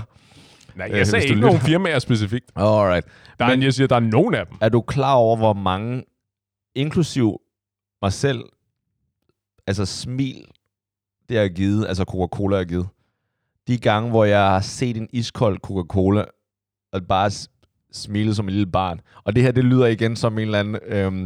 Nej, 0.76 0.88
Øh, 0.92 0.98
jeg 0.98 1.08
sagde 1.08 1.22
hvis 1.24 1.30
du 1.30 1.36
ikke 1.36 1.46
nogen 1.48 1.62
firmaer 1.62 2.00
specifikt. 2.00 2.46
Alright. 2.56 3.06
Der 3.40 3.46
er, 3.46 3.50
Men- 3.50 3.64
jeg 3.64 3.74
siger, 3.74 3.88
der 3.88 3.96
er 3.96 4.00
nogen 4.00 4.34
af 4.36 4.48
dem. 4.48 4.58
Er 4.62 4.70
du 4.70 4.82
klar 4.82 5.14
over, 5.14 5.38
hvor 5.38 5.54
mange, 5.54 6.04
inklusiv 6.76 7.38
mig 8.02 8.14
selv, 8.14 8.44
altså 9.68 9.86
smil, 9.86 10.46
det 11.30 11.38
har 11.38 11.48
givet, 11.48 11.88
altså 11.88 12.04
Coca-Cola 12.04 12.58
har 12.58 12.64
givet. 12.64 12.88
De 13.68 13.78
gange, 13.78 14.10
hvor 14.10 14.26
jeg 14.26 14.40
har 14.40 14.60
set 14.62 14.98
en 14.98 15.08
iskold 15.14 15.58
Coca-Cola, 15.68 16.24
og 16.94 17.02
bare 17.10 17.32
smilet 17.94 18.36
som 18.36 18.48
et 18.48 18.54
lille 18.54 18.72
barn. 18.72 19.00
Og 19.24 19.36
det 19.36 19.44
her, 19.44 19.52
det 19.52 19.64
lyder 19.66 19.86
igen 19.86 20.16
som 20.16 20.34
en 20.38 20.40
eller 20.46 20.60
anden, 20.60 20.78
øhm, 20.88 21.24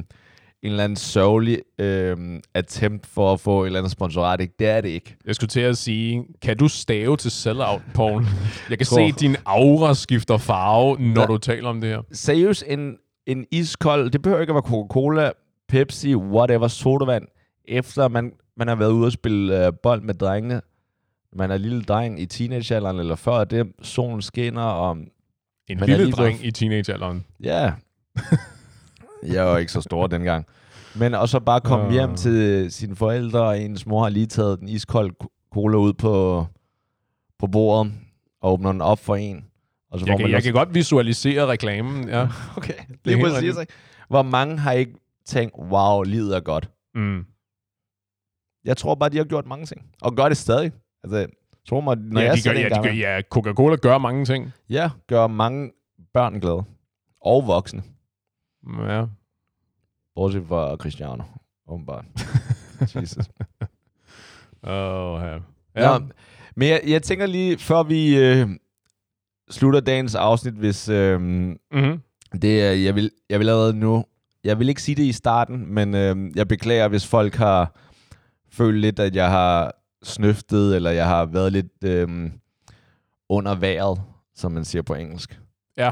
en 0.64 0.72
eller 0.72 0.84
anden 0.84 0.96
sørgelig 0.96 1.60
øhm, 1.80 2.42
attempt 2.54 3.06
for 3.06 3.34
at 3.34 3.40
få 3.40 3.64
et 3.64 3.66
eller 3.66 3.80
andet 3.80 3.92
sponsorat. 3.92 4.42
Ikke? 4.42 4.54
Det 4.60 4.68
er 4.68 4.82
det 4.82 4.90
ikke. 4.90 5.16
Jeg 5.26 5.36
skulle 5.36 5.50
til 5.50 5.60
at 5.60 5.78
sige, 5.78 6.26
kan 6.42 6.58
du 6.58 6.68
stave 6.68 7.18
til 7.18 7.32
sellout, 7.32 7.82
Paul? 7.94 8.24
Jeg 8.70 8.78
kan 8.78 8.86
se, 8.86 9.12
din 9.12 9.36
aura 9.46 9.94
skifter 9.94 10.38
farve, 10.38 10.98
når 11.00 11.22
Ja. 11.22 11.28
du 11.28 11.38
taler 11.38 11.70
om 11.70 11.82
det 11.82 11.90
her. 11.90 12.02
seriøst, 12.12 12.64
en, 12.68 12.96
en 13.28 13.46
iskold, 13.52 14.10
det 14.12 14.22
behøver 14.22 14.42
ikke 14.42 14.52
at 14.52 14.56
være 14.56 14.64
Coca-Cola, 14.64 15.32
Pepsi, 15.70 16.16
whatever, 16.16 16.68
sodavand, 16.68 17.24
efter 17.68 18.08
man, 18.08 18.32
man 18.58 18.68
har 18.68 18.76
været 18.76 18.92
ude 18.92 19.06
og 19.06 19.12
spille 19.12 19.66
øh, 19.66 19.74
bold 19.84 20.02
med 20.02 20.14
drengene. 20.14 20.62
Man 21.36 21.52
er 21.52 21.58
lille 21.58 21.82
dreng 21.84 22.20
i 22.22 22.26
teenagealderen, 22.26 23.00
eller 23.00 23.16
før 23.16 23.44
det, 23.44 23.72
solen 23.82 24.22
skinner, 24.22 24.62
og 24.62 24.98
En 25.68 25.80
er 25.80 25.86
lille 25.86 26.12
dreng 26.12 26.38
blevet- 26.40 26.48
i 26.48 26.52
teenagealderen. 26.52 27.26
ja, 27.44 27.74
jeg 29.34 29.46
var 29.46 29.58
ikke 29.58 29.72
så 29.72 29.82
stor 29.82 30.08
dengang. 30.08 30.46
Men 30.96 31.14
og 31.14 31.30
så 31.30 31.40
bare 31.40 31.62
komme 31.62 31.86
Øh. 31.86 31.92
hjem 31.92 32.16
til 32.16 32.72
sine 32.72 32.96
forældre, 32.96 33.42
og 33.44 33.60
ens 33.62 33.86
mor 33.86 34.04
har 34.04 34.10
lige 34.10 34.26
taget 34.26 34.60
den 34.60 34.68
iskolde 34.70 35.14
co- 35.24 35.50
cola 35.54 35.78
ud 35.78 35.94
på, 35.94 36.46
på 37.40 37.48
bordet, 37.48 37.94
og 38.42 38.54
åbner 38.54 38.72
den 38.72 38.82
op 38.82 39.00
for 39.00 39.16
en. 39.16 39.46
Og 39.92 40.00
så 40.00 40.06
Jeg 40.06 40.18
kan, 40.18 40.24
man 40.24 40.30
jeg 40.32 40.36
også- 40.38 40.48
kan 40.48 40.54
godt 40.54 40.74
visualisere 40.76 41.48
reklamen, 41.48 42.10
ja. 42.10 42.28
Okay, 42.58 42.74
Det 43.06 43.14
er 43.14 43.22
præcis. 43.24 43.56
Hvor 44.10 44.22
mange 44.22 44.58
har 44.60 44.72
ikke 44.72 44.94
tænkt, 45.26 45.56
wow, 45.58 46.02
livet 46.04 46.36
er 46.36 46.40
godt. 46.40 46.70
Mm. 46.96 47.26
Jeg 48.66 48.78
tror 48.78 48.96
bare, 48.96 49.10
de 49.10 49.18
har 49.18 49.24
gjort 49.24 49.46
mange 49.46 49.66
ting. 49.66 49.82
Og 50.02 50.16
gør 50.16 50.28
det 50.28 50.38
stadig. 50.38 50.72
Altså, 51.14 51.28
tror 51.70 51.82
mig, 51.82 51.98
når 51.98 52.22
ja, 52.22 52.28
jeg 52.28 52.38
de 52.38 52.42
gør, 52.50 52.60
ja, 52.60 52.70
de 52.70 52.84
gør, 52.84 52.92
ja, 52.92 53.22
Coca-Cola 53.30 53.76
gør 53.76 53.98
mange 53.98 54.26
ting. 54.26 54.52
ja, 54.70 54.90
gør 55.08 55.28
mange 55.28 55.72
børn 56.14 56.40
glade. 56.40 56.64
Og 57.22 57.48
voksne. 57.48 57.84
Ja. 58.88 59.06
Bortset 60.16 60.44
fra 60.48 60.76
Cristiano, 60.76 61.24
åbenbart. 61.68 62.06
Jesus. 62.96 63.26
Oh, 64.64 65.22
ja. 65.22 65.38
Ja. 65.76 65.98
Nå, 66.00 66.06
men 66.56 66.68
jeg, 66.70 66.82
jeg 66.88 67.04
tænker 67.04 67.26
lige, 67.26 67.58
før 67.58 67.84
vi 67.84 68.18
øh, 68.18 68.50
slutter 69.50 69.80
dagens 69.80 70.16
afsnit, 70.16 70.54
hvis 70.54 70.90
øh, 70.90 71.22
Mm-hmm. 71.22 72.02
det 72.42 72.62
er, 72.64 72.72
jeg 72.72 72.96
vil, 72.96 73.12
jeg 73.30 73.40
vil 73.40 73.50
allerede 73.50 73.74
nu, 73.74 74.06
jeg 74.44 74.60
vil 74.60 74.70
ikke 74.70 74.82
sige 74.82 74.96
det 74.96 75.04
i 75.04 75.12
starten, 75.12 75.74
men 75.74 75.96
øh, 75.96 76.32
jeg 76.38 76.48
beklager, 76.48 76.88
hvis 76.88 77.08
folk 77.08 77.36
har 77.36 77.76
følt 78.52 78.80
lidt, 78.80 79.00
at 79.00 79.16
jeg 79.16 79.30
har 79.30 79.76
snøftet, 80.08 80.76
eller 80.76 80.92
jeg 80.92 81.06
har 81.06 81.26
været 81.26 81.52
lidt 81.54 81.84
øh, 81.84 82.08
under 83.30 83.56
vejret, 83.56 84.02
som 84.36 84.52
man 84.52 84.66
siger 84.66 84.82
på 84.82 84.94
engelsk. 84.94 85.40
Ja, 85.78 85.92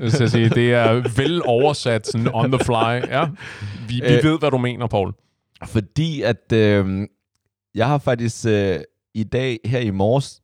jeg 0.00 0.12
skal 0.12 0.30
sige, 0.30 0.48
det 0.48 0.72
er 0.74 0.92
vel 1.16 1.42
oversat 1.46 2.06
sådan 2.06 2.28
on 2.34 2.52
the 2.52 2.64
fly. 2.64 3.08
Ja, 3.10 3.24
vi, 3.88 3.94
vi 3.94 4.02
Øh. 4.16 4.24
ved, 4.24 4.38
hvad 4.38 4.50
du 4.50 4.58
mener, 4.58 4.86
Paul. 4.86 5.12
Fordi 5.64 6.22
at 6.22 6.52
øh, 6.52 7.08
jeg 7.74 7.86
har 7.86 7.98
faktisk 7.98 8.46
øh, 8.48 8.78
i 9.14 9.24
dag, 9.24 9.58
her 9.64 9.78
i 9.78 9.90
morges, 9.90 10.40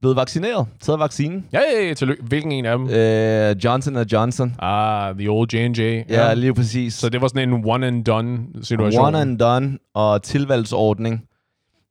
blevet 0.00 0.16
vaccineret. 0.16 0.66
Taget 0.80 1.00
vaccinen. 1.00 1.46
Ja, 1.52 1.60
ja, 1.76 1.86
ja, 1.88 1.94
tillykke. 1.94 2.22
Hvilken 2.22 2.52
en 2.52 2.64
af 2.66 2.78
dem? 2.78 2.88
Øh, 2.90 3.64
Johnson 3.64 3.96
Johnson. 3.98 4.54
Ah, 4.58 5.14
the 5.18 5.28
old 5.30 5.54
J&J. 5.54 5.78
Ja, 5.80 6.02
ja, 6.08 6.34
lige 6.34 6.54
præcis. 6.54 6.94
Så 6.94 7.08
det 7.08 7.20
var 7.20 7.28
sådan 7.28 7.52
en 7.52 7.62
one 7.66 7.86
and 7.86 8.04
done 8.04 8.38
situation. 8.62 9.04
One 9.04 9.20
and 9.20 9.38
done 9.38 9.78
og 9.94 10.22
tilvalgsordning. 10.22 11.27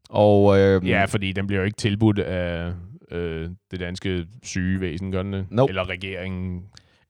Og 0.10 0.60
øh, 0.60 0.88
Ja, 0.90 1.06
fordi 1.06 1.32
den 1.32 1.48
bliver 1.48 1.60
jo 1.60 1.66
ikke 1.66 1.78
tilbudt 1.78 2.20
af 2.20 2.72
øh, 3.12 3.50
det 3.72 3.80
danske 3.80 4.26
sygevæsen, 4.44 5.12
gør 5.12 5.24
den 5.24 5.34
det? 5.34 5.46
Nope. 5.52 5.72
Eller 5.72 5.90
regeringen. 5.90 6.62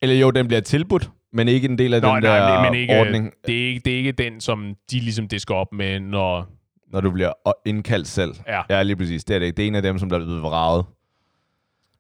eller 0.01 0.15
jo, 0.15 0.31
den 0.31 0.47
bliver 0.47 0.61
tilbudt, 0.61 1.09
men 1.33 1.47
ikke 1.47 1.67
en 1.67 1.77
del 1.77 1.93
af 1.93 2.01
Nå, 2.01 2.15
den 2.15 2.23
nej, 2.23 2.39
der 2.39 2.71
men 2.71 2.79
ikke, 2.79 2.99
ordning, 2.99 3.31
Det, 3.47 3.63
er 3.63 3.67
ikke, 3.67 3.81
det 3.85 3.93
er 3.93 3.97
ikke 3.97 4.11
den, 4.11 4.41
som 4.41 4.75
de 4.91 4.99
ligesom 4.99 5.27
disker 5.27 5.55
op 5.55 5.73
med, 5.73 5.99
når... 5.99 6.47
når 6.91 7.01
du 7.01 7.11
bliver 7.11 7.31
indkaldt 7.65 8.07
selv. 8.07 8.33
Ja, 8.47 8.61
Ja, 8.69 8.83
lige 8.83 8.95
præcis. 8.95 9.23
Det 9.23 9.35
er 9.35 9.39
det 9.39 9.45
ikke. 9.45 9.57
Det 9.57 9.63
er 9.63 9.67
en 9.67 9.75
af 9.75 9.81
dem, 9.81 9.97
som 9.99 10.09
der 10.09 10.19
er 10.19 10.23
blevet 10.23 10.41
vraget. 10.41 10.85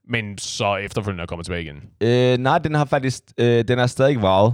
men 0.09 0.37
så 0.37 0.75
efterfølgende 0.75 1.27
kommer 1.27 1.43
tilbage 1.43 1.61
igen. 1.63 1.75
Øh, 2.01 2.37
nej, 2.37 2.57
den 2.57 2.73
har 2.75 2.85
faktisk, 2.85 3.23
øh, 3.37 3.63
den 3.67 3.79
er 3.79 3.87
stadig 3.87 4.21
vraget. 4.21 4.53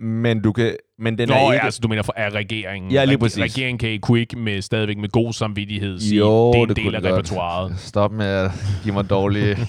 Men 0.00 0.42
du 0.42 0.52
kan, 0.52 0.76
men 0.98 1.18
den 1.18 1.28
Nå, 1.28 1.34
er 1.34 1.38
ja, 1.38 1.52
ikke... 1.52 1.64
altså 1.64 1.80
du 1.82 1.88
mener 1.88 2.02
for, 2.02 2.14
af 2.16 2.30
regeringen. 2.30 2.92
Ja, 2.92 3.04
lige 3.04 3.18
præcis. 3.18 3.42
Regeringen 3.42 3.78
kan, 3.78 4.00
kunne 4.00 4.20
ikke 4.20 4.38
med, 4.38 4.62
stadigvæk 4.62 4.96
med 4.98 5.08
god 5.08 5.32
samvittighed 5.32 5.98
sige, 6.00 6.18
Jo, 6.18 6.52
det 6.52 6.58
er 6.58 6.62
en 6.62 6.68
det 6.68 6.76
del 6.76 6.94
af 6.94 7.02
det 7.02 7.10
godt. 7.10 7.18
repertoireet. 7.18 7.78
Stop 7.78 8.12
med 8.12 8.26
at 8.26 8.50
give 8.82 8.94
mig 8.94 9.10
dårlige... 9.10 9.56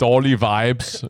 Dårlige 0.00 0.38
vibes. 0.40 1.04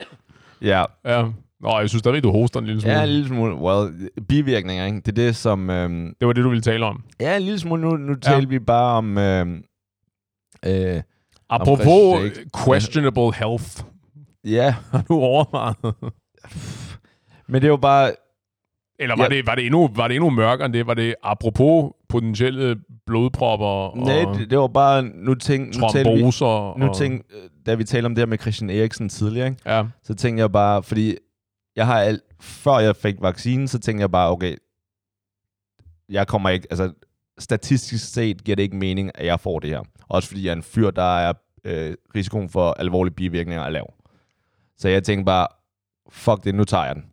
ja. 0.62 0.84
Ja. 1.04 1.24
Nå, 1.60 1.78
jeg 1.78 1.88
synes 1.88 2.00
stadig, 2.00 2.22
du 2.22 2.30
hoster 2.32 2.60
en 2.60 2.66
lille 2.66 2.80
smule. 2.80 2.96
ja, 2.96 3.02
en 3.02 3.08
lille 3.08 3.28
smule. 3.28 3.54
Well, 3.54 4.08
bivirkninger, 4.28 4.86
ikke? 4.86 4.96
Det 5.00 5.08
er 5.08 5.12
det, 5.12 5.36
som... 5.36 5.70
Øhm, 5.70 6.14
Det 6.20 6.26
var 6.26 6.32
det, 6.32 6.44
du 6.44 6.48
ville 6.48 6.62
tale 6.62 6.86
om. 6.86 7.02
ja, 7.20 7.36
en 7.36 7.42
lille 7.42 7.58
smule. 7.58 7.82
Nu, 7.82 7.96
nu 7.96 8.14
taler 8.14 8.48
vi 8.48 8.58
bare 8.58 8.96
om... 8.96 9.18
Øhm, 9.18 9.62
øh, 10.66 11.02
Apropos 11.50 12.20
præcis, 12.20 12.38
questionable 12.66 13.34
health. 13.34 13.82
ja, 14.44 14.74
Har 14.92 15.02
du 15.08 15.14
overvejet? 15.14 15.76
men 17.50 17.62
det 17.62 17.64
er 17.64 17.70
jo 17.70 17.76
bare... 17.76 18.12
Eller 18.98 19.16
var, 19.16 19.24
Ja. 19.30 19.36
det, 19.36 19.46
var, 19.46 19.54
det 19.54 19.66
endnu, 19.66 19.90
var 19.94 20.08
det 20.08 20.14
endnu 20.14 20.30
mørkere 20.30 20.66
end 20.66 20.72
det? 20.74 20.86
Var 20.86 20.94
det 20.94 21.14
apropos 21.22 21.92
potentielle 22.08 22.76
blodpropper 23.06 23.66
og 23.66 23.98
Nej, 23.98 24.32
det, 24.38 24.50
det 24.50 24.58
var 24.58 24.66
bare... 24.68 25.02
Nu, 25.02 25.34
tænk, 25.34 25.76
nu, 25.76 25.86
talte 25.92 26.10
vi, 26.10 26.22
nu 26.76 26.94
tænk, 26.94 27.24
øh, 27.30 27.50
da 27.66 27.74
vi 27.74 27.84
talte 27.84 28.06
om 28.06 28.14
det 28.14 28.22
her 28.22 28.26
med 28.26 28.38
Christian 28.38 28.70
Eriksen 28.70 29.08
tidligere, 29.08 29.46
ikke? 29.48 29.60
Ja, 29.66 29.84
så 30.02 30.14
tænkte 30.14 30.40
jeg 30.40 30.52
bare... 30.52 30.82
Fordi 30.82 31.16
jeg 31.76 31.86
har 31.86 31.98
alt... 32.00 32.22
Før 32.40 32.78
jeg 32.78 32.96
fik 32.96 33.14
vaccinen, 33.20 33.68
så 33.68 33.78
tænkte 33.78 34.00
jeg 34.00 34.10
bare, 34.10 34.30
okay, 34.30 34.56
jeg 36.08 36.26
kommer 36.26 36.48
ikke... 36.48 36.66
Altså, 36.70 36.92
statistisk 37.38 38.12
set 38.12 38.44
giver 38.44 38.56
det 38.56 38.62
ikke 38.62 38.76
mening, 38.76 39.10
at 39.14 39.26
jeg 39.26 39.40
får 39.40 39.58
det 39.58 39.70
her. 39.70 39.82
Også 40.08 40.28
fordi 40.28 40.44
jeg 40.44 40.50
er 40.50 40.56
en 40.56 40.62
fyr, 40.62 40.90
der 40.90 41.18
er 41.18 41.32
øh, 41.64 41.94
risikoen 42.14 42.48
for 42.48 42.72
alvorlige 42.72 43.14
bivirkninger 43.14 43.64
er 43.64 43.70
lav. 43.70 43.94
Så 44.78 44.88
jeg 44.88 45.04
tænkte 45.04 45.24
bare, 45.24 45.46
fuck 46.10 46.44
det, 46.44 46.54
nu 46.54 46.64
tager 46.64 46.84
jeg 46.84 46.94
den. 46.94 47.04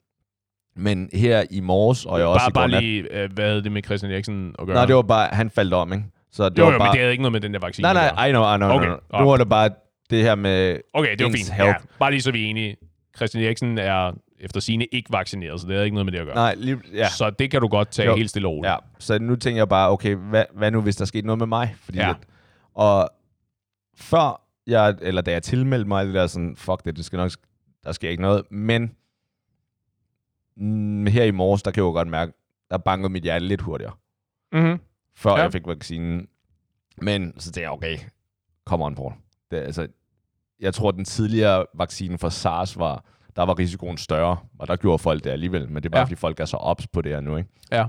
Men 0.78 1.10
her 1.14 1.44
i 1.52 1.60
morges, 1.60 2.06
og 2.06 2.20
jeg 2.20 2.28
også 2.28 2.52
bare, 2.54 2.66
i 2.66 2.72
går 2.72 2.74
bare 2.74 2.82
lige, 2.82 3.24
øh, 3.24 3.34
hvad 3.34 3.46
havde 3.50 3.64
det 3.64 3.72
med 3.72 3.84
Christian 3.84 4.12
Eriksen 4.12 4.56
at 4.60 4.66
gøre? 4.68 4.76
Nej, 4.76 4.86
det 4.86 4.96
var 4.96 5.02
bare, 5.02 5.28
han 5.32 5.50
faldt 5.50 5.74
om, 5.74 5.94
ikke? 5.94 6.06
Så 6.32 6.50
det 6.50 6.58
jo, 6.60 6.66
var 6.66 6.72
jo, 6.72 6.78
bare... 6.78 6.88
men 6.88 6.92
det 6.92 7.00
havde 7.00 7.12
ikke 7.12 7.22
noget 7.22 7.32
med 7.32 7.42
den 7.42 7.54
der 7.54 7.60
vaccine 7.60 7.94
nej, 7.94 8.12
nej, 8.16 8.28
I 8.28 8.32
know, 8.32 8.54
I 8.54 8.58
know, 8.58 8.70
Okay. 8.70 8.88
no, 8.88 8.96
no. 9.14 9.20
Nu 9.20 9.30
var 9.30 9.38
det 9.38 9.50
bare 9.50 9.70
det 10.10 10.24
her 10.24 10.36
med... 10.36 10.78
Okay, 10.94 11.16
det 11.18 11.26
var 11.26 11.32
fint. 11.32 11.52
Ja, 11.58 11.74
bare 12.00 12.12
lige 12.12 12.22
så 12.22 12.32
vi 12.32 12.46
er 12.46 12.50
enige. 12.50 12.76
Christian 13.16 13.44
Eriksen 13.44 13.78
er 13.78 14.12
efter 14.40 14.60
sine 14.60 14.86
ikke 14.86 15.14
vaccineret, 15.14 15.62
så 15.62 15.68
det 15.68 15.74
havde 15.74 15.86
ikke 15.86 15.96
noget 15.96 16.06
med 16.06 16.14
det 16.14 16.20
at 16.20 16.26
gøre. 16.26 16.36
Nej, 16.36 16.56
lige, 16.58 16.78
ja, 16.94 17.10
Så 17.10 17.30
det 17.30 17.52
kan 17.52 17.62
du 17.62 17.68
godt 17.68 17.90
tage 17.92 18.10
Jo. 18.10 18.16
helt 18.16 18.30
stille 18.30 18.48
roligt. 18.48 18.72
ja. 18.72 18.76
Så 19.00 19.20
nu 19.20 19.36
tænker 19.36 19.60
jeg 19.60 19.70
bare, 19.70 19.90
okay, 19.90 20.16
hvad, 20.16 20.44
hvad 20.56 20.72
nu, 20.72 20.82
hvis 20.82 20.96
der 20.96 21.06
skete 21.06 21.28
noget 21.28 21.40
med 21.40 21.48
mig? 21.48 21.76
Fordi 21.82 21.98
Ja. 21.98 22.10
at, 22.10 22.16
og 22.76 23.10
før 23.98 24.42
jeg, 24.68 24.96
eller 25.02 25.22
da 25.22 25.32
jeg 25.32 25.44
tilmeldte 25.44 25.88
mig, 25.88 26.06
det 26.06 26.14
der 26.14 26.28
sådan, 26.28 26.56
fuck 26.58 26.86
det, 26.86 26.98
det 26.98 27.06
skal 27.06 27.18
nok, 27.18 27.32
der 27.84 27.92
sker 27.92 28.10
ikke 28.10 28.22
noget. 28.22 28.42
Men 28.52 28.92
mm, 30.58 31.06
her 31.08 31.24
i 31.24 31.32
morges, 31.32 31.64
der 31.64 31.72
kan 31.72 31.82
jeg 31.82 31.88
jo 31.88 31.92
godt 31.92 32.08
mærke, 32.08 32.34
der 32.70 32.78
bankede 32.78 33.10
mit 33.10 33.24
hjerte 33.24 33.46
lidt 33.46 33.62
hurtigere. 33.62 33.94
Mm-hmm. 34.54 34.80
før 35.16 35.30
Ja. 35.30 35.38
ja. 35.38 35.44
jeg 35.44 35.52
fik 35.52 35.68
vaccinen. 35.68 36.28
Men 37.02 37.34
så 37.40 37.46
tænkte 37.46 37.62
jeg, 37.62 37.70
okay, 37.72 37.98
come 38.66 38.86
on, 38.86 38.96
Paul. 38.96 39.14
Det, 39.52 39.58
altså, 39.58 39.88
jeg 40.60 40.74
tror, 40.74 40.92
den 40.92 41.06
tidligere 41.06 41.66
vaccine 41.76 42.18
for 42.18 42.30
SARS 42.30 42.80
var, 42.80 43.06
der 43.36 43.44
var 43.44 43.60
risikoen 43.60 43.98
større, 43.98 44.38
og 44.60 44.68
der 44.68 44.76
gjorde 44.76 45.00
folk 45.00 45.24
det 45.24 45.30
alligevel, 45.30 45.70
men 45.70 45.76
det 45.76 45.86
er 45.86 45.90
bare, 45.90 45.98
Ja. 45.98 46.02
ja. 46.02 46.06
fordi 46.06 46.16
folk 46.16 46.40
er 46.40 46.46
så 46.46 46.58
ops 46.58 46.88
på 46.88 47.02
det 47.02 47.12
her 47.12 47.20
nu, 47.22 47.38
ikke? 47.38 47.50
Ja. 47.72 47.86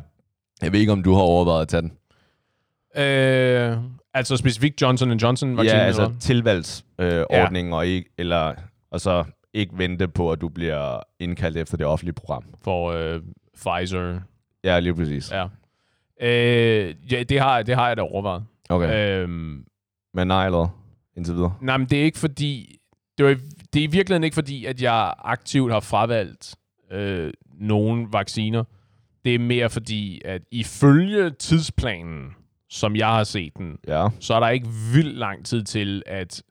Jeg 0.63 0.73
ved 0.73 0.81
ikke, 0.81 0.93
om 0.93 1.03
du 1.03 1.13
har 1.15 1.21
overvejet 1.23 1.63
at 1.63 1.69
tage 1.69 1.83
den. 1.83 1.93
Øh, 2.97 3.77
altså 4.15 4.37
specifikt 4.37 4.83
Johnson 4.83 5.13
Johnson 5.13 5.57
vaccinen? 5.57 5.81
ja, 5.81 5.87
altså 5.87 6.13
tilvalgsordningen, 6.21 7.19
øh, 7.19 7.45
ordningen, 7.45 7.73
og, 7.73 7.87
ikke, 7.87 8.11
eller, 8.19 8.55
og 8.91 9.01
så 9.01 9.25
ikke 9.59 9.79
vente 9.79 10.09
på, 10.09 10.33
at 10.33 10.41
du 10.41 10.49
bliver 10.49 11.01
indkaldt 11.19 11.57
efter 11.57 11.77
det 11.77 11.87
offentlige 11.87 12.15
program. 12.15 12.45
for 12.63 12.91
øh, 12.93 13.21
Pfizer. 13.57 14.21
Ja, 14.65 14.79
lige 14.81 14.95
præcis. 14.95 15.33
Ja. 15.33 15.47
Øh, 16.21 16.95
ja, 17.13 17.23
det 17.23 17.41
har, 17.41 17.63
det 17.63 17.75
har 17.75 17.89
jeg 17.89 17.97
da 17.97 18.03
overvejet. 18.03 18.45
Okay. 18.69 19.21
Øhm, 19.23 19.65
Men 20.15 20.29
nej, 20.29 20.47
eller 20.47 20.69
indtil 21.17 21.35
videre. 21.35 21.55
nej, 21.61 21.77
men 21.77 21.87
det 21.87 21.99
er 22.01 22.05
ikke 22.05 22.19
fordi... 22.19 22.75
Det 23.19 23.31
er, 23.31 23.35
det 23.73 23.81
er 23.81 23.85
i 23.85 23.91
virkeligheden 23.91 24.25
ikke 24.25 24.35
fordi, 24.35 24.65
at 24.65 24.83
jeg 24.83 25.15
aktivt 25.19 25.73
har 25.73 25.81
fravalgt 25.81 26.55
øh, 26.93 27.33
nogle 27.61 28.07
vacciner. 28.13 28.65
Det 29.25 29.35
er 29.35 29.39
mere 29.39 29.71
fordi, 29.71 30.23
at 30.25 30.43
ifølge 30.51 31.31
tidsplanen, 31.31 32.35
som 32.71 32.97
jeg 32.97 33.07
har 33.09 33.25
set 33.25 33.53
den, 33.57 33.77
Ja. 33.89 34.09
så 34.21 34.35
er 34.35 34.41
der 34.41 34.49
ikke 34.49 34.69
vildt 34.95 35.17
lang 35.19 35.45
tid 35.45 35.63
til, 35.65 36.03
at 36.07 36.43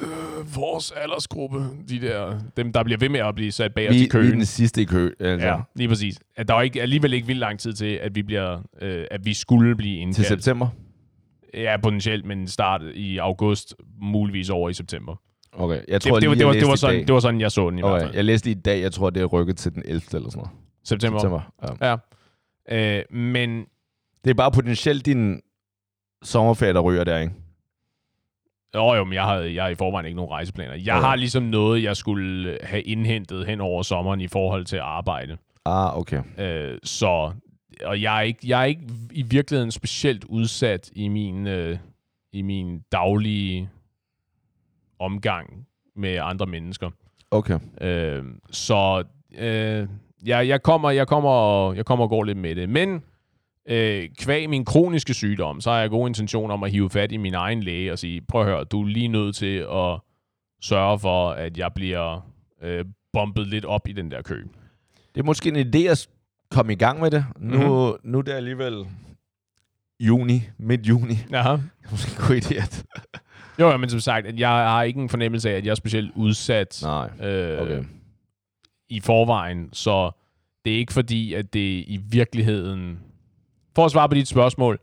øh, 0.00 0.56
vores 0.56 0.90
aldersgruppe, 0.90 1.58
de 1.88 2.00
der, 2.00 2.38
dem 2.56 2.72
der 2.72 2.82
bliver 2.84 2.98
ved 2.98 3.08
med 3.08 3.20
at 3.20 3.34
blive 3.34 3.52
sat 3.52 3.74
bag 3.74 3.88
os 3.88 3.96
i 3.96 3.98
vi 3.98 4.04
er 4.04 4.08
køen. 4.08 4.32
den 4.32 4.44
sidste 4.44 4.82
i 4.82 4.84
kø. 4.84 5.10
Altså, 5.20 5.46
Ja, 5.46 5.56
lige 5.74 5.88
præcis. 5.88 6.18
At 6.36 6.48
der 6.48 6.54
er 6.54 6.62
ikke, 6.62 6.82
alligevel 6.82 7.12
ikke 7.12 7.26
vildt 7.26 7.40
lang 7.40 7.58
tid 7.58 7.72
til, 7.72 7.86
at 8.02 8.14
vi 8.14 8.22
bliver, 8.22 8.58
øh, 8.82 9.04
at 9.10 9.24
vi 9.24 9.34
skulle 9.34 9.76
blive 9.76 9.94
Til 9.96 10.02
indkaldt. 10.02 10.28
september. 10.28 10.68
Ja, 11.54 11.76
potentielt, 11.82 12.24
men 12.24 12.48
start 12.48 12.82
i 12.94 13.18
august, 13.18 13.74
muligvis 14.02 14.50
over 14.50 14.68
i 14.70 14.72
september. 14.74 15.16
Okay. 15.52 15.80
Jeg 15.88 16.00
tror 16.00 16.10
det, 16.14 16.22
det, 16.22 16.30
lige, 16.30 16.38
det, 16.38 16.46
var, 16.46 16.52
det, 16.52 16.66
var 16.68 16.74
sådan, 16.76 17.06
det 17.06 17.14
var 17.14 17.20
sådan, 17.20 17.40
jeg 17.40 17.52
så 17.52 17.70
den 17.70 17.78
i 17.78 17.82
hvert 17.82 17.92
Okay, 17.92 18.02
fald. 18.04 18.14
jeg 18.14 18.24
læste 18.24 18.50
i 18.50 18.54
dag, 18.54 18.80
jeg 18.82 18.92
tror, 18.92 19.10
det 19.10 19.22
er 19.22 19.26
rykket 19.26 19.56
til 19.56 19.74
den 19.74 19.82
11. 19.86 20.02
eller 20.14 20.30
sådan 20.30 20.38
noget. 20.38 20.50
September. 20.84 21.18
September. 21.18 21.52
Ja. 21.82 21.96
Ja. 22.70 22.98
Øh, 22.98 23.16
men 23.16 23.64
Det 24.24 24.30
er 24.30 24.34
bare 24.34 24.50
potentielt 24.50 25.06
din 25.06 25.40
sommerferie, 26.22 26.72
der 26.74 26.80
ryger 26.80 27.04
der, 27.04 27.18
ikke? 27.18 27.32
Jo, 28.74 28.94
jo, 28.94 29.04
men 29.04 29.14
jeg 29.14 29.22
har, 29.24 29.34
jeg 29.36 29.62
har 29.62 29.70
i 29.70 29.74
forvejen 29.74 30.06
ikke 30.06 30.16
nogen 30.16 30.30
rejseplaner. 30.30 30.74
Jeg 30.74 30.94
Okay. 30.96 31.06
har 31.06 31.16
ligesom 31.16 31.42
noget, 31.42 31.82
jeg 31.82 31.96
skulle 31.96 32.58
have 32.62 32.82
indhentet 32.82 33.46
hen 33.46 33.60
over 33.60 33.82
sommeren 33.82 34.20
i 34.20 34.26
forhold 34.26 34.64
til 34.64 34.78
arbejde. 34.78 35.36
Ah, 35.64 35.98
okay. 35.98 36.22
Øh, 36.38 36.78
så, 36.84 37.32
og 37.84 38.02
jeg 38.02 38.16
er, 38.16 38.20
ikke, 38.20 38.38
jeg 38.44 38.60
er 38.60 38.64
ikke 38.64 38.82
i 39.12 39.22
virkeligheden 39.22 39.70
specielt 39.70 40.24
udsat 40.24 40.90
i 40.92 41.08
min, 41.08 41.46
øh, 41.46 41.78
i 42.32 42.42
min 42.42 42.80
daglige 42.92 43.68
omgang 44.98 45.66
med 45.96 46.18
andre 46.22 46.46
mennesker. 46.46 46.90
Okay. 47.30 47.58
Øh, 47.80 48.24
så 48.50 49.04
øh, 49.38 49.86
jeg, 50.26 50.48
jeg, 50.48 50.62
kommer, 50.62 50.90
jeg, 50.90 51.06
kommer, 51.06 51.72
jeg 51.74 51.84
kommer 51.84 52.04
og 52.04 52.08
går 52.10 52.24
lidt 52.24 52.38
med 52.38 52.54
det. 52.54 52.68
Men 52.68 53.02
øh, 53.68 54.08
kvæg 54.18 54.50
min 54.50 54.64
kroniske 54.64 55.14
sygdom, 55.14 55.60
så 55.60 55.70
har 55.70 55.78
jeg 55.80 55.90
god 55.90 56.08
intention 56.08 56.50
om 56.50 56.62
at 56.62 56.70
hive 56.70 56.90
fat 56.90 57.12
i 57.12 57.16
min 57.16 57.34
egen 57.34 57.62
læge 57.62 57.92
og 57.92 57.98
sige, 57.98 58.20
prøv 58.28 58.40
at 58.40 58.46
høre, 58.46 58.64
du 58.64 58.82
er 58.82 58.86
lige 58.86 59.08
nødt 59.08 59.36
til 59.36 59.56
at 59.56 59.98
sørge 60.62 60.98
for, 60.98 61.30
at 61.30 61.58
jeg 61.58 61.70
bliver 61.74 62.30
øh, 62.62 62.84
bumpet 63.12 63.46
lidt 63.46 63.64
op 63.64 63.88
i 63.88 63.92
den 63.92 64.10
der 64.10 64.22
kø. 64.22 64.42
Det 65.14 65.20
er 65.20 65.24
måske 65.24 65.48
en 65.48 65.56
idé 65.74 65.78
at 65.78 66.08
komme 66.50 66.72
i 66.72 66.76
gang 66.76 67.00
med 67.00 67.10
det. 67.10 67.24
Nu, 67.38 67.56
Mhm. 67.56 67.66
mm-hmm. 67.66 68.10
nu 68.12 68.18
er 68.18 68.22
det 68.22 68.32
alligevel 68.32 68.84
juni, 70.00 70.42
midt 70.58 70.86
juni. 70.88 71.14
Jaha. 71.30 71.56
Måske 71.90 72.10
en 72.22 72.26
god 72.28 72.36
idé 72.36 72.54
at... 72.62 72.84
Jo, 73.58 73.70
ja, 73.70 73.76
men 73.76 73.90
som 73.90 74.00
sagt, 74.00 74.26
jeg 74.38 74.48
har 74.48 74.82
ikke 74.82 75.00
en 75.00 75.08
fornemmelse 75.08 75.50
af, 75.50 75.54
at 75.56 75.64
jeg 75.64 75.70
er 75.70 75.74
specielt 75.74 76.10
udsat 76.16 76.80
Nej, 76.82 77.10
øh, 77.28 77.62
okay. 77.62 77.84
i 78.88 79.00
forvejen, 79.00 79.68
så 79.72 80.10
det 80.64 80.72
er 80.72 80.76
ikke 80.78 80.92
fordi, 80.92 81.34
at 81.34 81.52
det 81.54 81.84
i 81.88 82.00
virkeligheden... 82.10 82.98
For 83.74 83.84
at 83.84 83.90
svare 83.90 84.08
på 84.08 84.14
dit 84.14 84.28
spørgsmål, 84.28 84.78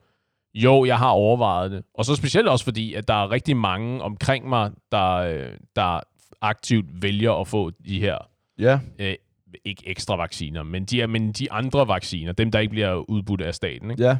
jo, 0.53 0.85
jeg 0.85 0.97
har 0.97 1.09
overvejet 1.09 1.71
det. 1.71 1.83
Og 1.93 2.05
så 2.05 2.15
specielt 2.15 2.47
også 2.47 2.65
fordi, 2.65 2.93
at 2.93 3.07
der 3.07 3.13
er 3.13 3.31
rigtig 3.31 3.57
mange 3.57 4.01
omkring 4.01 4.49
mig, 4.49 4.71
der, 4.91 5.13
øh, 5.13 5.49
der 5.75 5.99
aktivt 6.41 7.01
vælger 7.01 7.31
at 7.31 7.47
få 7.47 7.69
de 7.69 7.99
her 7.99 8.17
Ja, 8.59 8.79
ikke 9.65 9.83
ekstra 9.85 10.15
vacciner, 10.15 10.63
men 10.63 10.85
de, 10.85 11.01
er, 11.01 11.07
men 11.07 11.31
de 11.31 11.51
andre 11.51 11.87
vacciner, 11.87 12.31
dem 12.31 12.51
der 12.51 12.59
ikke 12.59 12.71
bliver 12.71 13.09
udbudt 13.09 13.41
af 13.41 13.55
staten. 13.55 13.91
Ikke? 13.91 14.03
Ja. 14.03 14.17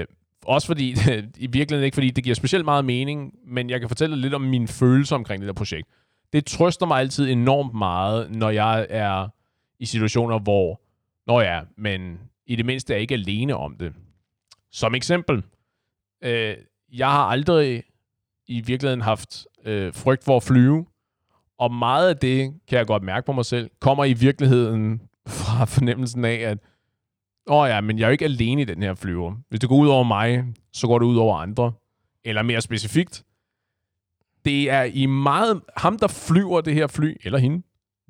Øh, 0.00 0.06
også 0.44 0.66
fordi, 0.66 0.90
i 1.38 1.46
virkeligheden 1.46 1.84
ikke 1.84 1.94
fordi 1.94 2.10
det 2.10 2.24
giver 2.24 2.34
specielt 2.34 2.64
meget 2.64 2.84
mening, 2.84 3.34
men 3.46 3.70
jeg 3.70 3.80
kan 3.80 3.88
fortælle 3.88 4.16
lidt 4.16 4.34
om 4.34 4.40
mine 4.40 4.68
følelser 4.68 5.16
omkring 5.16 5.40
det 5.40 5.46
der 5.46 5.52
projekt. 5.52 5.88
Det 6.32 6.46
trøster 6.46 6.86
mig 6.86 7.00
altid 7.00 7.30
enormt 7.30 7.74
meget, 7.74 8.30
når 8.30 8.50
jeg 8.50 8.86
er 8.90 9.28
i 9.78 9.86
situationer, 9.86 10.38
hvor, 10.38 10.80
nå 11.26 11.40
ja, 11.40 11.60
men 11.76 12.18
i 12.50 12.56
det 12.56 12.66
mindste 12.66 12.94
er 12.94 12.98
ikke 12.98 13.14
alene 13.14 13.56
om 13.56 13.76
det. 13.76 13.92
Som 14.72 14.94
eksempel, 14.94 15.44
øh, 16.24 16.56
jeg 16.92 17.10
har 17.10 17.24
aldrig 17.24 17.82
i 18.46 18.60
virkeligheden 18.60 19.00
haft 19.00 19.46
øh, 19.64 19.94
frygt 19.94 20.24
for 20.24 20.36
at 20.36 20.42
flyve, 20.42 20.86
og 21.58 21.74
meget 21.74 22.08
af 22.08 22.16
det, 22.16 22.54
kan 22.68 22.78
jeg 22.78 22.86
godt 22.86 23.02
mærke 23.02 23.26
på 23.26 23.32
mig 23.32 23.44
selv, 23.44 23.70
kommer 23.80 24.04
i 24.04 24.12
virkeligheden 24.12 25.02
fra 25.38 25.64
fornemmelsen 25.64 26.24
af, 26.24 26.34
at 26.34 26.58
åh 27.46 27.56
oh 27.56 27.68
ja, 27.68 27.80
men 27.80 27.98
jeg 27.98 28.04
er 28.04 28.08
jo 28.08 28.12
ikke 28.12 28.24
alene 28.24 28.62
i 28.62 28.64
den 28.64 28.82
her 28.82 28.94
flyver. 28.94 29.36
Hvis 29.48 29.60
det 29.60 29.68
går 29.68 29.76
ud 29.76 29.88
over 29.88 30.04
mig, 30.04 30.44
så 30.72 30.86
går 30.86 30.98
det 30.98 31.06
ud 31.06 31.16
over 31.16 31.36
andre. 31.36 31.72
Eller 32.24 32.42
mere 32.42 32.60
specifikt, 32.60 33.24
det 34.44 34.70
er 34.70 34.82
i 34.82 35.06
meget 35.06 35.60
ham, 35.76 35.98
der 35.98 36.08
flyver 36.08 36.60
det 36.60 36.74
her 36.74 36.86
fly, 36.86 37.16
eller 37.24 37.38
hende, 37.38 37.62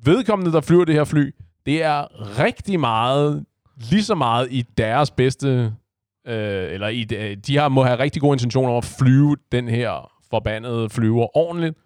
vedkommende, 0.03 0.51
der 0.51 0.61
flyver 0.61 0.85
det 0.85 0.95
her 0.95 1.03
fly, 1.03 1.35
det 1.65 1.83
er 1.83 2.07
rigtig 2.39 2.79
meget, 2.79 3.45
lige 3.89 4.03
så 4.03 4.15
meget 4.15 4.47
i 4.51 4.61
deres 4.77 5.11
bedste, 5.11 5.73
øh, 6.27 6.73
eller 6.73 6.87
i, 6.87 7.03
de 7.35 7.57
har, 7.57 7.69
må 7.69 7.83
have 7.83 7.99
rigtig 7.99 8.21
gode 8.21 8.35
intentioner 8.35 8.71
om 8.71 8.77
at 8.77 8.85
flyve 8.85 9.37
den 9.51 9.67
her 9.67 10.11
forbandede 10.29 10.89
flyver 10.89 11.37
ordentligt, 11.37 11.77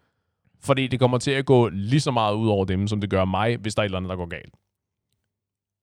fordi 0.63 0.87
det 0.87 0.99
kommer 0.99 1.17
til 1.17 1.31
at 1.31 1.45
gå 1.45 1.69
lige 1.69 1.99
så 1.99 2.11
meget 2.11 2.35
ud 2.35 2.49
over 2.49 2.65
dem, 2.65 2.87
som 2.87 3.01
det 3.01 3.09
gør 3.09 3.25
mig, 3.25 3.57
hvis 3.57 3.75
der 3.75 3.81
er 3.81 3.83
et 3.83 3.87
eller 3.87 3.97
andet, 3.97 4.09
der 4.09 4.15
går 4.15 4.27
galt. 4.29 4.53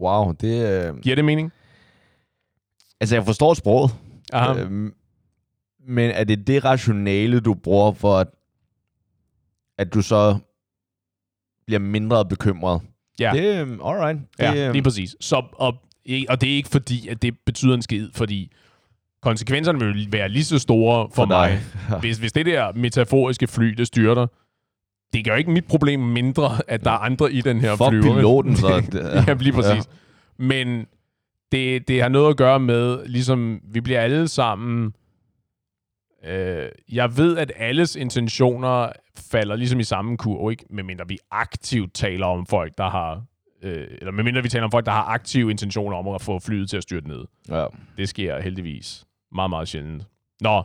Wow, 0.00 0.32
det... 0.32 0.86
Øh... 0.88 0.98
Giver 0.98 1.16
det 1.16 1.24
mening? 1.24 1.52
Altså, 3.00 3.16
jeg 3.16 3.24
forstår 3.24 3.54
sproget. 3.54 3.90
Aha. 4.32 4.60
Øhm, 4.60 4.94
men 5.88 6.10
er 6.10 6.24
det 6.24 6.46
det 6.46 6.64
rationale, 6.64 7.40
du 7.40 7.54
bruger 7.54 7.92
for, 7.92 8.18
at, 8.18 8.28
at 9.78 9.94
du 9.94 10.02
så 10.02 10.38
bliver 11.66 11.78
mindre 11.78 12.24
bekymret? 12.24 12.82
Ja. 13.20 13.32
Det, 13.34 13.60
øhm, 13.60 13.80
alright. 13.84 14.18
Det, 14.38 14.44
Ja, 14.44 14.64
øhm, 14.66 14.72
lige 14.72 14.82
præcis. 14.82 15.16
Så, 15.20 15.42
og, 15.52 15.74
og 16.28 16.40
det 16.40 16.52
er 16.52 16.56
ikke 16.56 16.68
fordi, 16.68 17.08
at 17.08 17.22
det 17.22 17.34
betyder 17.46 17.74
en 17.74 17.82
skid, 17.82 18.08
fordi 18.14 18.52
konsekvenserne 19.22 19.78
vil 19.78 20.08
være 20.12 20.28
lige 20.28 20.44
så 20.44 20.58
store 20.58 21.08
for, 21.08 21.14
For 21.14 21.26
mig. 21.26 21.60
Hvis, 22.00 22.18
hvis 22.18 22.32
det 22.32 22.46
der 22.46 22.72
metaforiske 22.72 23.46
fly, 23.46 23.66
det 23.66 23.86
styrter, 23.86 24.26
det 25.12 25.24
gør 25.24 25.34
ikke 25.36 25.50
mit 25.50 25.64
problem 25.66 26.00
mindre, 26.00 26.50
at 26.68 26.84
der 26.84 26.90
er 26.90 26.98
andre 26.98 27.32
i 27.32 27.40
den 27.40 27.60
her 27.60 27.76
Fuck 27.76 27.88
flyver. 27.88 28.14
piloten, 28.14 28.56
så. 28.56 28.68
Ja, 29.28 29.34
lige 29.34 29.52
præcis. 29.52 29.70
Ja. 29.70 30.44
Men 30.44 30.86
det, 31.52 31.88
det 31.88 32.02
har 32.02 32.08
noget 32.08 32.30
at 32.30 32.36
gøre 32.36 32.60
med, 32.60 33.06
ligesom, 33.06 33.60
vi 33.72 33.80
bliver 33.80 34.00
alle 34.00 34.28
sammen... 34.28 34.92
Øh, 36.26 36.68
jeg 36.92 37.16
ved, 37.16 37.36
at 37.36 37.52
alles 37.56 37.96
intentioner 37.96 38.88
falder 39.30 39.56
ligesom 39.56 39.80
i 39.80 39.84
samme 39.84 40.16
kurv, 40.16 40.50
ikke? 40.50 40.64
Medmindre 40.70 41.08
vi 41.08 41.18
aktivt 41.30 41.94
taler 41.94 42.26
om 42.26 42.46
folk, 42.46 42.72
der 42.78 42.90
har... 42.90 43.22
Øh, 43.62 43.86
eller 43.98 44.12
medmindre 44.12 44.42
vi 44.42 44.48
taler 44.48 44.64
om 44.64 44.70
folk, 44.70 44.86
der 44.86 44.92
har 44.92 45.04
aktive 45.04 45.50
intentioner 45.50 45.96
om 45.96 46.08
at 46.08 46.22
få 46.22 46.38
flyet 46.38 46.70
til 46.70 46.76
at 46.76 46.82
styrte 46.82 47.08
ned. 47.08 47.24
ja. 47.48 47.66
Det 47.96 48.08
sker 48.08 48.40
heldigvis 48.40 49.04
meget, 49.34 49.50
meget 49.50 49.68
sjældent. 49.68 50.02
Nå, 50.40 50.62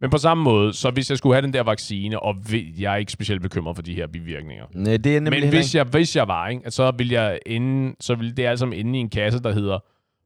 men 0.00 0.10
på 0.10 0.18
samme 0.18 0.44
måde, 0.44 0.72
så 0.72 0.90
hvis 0.90 1.10
jeg 1.10 1.18
skulle 1.18 1.34
have 1.34 1.42
den 1.42 1.52
der 1.52 1.62
vaccine, 1.62 2.20
og 2.20 2.36
vi- 2.50 2.74
jeg 2.78 2.92
er 2.92 2.96
ikke 2.96 3.12
specielt 3.12 3.42
bekymret 3.42 3.76
for 3.76 3.82
de 3.82 3.94
her 3.94 4.06
bivirkninger, 4.06 4.64
Nej, 4.74 4.96
det 4.96 5.16
er 5.16 5.20
nemlig 5.20 5.40
men 5.42 5.48
hvis 5.50 5.74
jeg, 5.74 5.84
hvis 5.84 6.16
jeg 6.16 6.28
var, 6.28 6.48
ikke, 6.48 6.70
så 6.70 6.90
ville 6.96 7.12
jeg 7.14 7.38
inde, 7.46 7.96
så 8.00 8.14
ville 8.14 8.32
det 8.32 8.44
altså 8.44 8.66
inde 8.66 8.98
i 8.98 9.00
en 9.00 9.10
kasse, 9.10 9.42
der 9.42 9.52
hedder, 9.52 9.78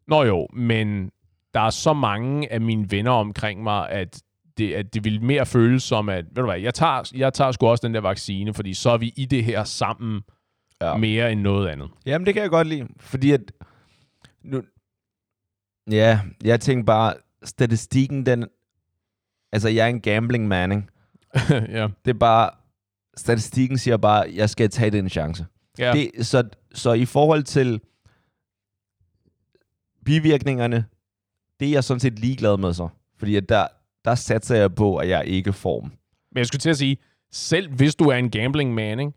Nå 0.09 0.23
jo, 0.25 0.47
men 0.53 1.11
der 1.55 1.61
er 1.61 1.71
så 1.71 1.93
mange 1.93 2.53
af 2.53 2.61
mine 2.61 2.91
venner 2.91 3.11
omkring 3.11 3.63
mig, 3.63 3.91
at 3.91 4.23
det, 4.59 4.75
at 4.75 4.95
det 4.95 5.05
ville 5.05 5.21
mere 5.21 5.47
føles 5.47 5.83
som, 5.83 6.09
at 6.09 6.25
ved 6.25 6.35
du 6.43 6.45
hvad, 6.45 6.61
jeg 6.61 6.75
tager, 6.75 7.11
jeg 7.15 7.33
tager 7.33 7.53
sgu 7.53 7.67
også 7.67 7.87
den 7.87 7.95
der 7.95 8.01
vaccine, 8.01 8.55
fordi 8.55 8.75
så 8.75 8.91
er 8.91 8.97
vi 8.97 9.13
i 9.17 9.25
det 9.25 9.45
her 9.45 9.65
sammen 9.65 10.21
Ja. 10.83 10.97
mere 10.97 11.33
end 11.33 11.41
noget 11.41 11.69
andet. 11.69 11.91
Jamen, 12.07 12.27
det 12.27 12.35
kan 12.35 12.43
jeg 12.43 12.51
godt 12.51 12.69
lide, 12.69 12.89
fordi 13.01 13.31
at... 13.31 13.53
Nu, 14.43 14.63
ja, 15.91 16.21
jeg 16.45 16.61
tænkte 16.61 16.85
bare, 16.85 17.15
statistikken, 17.45 18.27
den... 18.27 18.47
Altså, 19.53 19.69
jeg 19.69 19.85
er 19.85 19.89
en 19.89 20.01
gambling 20.01 20.49
man, 20.49 20.73
ikke? 20.73 20.87
ja. 21.79 21.89
Det 22.05 22.11
er 22.11 22.19
bare... 22.19 22.51
Statistikken 23.17 23.79
siger 23.79 23.97
bare, 23.97 24.27
jeg 24.35 24.51
skal 24.51 24.71
tage 24.71 24.91
den 24.91 25.09
chance. 25.09 25.47
Ja. 25.79 25.93
Det, 25.93 26.27
så, 26.27 26.49
så 26.75 26.93
i 26.93 27.05
forhold 27.05 27.43
til 27.43 27.81
bivirkningerne, 30.05 30.85
det 31.61 31.69
er 31.69 31.73
jeg 31.73 31.85
sådan 31.85 32.01
set 32.01 32.19
ligeglad 32.19 32.57
med 32.57 32.73
så. 32.73 32.89
Fordi 33.19 33.37
at 33.37 33.49
der, 33.49 33.67
der 34.05 34.15
satser 34.15 34.57
jeg 34.57 34.75
på, 34.75 34.97
at 34.97 35.09
jeg 35.09 35.27
ikke 35.27 35.53
får 35.53 35.81
dem. 35.81 35.91
Men 36.33 36.39
jeg 36.39 36.47
skulle 36.47 36.61
til 36.61 36.71
at 36.71 36.77
sige, 36.77 36.97
selv 37.33 37.75
hvis 37.75 37.95
du 37.95 38.05
er 38.05 38.17
en 38.17 38.31
gambling 38.31 38.75
man, 38.75 39.01
ikke? 39.01 39.13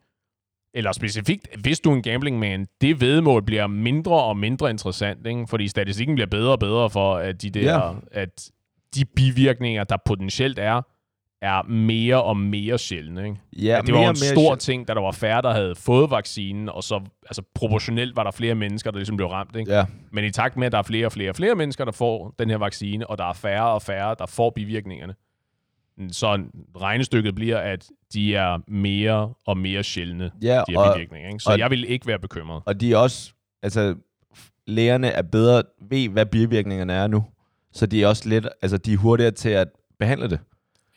Eller 0.76 0.92
specifikt, 0.92 1.48
hvis 1.62 1.80
du 1.80 1.92
er 1.92 1.96
en 1.96 2.02
gambling 2.02 2.40
man, 2.40 2.68
det 2.82 3.02
vedmål 3.02 3.44
bliver 3.46 3.68
mindre 3.68 4.24
og 4.24 4.38
mindre 4.38 4.70
interessant, 4.70 5.28
ikke? 5.28 5.46
fordi 5.50 5.68
statistikken 5.68 6.16
bliver 6.16 6.28
bedre 6.28 6.52
og 6.52 6.60
bedre 6.60 6.90
for, 6.90 7.16
at 7.16 7.42
de, 7.42 7.50
der, 7.50 7.76
Ja. 7.86 7.92
at 8.12 8.50
de 8.96 9.06
bivirkninger, 9.06 9.84
der 9.84 9.98
potentielt 10.06 10.60
er, 10.60 10.82
er 11.42 11.64
mere 11.64 12.24
og 12.24 12.38
mere 12.38 12.78
sjældne. 12.78 13.24
Ikke? 13.26 13.38
Ja, 13.58 13.78
at 13.80 13.86
det 13.86 13.94
var 13.94 14.00
mere 14.00 14.10
en 14.10 14.16
og 14.16 14.16
mere 14.22 14.34
stor 14.36 14.54
sjæl- 14.56 14.58
ting, 14.60 14.88
da 14.88 14.94
der 14.94 15.02
var 15.02 15.12
færre, 15.12 15.42
der 15.42 15.54
havde 15.54 15.76
fået 15.76 16.12
vaccinen, 16.12 16.70
og 16.70 16.84
så 16.84 17.02
altså, 17.26 17.42
proportionelt 17.56 18.16
var 18.16 18.24
der 18.24 18.32
flere 18.32 18.56
mennesker, 18.56 18.92
der 18.92 18.98
ligesom 18.98 19.18
blev 19.18 19.28
ramt. 19.28 19.56
Ikke? 19.56 19.74
Ja, 19.74 19.86
Men 20.12 20.24
i 20.26 20.32
takt 20.32 20.58
med, 20.58 20.66
at 20.66 20.72
der 20.72 20.78
er 20.78 20.84
flere 20.84 21.06
og 21.06 21.12
flere 21.12 21.30
og 21.30 21.36
flere 21.36 21.56
mennesker, 21.56 21.86
der 21.86 21.92
får 21.92 22.36
den 22.40 22.50
her 22.50 22.58
vaccine, 22.58 23.08
og 23.10 23.18
der 23.18 23.26
er 23.30 23.34
færre 23.34 23.70
og 23.70 23.82
færre, 23.82 24.16
der 24.20 24.26
får 24.26 24.50
bivirkningerne, 24.56 25.14
så 26.12 26.44
regnestykket 26.82 27.36
bliver, 27.36 27.58
at 27.58 27.86
de 28.14 28.36
er 28.36 28.58
mere 28.68 29.34
og 29.46 29.58
mere 29.58 29.84
sjældne, 29.84 30.32
ja 30.42 30.48
de 30.68 30.72
her 30.72 30.78
og, 30.80 30.96
bivirkninger. 30.96 31.30
Ikke? 31.30 31.40
Så 31.40 31.50
og- 31.52 31.60
jeg 31.60 31.70
vil 31.70 31.90
ikke 31.90 32.08
være 32.08 32.20
bekymret. 32.20 32.62
og 32.66 32.82
de 32.82 32.94
er 32.94 32.98
også, 32.98 33.34
altså, 33.64 33.96
lægerne 34.68 35.08
er 35.08 35.22
bedre, 35.22 35.64
ved 35.90 36.10
hvad 36.10 36.26
bivirkningerne 36.26 36.94
er 36.94 37.08
nu. 37.08 37.26
Så 37.74 37.86
de 37.86 38.04
er 38.04 38.08
også 38.08 38.30
lidt, 38.30 38.48
altså, 38.62 38.78
de 38.78 38.94
er 38.94 38.98
hurtigere 38.98 39.32
til 39.32 39.50
at 39.50 39.68
behandle 40.00 40.30
det. 40.30 40.40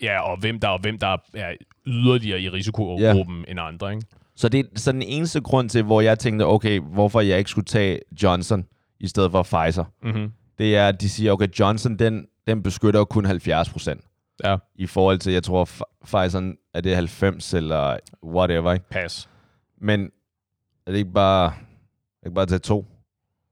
Ja, 0.02 0.20
og 0.20 0.38
hvem 0.40 0.60
der, 0.60 0.68
og 0.68 0.80
hvem 0.80 0.98
der 0.98 1.16
er 1.34 1.54
yderligere 1.86 2.40
i 2.40 2.48
risikogruppen 2.48 3.44
end 3.48 3.60
andre. 3.60 3.90
Ikke? 3.94 4.06
Så 4.36 4.48
det 4.48 4.60
er 4.60 4.64
så 4.76 4.92
den 4.92 5.02
eneste 5.02 5.40
grund 5.40 5.68
til, 5.68 5.82
hvor 5.82 6.00
jeg 6.00 6.18
tænkte, 6.18 6.44
okay, 6.46 6.80
hvorfor 6.80 7.20
jeg 7.20 7.38
ikke 7.38 7.50
skulle 7.50 7.64
tage 7.64 8.00
Johnson 8.22 8.64
i 9.00 9.08
stedet 9.08 9.30
for 9.30 9.42
Pfizer. 9.42 9.84
Mm-hmm. 10.02 10.32
Det 10.58 10.76
er, 10.76 10.88
at 10.88 11.00
de 11.00 11.08
siger, 11.08 11.32
okay, 11.32 11.48
Johnson, 11.60 11.96
den, 11.98 12.26
den 12.46 12.62
beskytter 12.62 13.04
kun 13.04 13.24
70 13.24 13.68
procent. 13.70 14.00
Ja, 14.44 14.56
I 14.74 14.86
forhold 14.86 15.18
til, 15.18 15.32
jeg 15.32 15.42
tror, 15.42 15.64
F- 15.64 16.00
Pfizer 16.04 16.52
er 16.74 16.80
det 16.80 16.94
90 16.94 17.54
eller 17.54 17.98
whatever, 18.24 18.72
ikke? 18.72 18.88
pas. 18.90 19.28
Men 19.80 20.10
er 20.86 20.90
det 20.90 20.98
ikke 20.98 21.12
bare, 21.12 21.52
ikke 22.26 22.34
bare 22.34 22.46
tage 22.46 22.58
to? 22.58 22.86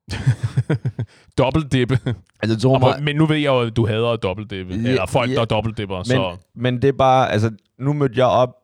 Dobbeltdippe. 1.39 1.99
Altså, 2.43 2.61
to 2.61 2.73
Og, 2.73 3.03
men 3.03 3.17
nu 3.17 3.27
ved 3.27 3.37
jeg 3.37 3.47
jo, 3.47 3.61
at 3.61 3.77
du 3.77 3.87
hader 3.87 4.17
dobbeltdippe. 4.17 4.75
Ja, 4.75 4.89
eller 4.89 5.07
folk, 5.07 5.31
ja. 5.31 5.35
der 5.35 5.45
dobbeltdipper. 5.45 5.97
men, 5.97 6.05
Så 6.05 6.37
men 6.55 6.83
det 6.83 6.89
er 6.89 6.93
bare, 6.93 7.31
altså, 7.33 7.51
nu 7.79 7.93
mødte 7.93 8.19
jeg 8.19 8.27
op, 8.27 8.57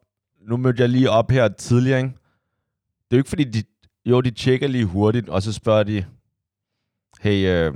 nu 0.49 0.57
mødte 0.57 0.81
jeg 0.83 0.89
lige 0.89 1.11
op 1.11 1.31
her 1.31 1.49
tidligere, 1.49 1.99
ikke? 1.99 2.09
Det 3.11 3.11
er 3.11 3.17
jo 3.17 3.19
ikke 3.19 3.29
fordi, 3.29 3.45
de, 3.45 3.63
jo, 4.07 4.21
de 4.21 4.31
tjekker 4.31 4.69
lige 4.69 4.85
hurtigt, 4.85 5.29
og 5.29 5.43
så 5.43 5.53
spørger 5.53 5.83
de, 5.83 6.05
hey, 7.21 7.47
øh, 7.49 7.75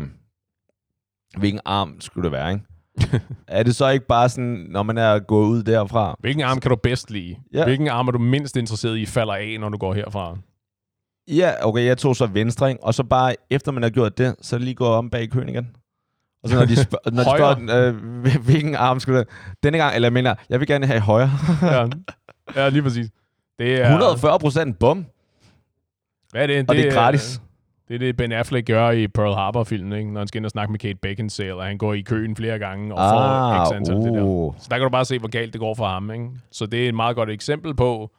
hvilken 1.39 1.61
arm 1.65 2.01
skulle 2.01 2.25
det 2.25 2.33
være, 2.33 2.53
ikke? 2.53 2.65
er 3.49 3.63
det 3.63 3.77
så 3.77 3.89
ikke 3.89 4.07
bare 4.07 4.29
sådan, 4.29 4.67
når 4.71 4.83
man 4.83 4.99
er 4.99 5.19
gået 5.19 5.47
ud 5.49 5.63
derfra? 5.63 6.17
hvilken 6.21 6.43
arm 6.45 6.61
kan 6.61 6.69
du 6.71 6.77
bedst 6.77 7.11
lide? 7.11 7.37
Ja. 7.53 7.65
Hvilken 7.65 7.89
arm 7.89 8.09
er 8.09 8.13
du 8.13 8.19
mindst 8.19 8.57
interesseret 8.57 8.99
i 8.99 9.07
falder 9.07 9.35
af, 9.35 9.57
når 9.61 9.69
du 9.69 9.79
går 9.79 9.95
herfra? 9.95 10.37
Ja, 11.29 11.53
okay, 11.63 11.85
jeg 11.85 11.99
tog 11.99 12.17
så 12.17 12.27
venstre, 12.27 12.69
ikke? 12.71 12.85
og 12.85 12.95
så 12.95 13.05
bare 13.05 13.35
efter 13.51 13.73
man 13.73 13.83
har 13.83 13.91
gjort 13.91 14.19
det, 14.19 14.35
så 14.43 14.59
lige 14.59 14.75
gå 14.75 14.87
om 14.87 15.11
bag 15.11 15.31
køen 15.31 15.49
igen. 15.49 15.69
Og 16.43 16.49
så 16.49 16.55
når 16.57 16.65
de, 16.65 16.77
spørger, 16.85 17.11
når 17.11 17.23
de 17.23 17.31
spørger, 17.39 17.89
øh, 17.89 17.97
hvil- 18.23 18.39
hvilken 18.39 18.75
arm 18.75 19.01
skulle 19.01 19.19
det 19.19 19.29
Denne 19.63 19.79
gang, 19.79 19.95
eller 19.95 20.07
jeg 20.07 20.13
mener, 20.13 20.35
jeg 20.49 20.61
vil 20.61 20.69
gerne 20.69 20.87
have 20.87 21.01
højre. 21.01 21.31
ja. 21.63 21.87
ja, 22.57 22.69
lige 22.69 22.83
præcis. 22.83 23.11
Det 23.59 23.81
er, 23.81 23.85
140 23.85 24.39
procent, 24.39 24.79
bum. 24.79 25.07
Hvad 26.31 26.43
er 26.43 26.47
det? 26.47 26.71
Og 26.71 26.77
det 26.77 26.87
er 26.87 26.93
gratis. 26.93 27.41
Det 27.89 27.95
er 27.95 27.99
det, 27.99 28.17
Ben 28.17 28.33
Affleck 28.33 28.67
gør 28.67 28.91
i 28.91 29.09
Pearl 29.09 29.35
Harbor-filmen, 29.35 29.99
ikke? 29.99 30.13
når 30.13 30.21
han 30.21 30.29
skal 30.29 30.39
ind 30.39 30.45
og 30.45 30.51
snakke 30.51 30.73
med 30.73 30.79
Kate 30.79 30.99
Beckinsale, 31.03 31.55
og 31.55 31.65
han 31.65 31.79
går 31.79 31.95
i 31.95 32.01
køen 32.01 32.37
flere 32.37 32.59
gange 32.59 32.95
og 32.95 32.99
får 33.11 33.69
x 33.71 33.73
antal 33.77 33.95
af 33.97 34.01
det 34.03 34.13
der. 34.15 34.23
uh. 34.23 34.55
Så 34.59 34.67
der 34.71 34.77
kan 34.77 34.83
du 34.85 34.89
bare 34.91 35.05
se, 35.05 35.19
hvor 35.19 35.29
galt 35.29 35.53
det 35.53 35.61
går 35.61 35.75
for 35.75 35.87
ham. 35.87 36.11
Ikke? 36.11 36.29
Så 36.51 36.67
det 36.67 36.85
er 36.85 36.89
et 36.89 36.95
meget 36.95 37.17
godt 37.17 37.31
eksempel 37.31 37.75
på, 37.75 38.11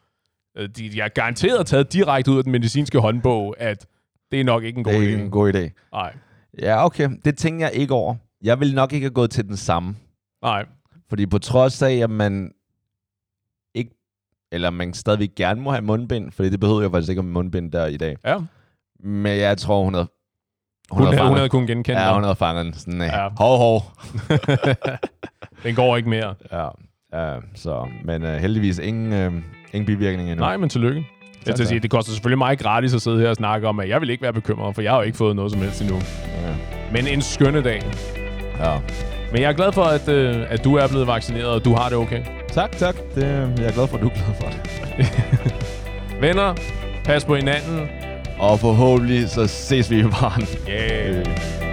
øh, 0.57 0.69
de, 0.69 0.89
de 0.91 0.99
er 1.01 1.07
garanteret 1.07 1.65
taget 1.67 1.93
direkte 1.93 2.31
ud 2.31 2.37
af 2.37 2.43
den 2.43 2.51
medicinske 2.51 2.99
håndbog, 2.99 3.55
at 3.59 3.85
det 4.31 4.39
er 4.39 4.43
nok 4.43 4.63
ikke 4.63 4.77
en 4.77 4.83
god 4.83 4.93
Det 4.93 4.99
er 4.99 5.03
idé. 5.03 5.09
ikke 5.11 5.23
en 5.23 5.31
god 5.31 5.53
idé. 5.53 5.89
Nej, 5.93 6.13
Ja, 6.61 6.85
okay. 6.85 7.09
Det 7.25 7.37
tænker 7.37 7.65
jeg 7.65 7.75
ikke 7.75 7.93
over. 7.93 8.15
Jeg 8.43 8.59
vil 8.59 8.75
nok 8.75 8.93
ikke 8.93 9.03
have 9.05 9.13
gået 9.13 9.31
til 9.31 9.47
den 9.47 9.57
samme. 9.57 9.95
nej. 10.41 10.65
Fordi 11.09 11.25
på 11.25 11.37
trods 11.39 11.81
af, 11.81 11.91
at 11.93 12.09
man 12.09 12.51
ikke, 13.75 13.91
eller 14.51 14.69
man 14.69 14.93
stadigvæk 14.93 15.29
gerne 15.35 15.61
må 15.61 15.71
have 15.71 15.81
mundbind, 15.81 16.31
fordi 16.31 16.49
det 16.49 16.59
behøver 16.59 16.81
jeg 16.81 16.91
faktisk 16.91 17.09
ikke 17.09 17.19
om 17.19 17.25
mundbind 17.25 17.71
der 17.71 17.85
i 17.85 17.97
dag. 17.97 18.15
Ja. 18.25 18.37
Men 19.03 19.37
jeg 19.39 19.57
tror, 19.57 19.83
hun 19.83 19.93
havde... 19.93 20.07
Hun, 20.91 20.97
hun, 20.97 21.07
havde, 21.07 21.17
hun 21.17 21.25
fanget- 21.27 21.37
havde 21.39 21.49
kun 21.49 21.67
genkendt 21.67 22.01
Ja, 22.01 22.13
hun 22.13 22.23
havde 22.23 22.35
fanget 22.35 22.65
den. 22.65 22.73
Sådan, 22.73 23.01
Ja. 23.01 23.23
ja. 23.23 23.29
hov, 23.37 23.57
hov. 23.57 23.81
Den 25.63 25.75
går 25.75 25.97
ikke 25.97 26.09
mere. 26.09 26.35
Ja, 26.51 26.67
ja 27.13 27.35
så, 27.55 27.87
men 28.05 28.23
uh, 28.23 28.29
heldigvis 28.29 28.79
ingen, 28.79 29.27
uh, 29.27 29.33
ingen 29.73 29.85
bivirkninger 29.85 30.31
endnu. 30.33 30.45
Nej, 30.45 30.57
men 30.57 30.69
tillykke. 30.69 31.05
Jeg 31.45 31.55
til 31.55 31.63
at 31.63 31.69
sige, 31.69 31.79
det 31.79 31.91
koster 31.91 32.11
selvfølgelig 32.11 32.37
mig 32.37 32.59
gratis 32.59 32.93
at 32.93 33.01
sidde 33.01 33.19
her 33.19 33.29
og 33.29 33.35
snakke 33.35 33.67
om, 33.67 33.79
at 33.79 33.89
jeg 33.89 34.01
vil 34.01 34.09
ikke 34.09 34.23
være 34.23 34.33
bekymret, 34.33 34.75
for 34.75 34.81
jeg 34.81 34.91
har 34.91 34.97
jo 34.97 35.03
ikke 35.03 35.17
fået 35.17 35.35
noget 35.35 35.51
som 35.51 35.61
helst 35.61 35.81
endnu. 35.81 35.95
Ja. 35.95 36.55
Men 36.91 37.07
en 37.07 37.21
skønne 37.21 37.63
dag. 37.63 37.81
ja. 38.59 38.77
Men 39.31 39.41
jeg 39.41 39.49
er 39.49 39.53
glad 39.53 39.71
for, 39.71 39.83
at, 39.83 40.09
øh, 40.09 40.45
at 40.49 40.63
du 40.63 40.75
er 40.75 40.87
blevet 40.87 41.07
vaccineret, 41.07 41.47
og 41.47 41.65
du 41.65 41.73
har 41.75 41.89
det 41.89 41.97
okay. 41.97 42.23
Tak, 42.51 42.71
tak. 42.71 42.95
Det, 43.15 43.23
jeg 43.59 43.67
er 43.67 43.71
glad 43.71 43.87
for, 43.87 43.97
at 43.97 44.03
du 44.03 44.07
er 44.07 44.13
glad 44.13 44.35
for 44.41 44.47
det. 44.49 44.61
Venner, 46.21 46.55
pas 47.05 47.25
på 47.25 47.35
hinanden. 47.35 47.87
Og 48.39 48.59
forhåbentlig 48.59 49.29
så 49.29 49.47
ses 49.47 49.91
vi 49.91 49.99
i 49.99 50.03
baren. 50.03 50.47
Yeah. 50.69 51.19
Øh. 51.19 51.66